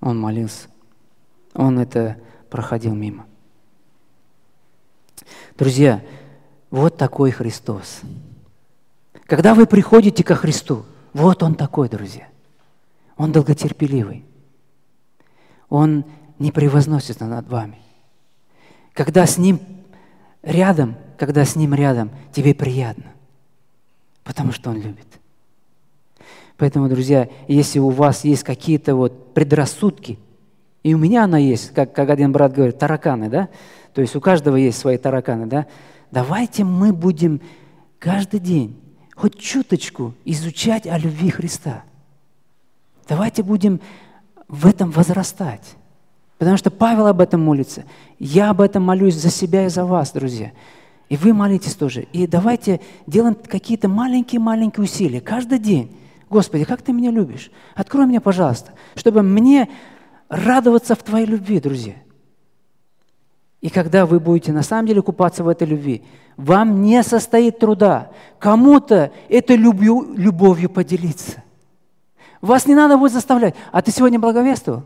Он 0.00 0.18
молился. 0.18 0.68
Он 1.54 1.78
это 1.78 2.16
проходил 2.50 2.94
мимо. 2.94 3.26
Друзья, 5.56 6.02
вот 6.70 6.96
такой 6.96 7.30
Христос. 7.30 8.00
Когда 9.26 9.54
вы 9.54 9.66
приходите 9.66 10.24
ко 10.24 10.34
Христу, 10.34 10.84
вот 11.12 11.42
Он 11.42 11.54
такой, 11.54 11.88
друзья. 11.88 12.28
Он 13.16 13.32
долготерпеливый. 13.32 14.24
Он 15.68 16.04
не 16.38 16.50
превозносится 16.50 17.26
над 17.26 17.48
вами. 17.48 17.78
Когда 18.92 19.26
с 19.26 19.38
Ним 19.38 19.60
рядом, 20.42 20.96
когда 21.18 21.44
с 21.44 21.56
Ним 21.56 21.74
рядом, 21.74 22.10
тебе 22.32 22.54
приятно, 22.54 23.12
потому 24.24 24.52
что 24.52 24.70
Он 24.70 24.76
любит. 24.76 25.06
Поэтому, 26.56 26.88
друзья, 26.88 27.28
если 27.48 27.78
у 27.78 27.90
вас 27.90 28.24
есть 28.24 28.44
какие-то 28.44 28.94
вот 28.94 29.34
предрассудки, 29.34 30.18
и 30.82 30.94
у 30.94 30.98
меня 30.98 31.24
она 31.24 31.38
есть, 31.38 31.72
как, 31.74 31.92
как 31.92 32.10
один 32.10 32.30
брат 32.30 32.52
говорит, 32.52 32.78
тараканы, 32.78 33.28
да? 33.28 33.48
То 33.92 34.00
есть 34.00 34.14
у 34.14 34.20
каждого 34.20 34.56
есть 34.56 34.78
свои 34.78 34.98
тараканы, 34.98 35.46
да? 35.46 35.66
Давайте 36.10 36.62
мы 36.62 36.92
будем 36.92 37.40
каждый 37.98 38.38
день 38.38 38.80
хоть 39.16 39.38
чуточку 39.38 40.14
изучать 40.24 40.86
о 40.86 40.98
любви 40.98 41.30
Христа– 41.30 41.84
Давайте 43.08 43.42
будем 43.42 43.80
в 44.48 44.66
этом 44.66 44.90
возрастать. 44.90 45.76
Потому 46.38 46.56
что 46.56 46.70
Павел 46.70 47.06
об 47.06 47.20
этом 47.20 47.40
молится. 47.40 47.84
Я 48.18 48.50
об 48.50 48.60
этом 48.60 48.82
молюсь 48.82 49.14
за 49.14 49.30
себя 49.30 49.66
и 49.66 49.68
за 49.68 49.84
вас, 49.84 50.12
друзья. 50.12 50.52
И 51.08 51.16
вы 51.16 51.32
молитесь 51.32 51.74
тоже. 51.74 52.02
И 52.12 52.26
давайте 52.26 52.80
делаем 53.06 53.34
какие-то 53.34 53.88
маленькие-маленькие 53.88 54.84
усилия 54.84 55.20
каждый 55.20 55.58
день. 55.58 55.96
Господи, 56.28 56.64
как 56.64 56.82
ты 56.82 56.92
меня 56.92 57.10
любишь? 57.10 57.50
Открой 57.74 58.06
мне, 58.06 58.20
пожалуйста, 58.20 58.72
чтобы 58.96 59.22
мне 59.22 59.68
радоваться 60.28 60.96
в 60.96 61.02
Твоей 61.02 61.26
любви, 61.26 61.60
друзья. 61.60 61.94
И 63.60 63.70
когда 63.70 64.04
вы 64.04 64.18
будете 64.18 64.52
на 64.52 64.62
самом 64.62 64.86
деле 64.86 65.02
купаться 65.02 65.44
в 65.44 65.48
этой 65.48 65.68
любви, 65.68 66.02
вам 66.36 66.82
не 66.82 67.02
состоит 67.02 67.60
труда 67.60 68.10
кому-то 68.38 69.12
этой 69.28 69.56
любовью 69.56 70.68
поделиться. 70.68 71.43
Вас 72.44 72.66
не 72.66 72.74
надо 72.74 72.98
будет 72.98 73.12
заставлять. 73.12 73.54
А 73.72 73.80
ты 73.80 73.90
сегодня 73.90 74.18
благовествовал? 74.18 74.84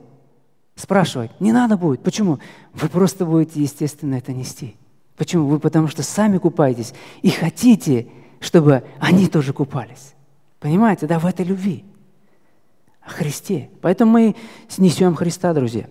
Спрашивать. 0.76 1.32
Не 1.40 1.50
надо 1.50 1.76
будет. 1.76 2.04
Почему? 2.04 2.38
Вы 2.72 2.88
просто 2.88 3.26
будете, 3.26 3.60
естественно, 3.60 4.14
это 4.14 4.32
нести. 4.32 4.76
Почему? 5.16 5.48
Вы 5.48 5.58
потому 5.58 5.88
что 5.88 6.04
сами 6.04 6.38
купаетесь 6.38 6.94
и 7.20 7.30
хотите, 7.30 8.06
чтобы 8.38 8.84
они 9.00 9.26
тоже 9.26 9.52
купались. 9.52 10.14
Понимаете, 10.60 11.08
да, 11.08 11.18
в 11.18 11.26
этой 11.26 11.44
любви. 11.44 11.84
О 13.02 13.10
Христе. 13.10 13.70
Поэтому 13.80 14.12
мы 14.12 14.36
снесем 14.68 15.16
Христа, 15.16 15.52
друзья. 15.52 15.88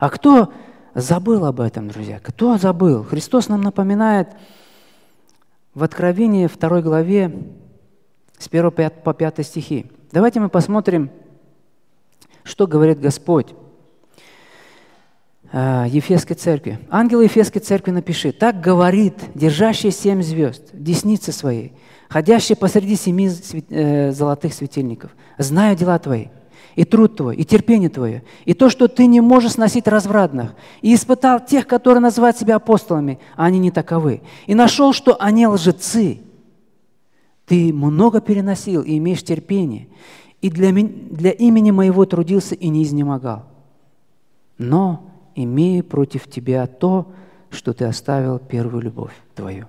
А 0.00 0.08
кто 0.08 0.50
забыл 0.94 1.44
об 1.44 1.60
этом, 1.60 1.88
друзья? 1.88 2.20
Кто 2.20 2.56
забыл? 2.56 3.04
Христос 3.04 3.48
нам 3.48 3.60
напоминает 3.60 4.30
в 5.74 5.82
Откровении 5.82 6.46
2 6.46 6.80
главе 6.80 7.52
с 8.38 8.46
1 8.46 8.70
по 9.04 9.12
5 9.12 9.46
стихи. 9.46 9.90
Давайте 10.10 10.40
мы 10.40 10.48
посмотрим, 10.48 11.10
что 12.42 12.66
говорит 12.66 12.98
Господь 12.98 13.48
а, 15.52 15.86
Ефесской 15.86 16.34
церкви. 16.34 16.78
Ангел 16.88 17.20
Ефесской 17.20 17.60
церкви 17.60 17.90
напиши, 17.90 18.32
так 18.32 18.58
говорит, 18.58 19.16
держащий 19.34 19.90
семь 19.90 20.22
звезд 20.22 20.72
в 20.72 20.82
деснице 20.82 21.30
своей, 21.30 21.74
ходящий 22.08 22.56
посреди 22.56 22.96
семи 22.96 23.28
э, 23.68 24.12
золотых 24.12 24.54
светильников. 24.54 25.10
Знаю 25.36 25.76
дела 25.76 25.98
твои, 25.98 26.28
и 26.74 26.84
труд 26.84 27.16
твой, 27.16 27.36
и 27.36 27.44
терпение 27.44 27.90
твое, 27.90 28.24
и 28.46 28.54
то, 28.54 28.70
что 28.70 28.88
ты 28.88 29.04
не 29.04 29.20
можешь 29.20 29.52
сносить 29.52 29.86
развратных, 29.86 30.54
и 30.80 30.94
испытал 30.94 31.44
тех, 31.44 31.66
которые 31.66 32.00
называют 32.00 32.38
себя 32.38 32.56
апостолами, 32.56 33.18
а 33.36 33.44
они 33.44 33.58
не 33.58 33.70
таковы, 33.70 34.22
и 34.46 34.54
нашел, 34.54 34.94
что 34.94 35.20
они 35.20 35.46
лжецы. 35.46 36.20
Ты 37.48 37.72
много 37.72 38.20
переносил 38.20 38.82
и 38.82 38.98
имеешь 38.98 39.22
терпение, 39.22 39.88
и 40.42 40.50
для, 40.50 40.70
для 40.70 41.30
имени 41.30 41.70
моего 41.70 42.04
трудился 42.04 42.54
и 42.54 42.68
не 42.68 42.82
изнемогал. 42.82 43.46
Но 44.58 45.10
имею 45.34 45.82
против 45.82 46.30
тебя 46.30 46.66
то, 46.66 47.10
что 47.50 47.72
ты 47.72 47.86
оставил 47.86 48.38
первую 48.38 48.82
любовь 48.82 49.14
твою. 49.34 49.66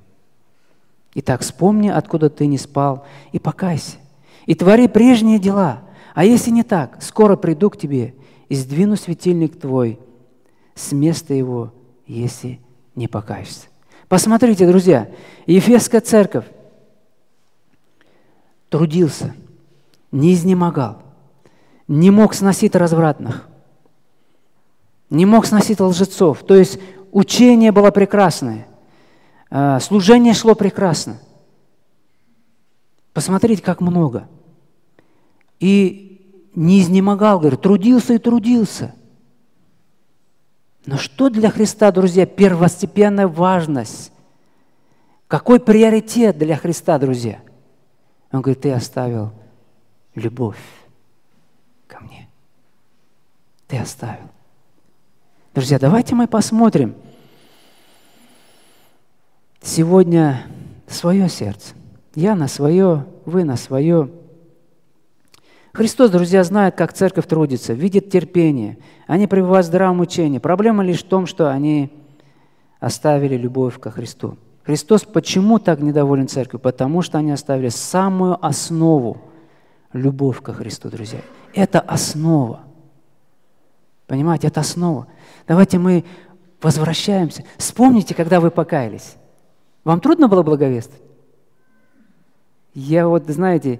Итак, 1.15 1.41
вспомни, 1.41 1.88
откуда 1.88 2.30
ты 2.30 2.47
не 2.47 2.57
спал, 2.57 3.05
и 3.32 3.39
покайся, 3.39 3.97
и 4.45 4.55
твори 4.55 4.88
прежние 4.88 5.39
дела. 5.39 5.84
А 6.13 6.25
если 6.25 6.51
не 6.51 6.63
так, 6.63 7.01
скоро 7.01 7.38
приду 7.38 7.69
к 7.69 7.77
тебе 7.77 8.13
и 8.49 8.55
сдвину 8.55 8.97
светильник 8.97 9.57
твой 9.57 9.99
с 10.75 10.91
места 10.91 11.34
его, 11.34 11.71
если 12.05 12.59
не 12.95 13.07
покаешься. 13.07 13.67
Посмотрите, 14.09 14.67
друзья, 14.67 15.09
Ефесская 15.45 16.01
церковь 16.01 16.45
трудился, 18.70 19.34
не 20.11 20.34
изнемогал, 20.34 21.01
не 21.88 22.11
мог 22.11 22.34
сносить 22.34 22.76
развратных, 22.76 23.47
не 25.09 25.26
мог 25.26 25.45
сносить 25.45 25.80
лжецов. 25.80 26.43
То 26.45 26.55
есть 26.55 26.80
учение 27.11 27.72
было 27.72 27.91
прекрасное, 27.91 28.67
а, 29.49 29.80
служение 29.80 30.34
шло 30.34 30.55
прекрасно. 30.55 31.20
Посмотрите, 33.13 33.61
как 33.61 33.82
много. 33.82 34.28
И 35.59 36.49
не 36.55 36.80
изнемогал, 36.80 37.39
говорит, 37.39 37.61
трудился 37.61 38.13
и 38.13 38.17
трудился. 38.17 38.93
Но 40.86 40.97
что 40.97 41.30
для 41.30 41.49
Христа, 41.49 41.91
друзья, 41.91 42.26
первостепенная 42.26 43.28
важность? 43.28 44.11
Какой 45.28 45.59
приоритет 45.59 46.38
для 46.38 46.55
Христа, 46.55 46.97
друзья? 46.97 47.41
Он 48.32 48.41
говорит, 48.41 48.61
ты 48.61 48.71
оставил 48.71 49.32
любовь 50.15 50.61
ко 51.88 51.99
мне. 52.01 52.30
Ты 53.67 53.77
оставил. 53.77 54.30
Друзья, 55.53 55.80
давайте 55.80 56.15
мы 56.15 56.27
посмотрим 56.27 56.95
сегодня 59.61 60.45
свое 60.88 61.27
сердце. 61.30 61.73
Я 62.15 62.36
на 62.36 62.47
свое, 62.47 63.05
вы 63.25 63.43
на 63.43 63.55
свое. 63.55 64.09
Христос, 65.73 66.11
друзья, 66.11 66.43
знает, 66.43 66.75
как 66.75 66.93
церковь 66.93 67.27
трудится, 67.27 67.73
видит 67.73 68.09
терпение. 68.09 68.77
Они 69.07 69.27
пребывают 69.27 69.65
в 69.65 69.69
здравом 69.69 69.99
учении. 69.99 70.39
Проблема 70.39 70.84
лишь 70.84 71.03
в 71.03 71.07
том, 71.07 71.25
что 71.25 71.51
они 71.51 71.91
оставили 72.80 73.36
любовь 73.36 73.80
ко 73.80 73.91
Христу. 73.91 74.38
Христос 74.70 75.01
почему 75.01 75.57
так 75.57 75.80
недоволен 75.80 76.28
церковью? 76.28 76.59
Потому 76.59 77.01
что 77.01 77.17
они 77.17 77.32
оставили 77.32 77.70
самую 77.70 78.38
основу– 78.45 79.17
любовь 79.93 80.43
ко 80.43 80.53
Христу, 80.53 80.89
друзья. 80.89 81.22
Это 81.55 81.80
основа. 81.80 82.59
Понимаете, 84.05 84.45
это 84.45 84.59
основа. 84.59 85.07
Давайте 85.47 85.80
мы 85.80 86.05
возвращаемся. 86.61 87.45
Вспомните, 87.57 88.13
когда 88.13 88.39
вы 88.39 88.51
покаялись. 88.51 89.15
Вам 89.86 90.01
трудно 90.01 90.28
было 90.28 90.43
благовествовать? 90.43 91.01
Я 92.76 93.07
вот, 93.07 93.28
знаете, 93.28 93.80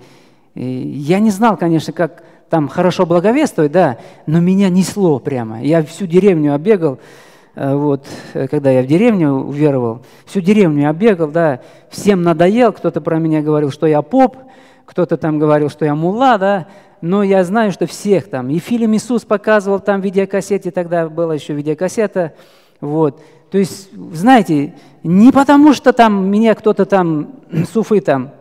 э, 0.56 0.60
я 0.60 1.20
не 1.20 1.30
знал, 1.30 1.56
конечно, 1.56 1.94
как 1.94 2.24
там 2.50 2.68
хорошо 2.68 3.06
благовествовать, 3.06 3.72
да, 3.72 4.00
но 4.26 4.40
меня 4.40 4.70
несло 4.70 5.20
прямо. 5.20 5.62
Я 5.62 5.84
всю 5.84 6.08
деревню 6.08 6.56
оббегал, 6.56 6.96
э, 6.96 7.29
вот, 7.60 8.07
э, 8.34 8.47
когда 8.47 8.72
я 8.72 8.82
в 8.82 8.86
деревню 8.86 9.32
уверовал, 9.34 10.01
всю 10.26 10.39
деревню 10.39 10.89
оббегал, 10.89 11.30
да, 11.30 11.60
всем 11.89 12.22
надоел, 12.22 12.72
кто-то 12.72 13.01
про 13.01 13.18
меня 13.18 13.41
говорил, 13.41 13.70
что 13.70 13.86
я 13.86 14.01
поп, 14.01 14.38
кто-то 14.86 15.18
там 15.18 15.39
говорил, 15.39 15.70
что 15.70 15.84
я 15.84 15.93
мула, 15.93 16.38
да, 16.38 16.68
но 17.01 17.22
я 17.22 17.43
знаю, 17.43 17.74
что 17.74 17.86
всех 17.86 18.30
там, 18.30 18.49
и 18.49 18.60
фильм 18.60 18.95
Иисус 18.95 19.26
показывал 19.26 19.82
там 19.82 19.99
видеокассете, 19.99 20.72
тогда 20.72 21.10
была 21.10 21.34
еще 21.34 21.53
видеокассета, 21.53 22.34
вот. 22.80 23.22
То 23.51 23.57
есть, 23.57 23.89
знаете, 24.14 24.76
не 25.03 25.32
потому, 25.34 25.74
что 25.74 25.91
там 25.91 26.30
меня 26.30 26.55
кто-то 26.55 26.86
там, 26.86 27.34
суфы 27.74 27.99
там, 27.99 28.32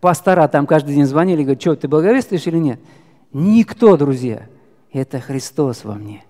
пастора 0.00 0.48
там 0.48 0.66
каждый 0.66 0.96
день 0.96 1.06
звонили, 1.06 1.42
говорят, 1.42 1.60
что, 1.60 1.76
ты 1.76 1.86
благовествуешь 1.86 2.46
или 2.48 2.58
нет? 2.58 2.80
Никто, 3.32 3.96
друзья. 3.96 4.46
Это 4.92 5.20
Христос 5.20 5.84
во 5.84 5.94
мне. 5.94 6.24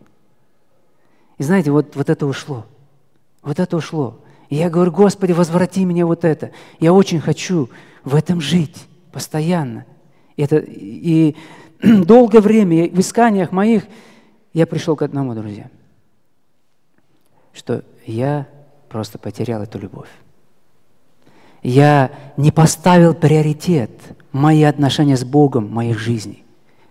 И 1.43 1.45
знаете, 1.45 1.72
вот, 1.72 1.97
вот 1.97 2.09
это 2.09 2.24
ушло. 2.24 2.64
Вот 3.43 3.59
это 3.59 3.76
ушло. 3.76 4.20
И 4.49 4.55
я 4.55 4.70
говорю, 4.70 4.93
Господи, 4.93 5.32
возврати 5.32 5.84
мне 5.84 6.05
вот 6.05 6.24
это. 6.24 6.53
Я 6.78 6.93
очень 6.93 7.18
хочу 7.18 7.68
в 8.05 8.14
этом 8.14 8.40
жить 8.40 8.86
постоянно. 9.11 9.84
Это, 10.36 10.59
и 10.64 11.34
долгое 11.82 12.40
время 12.40 12.88
в 12.88 13.01
исканиях 13.01 13.51
моих 13.51 13.82
я 14.53 14.68
пришел 14.68 14.95
к 14.95 15.03
одному, 15.03 15.34
друзья, 15.34 15.68
что 17.53 17.82
я 18.07 18.47
просто 18.88 19.18
потерял 19.18 19.64
эту 19.64 19.80
любовь. 19.80 20.11
Я 21.64 22.12
не 22.36 22.53
поставил 22.53 23.14
приоритет 23.14 23.90
мои 24.30 24.62
отношения 24.62 25.16
с 25.16 25.24
Богом, 25.24 25.68
моих 25.72 25.99
жизней. 25.99 26.45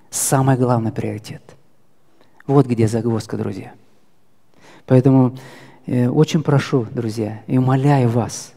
Самый 0.10 0.58
главный 0.58 0.92
приоритет. 0.92 1.56
Вот 2.48 2.66
где 2.66 2.90
загвоздка, 2.90 3.38
друзья. 3.38 3.72
Поэтому 4.86 5.38
э, 5.86 6.08
очень 6.08 6.44
прошу, 6.44 6.88
друзья, 6.92 7.42
и 7.48 7.58
умоляю 7.58 8.10
вас, 8.10 8.54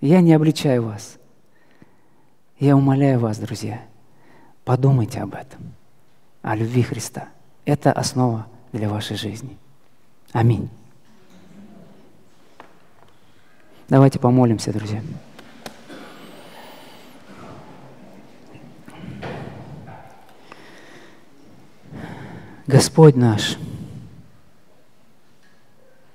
я 0.00 0.20
не 0.20 0.32
обличаю 0.32 0.84
вас, 0.84 1.18
я 2.58 2.76
умоляю 2.76 3.20
вас, 3.20 3.38
друзья, 3.38 3.80
Подумайте 4.68 5.20
об 5.20 5.34
этом, 5.34 5.72
о 6.42 6.54
любви 6.54 6.82
Христа. 6.82 7.30
Это 7.64 7.90
основа 7.90 8.46
для 8.70 8.90
вашей 8.90 9.16
жизни. 9.16 9.56
Аминь. 10.32 10.68
Давайте 13.88 14.18
помолимся, 14.18 14.70
друзья. 14.70 15.00
Господь 22.66 23.16
наш, 23.16 23.56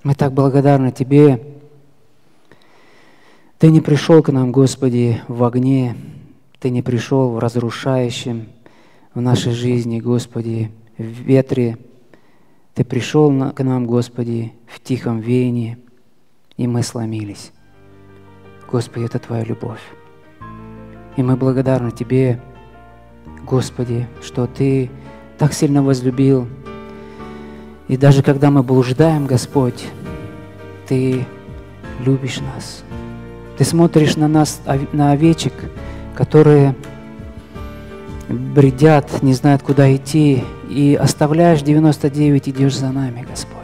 мы 0.03 0.15
так 0.15 0.33
благодарны 0.33 0.91
Тебе. 0.91 1.41
Ты 3.57 3.71
не 3.71 3.79
пришел 3.79 4.21
к 4.21 4.31
нам, 4.31 4.51
Господи, 4.51 5.21
в 5.27 5.43
огне, 5.43 5.95
ты 6.59 6.69
не 6.69 6.81
пришел 6.81 7.29
в 7.29 7.39
разрушающем 7.39 8.47
в 9.13 9.21
нашей 9.21 9.53
жизни, 9.53 9.99
Господи, 9.99 10.71
в 10.97 11.03
ветре. 11.03 11.77
Ты 12.73 12.83
пришел 12.83 13.29
к 13.51 13.63
нам, 13.63 13.85
Господи, 13.85 14.53
в 14.67 14.81
тихом 14.81 15.19
веянии, 15.19 15.77
и 16.57 16.67
мы 16.67 16.83
сломились. 16.83 17.51
Господи, 18.69 19.05
это 19.05 19.19
Твоя 19.19 19.43
любовь. 19.43 19.81
И 21.15 21.23
мы 21.23 21.37
благодарны 21.37 21.91
Тебе, 21.91 22.41
Господи, 23.45 24.07
что 24.21 24.47
Ты 24.47 24.89
так 25.37 25.53
сильно 25.53 25.83
возлюбил. 25.83 26.47
И 27.87 27.97
даже 27.97 28.23
когда 28.23 28.49
мы 28.49 28.63
блуждаем, 28.63 29.25
Господь, 29.25 29.85
Ты 30.87 31.25
любишь 31.99 32.39
нас. 32.39 32.83
Ты 33.57 33.63
смотришь 33.63 34.15
на 34.15 34.27
нас, 34.27 34.61
на 34.93 35.11
овечек– 35.11 35.53
которые 36.15 36.75
бредят, 38.29 39.21
не 39.21 39.33
знают, 39.33 39.63
куда 39.63 39.93
идти, 39.95 40.43
и 40.69 40.97
оставляешь 40.99 41.61
99, 41.61 42.49
идешь 42.49 42.77
за 42.77 42.91
нами, 42.91 43.25
Господь. 43.27 43.59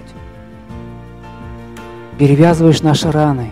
Перевязываешь 2.18 2.82
наши 2.82 3.12
раны, 3.12 3.52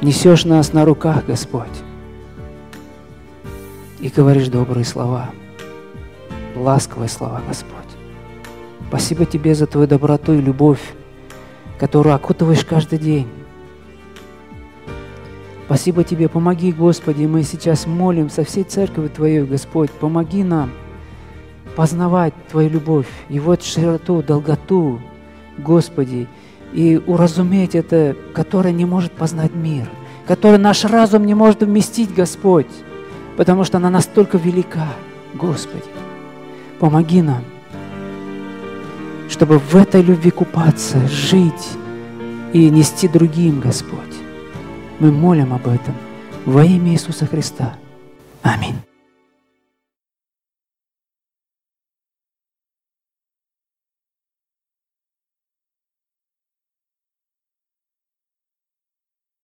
несешь 0.00 0.44
нас 0.44 0.72
на 0.72 0.84
руках, 0.84 1.26
Господь, 1.26 1.68
и 4.00 4.08
говоришь 4.08 4.48
добрые 4.48 4.84
слова, 4.84 5.30
ласковые 6.56 7.08
слова, 7.08 7.42
Господь. 7.46 7.83
Спасибо 8.88 9.26
Тебе 9.26 9.54
за 9.54 9.66
Твою 9.66 9.86
доброту 9.86 10.32
и 10.32 10.40
любовь, 10.40 10.80
которую 11.78 12.14
окутываешь 12.14 12.64
каждый 12.64 12.98
день. 12.98 13.28
Спасибо 15.66 16.04
Тебе, 16.04 16.28
помоги, 16.28 16.72
Господи, 16.72 17.24
мы 17.24 17.42
сейчас 17.42 17.86
молим 17.86 18.30
со 18.30 18.44
всей 18.44 18.64
церковью 18.64 19.10
Твоей, 19.10 19.42
Господь, 19.42 19.90
помоги 19.90 20.44
нам 20.44 20.70
познавать 21.74 22.34
Твою 22.50 22.70
любовь, 22.70 23.08
и 23.28 23.40
вот 23.40 23.62
широту, 23.62 24.22
долготу, 24.22 25.00
Господи, 25.58 26.28
и 26.72 27.00
уразуметь 27.06 27.74
это, 27.74 28.16
которое 28.32 28.72
не 28.72 28.84
может 28.84 29.12
познать 29.12 29.54
мир, 29.54 29.88
которое 30.26 30.58
наш 30.58 30.84
разум 30.84 31.24
не 31.26 31.34
может 31.34 31.62
вместить, 31.62 32.14
Господь, 32.14 32.70
потому 33.36 33.64
что 33.64 33.78
она 33.78 33.90
настолько 33.90 34.38
велика, 34.38 34.88
Господи. 35.34 35.84
Помоги 36.78 37.22
нам, 37.22 37.42
чтобы 39.28 39.58
в 39.58 39.74
этой 39.74 40.02
любви 40.02 40.30
купаться, 40.30 41.06
жить 41.08 41.68
и 42.52 42.70
нести 42.70 43.08
другим, 43.08 43.60
Господь. 43.60 44.00
Мы 45.00 45.10
молим 45.10 45.52
об 45.52 45.66
этом 45.66 45.94
во 46.46 46.64
имя 46.64 46.92
Иисуса 46.92 47.26
Христа. 47.26 47.74
Аминь. 48.42 48.76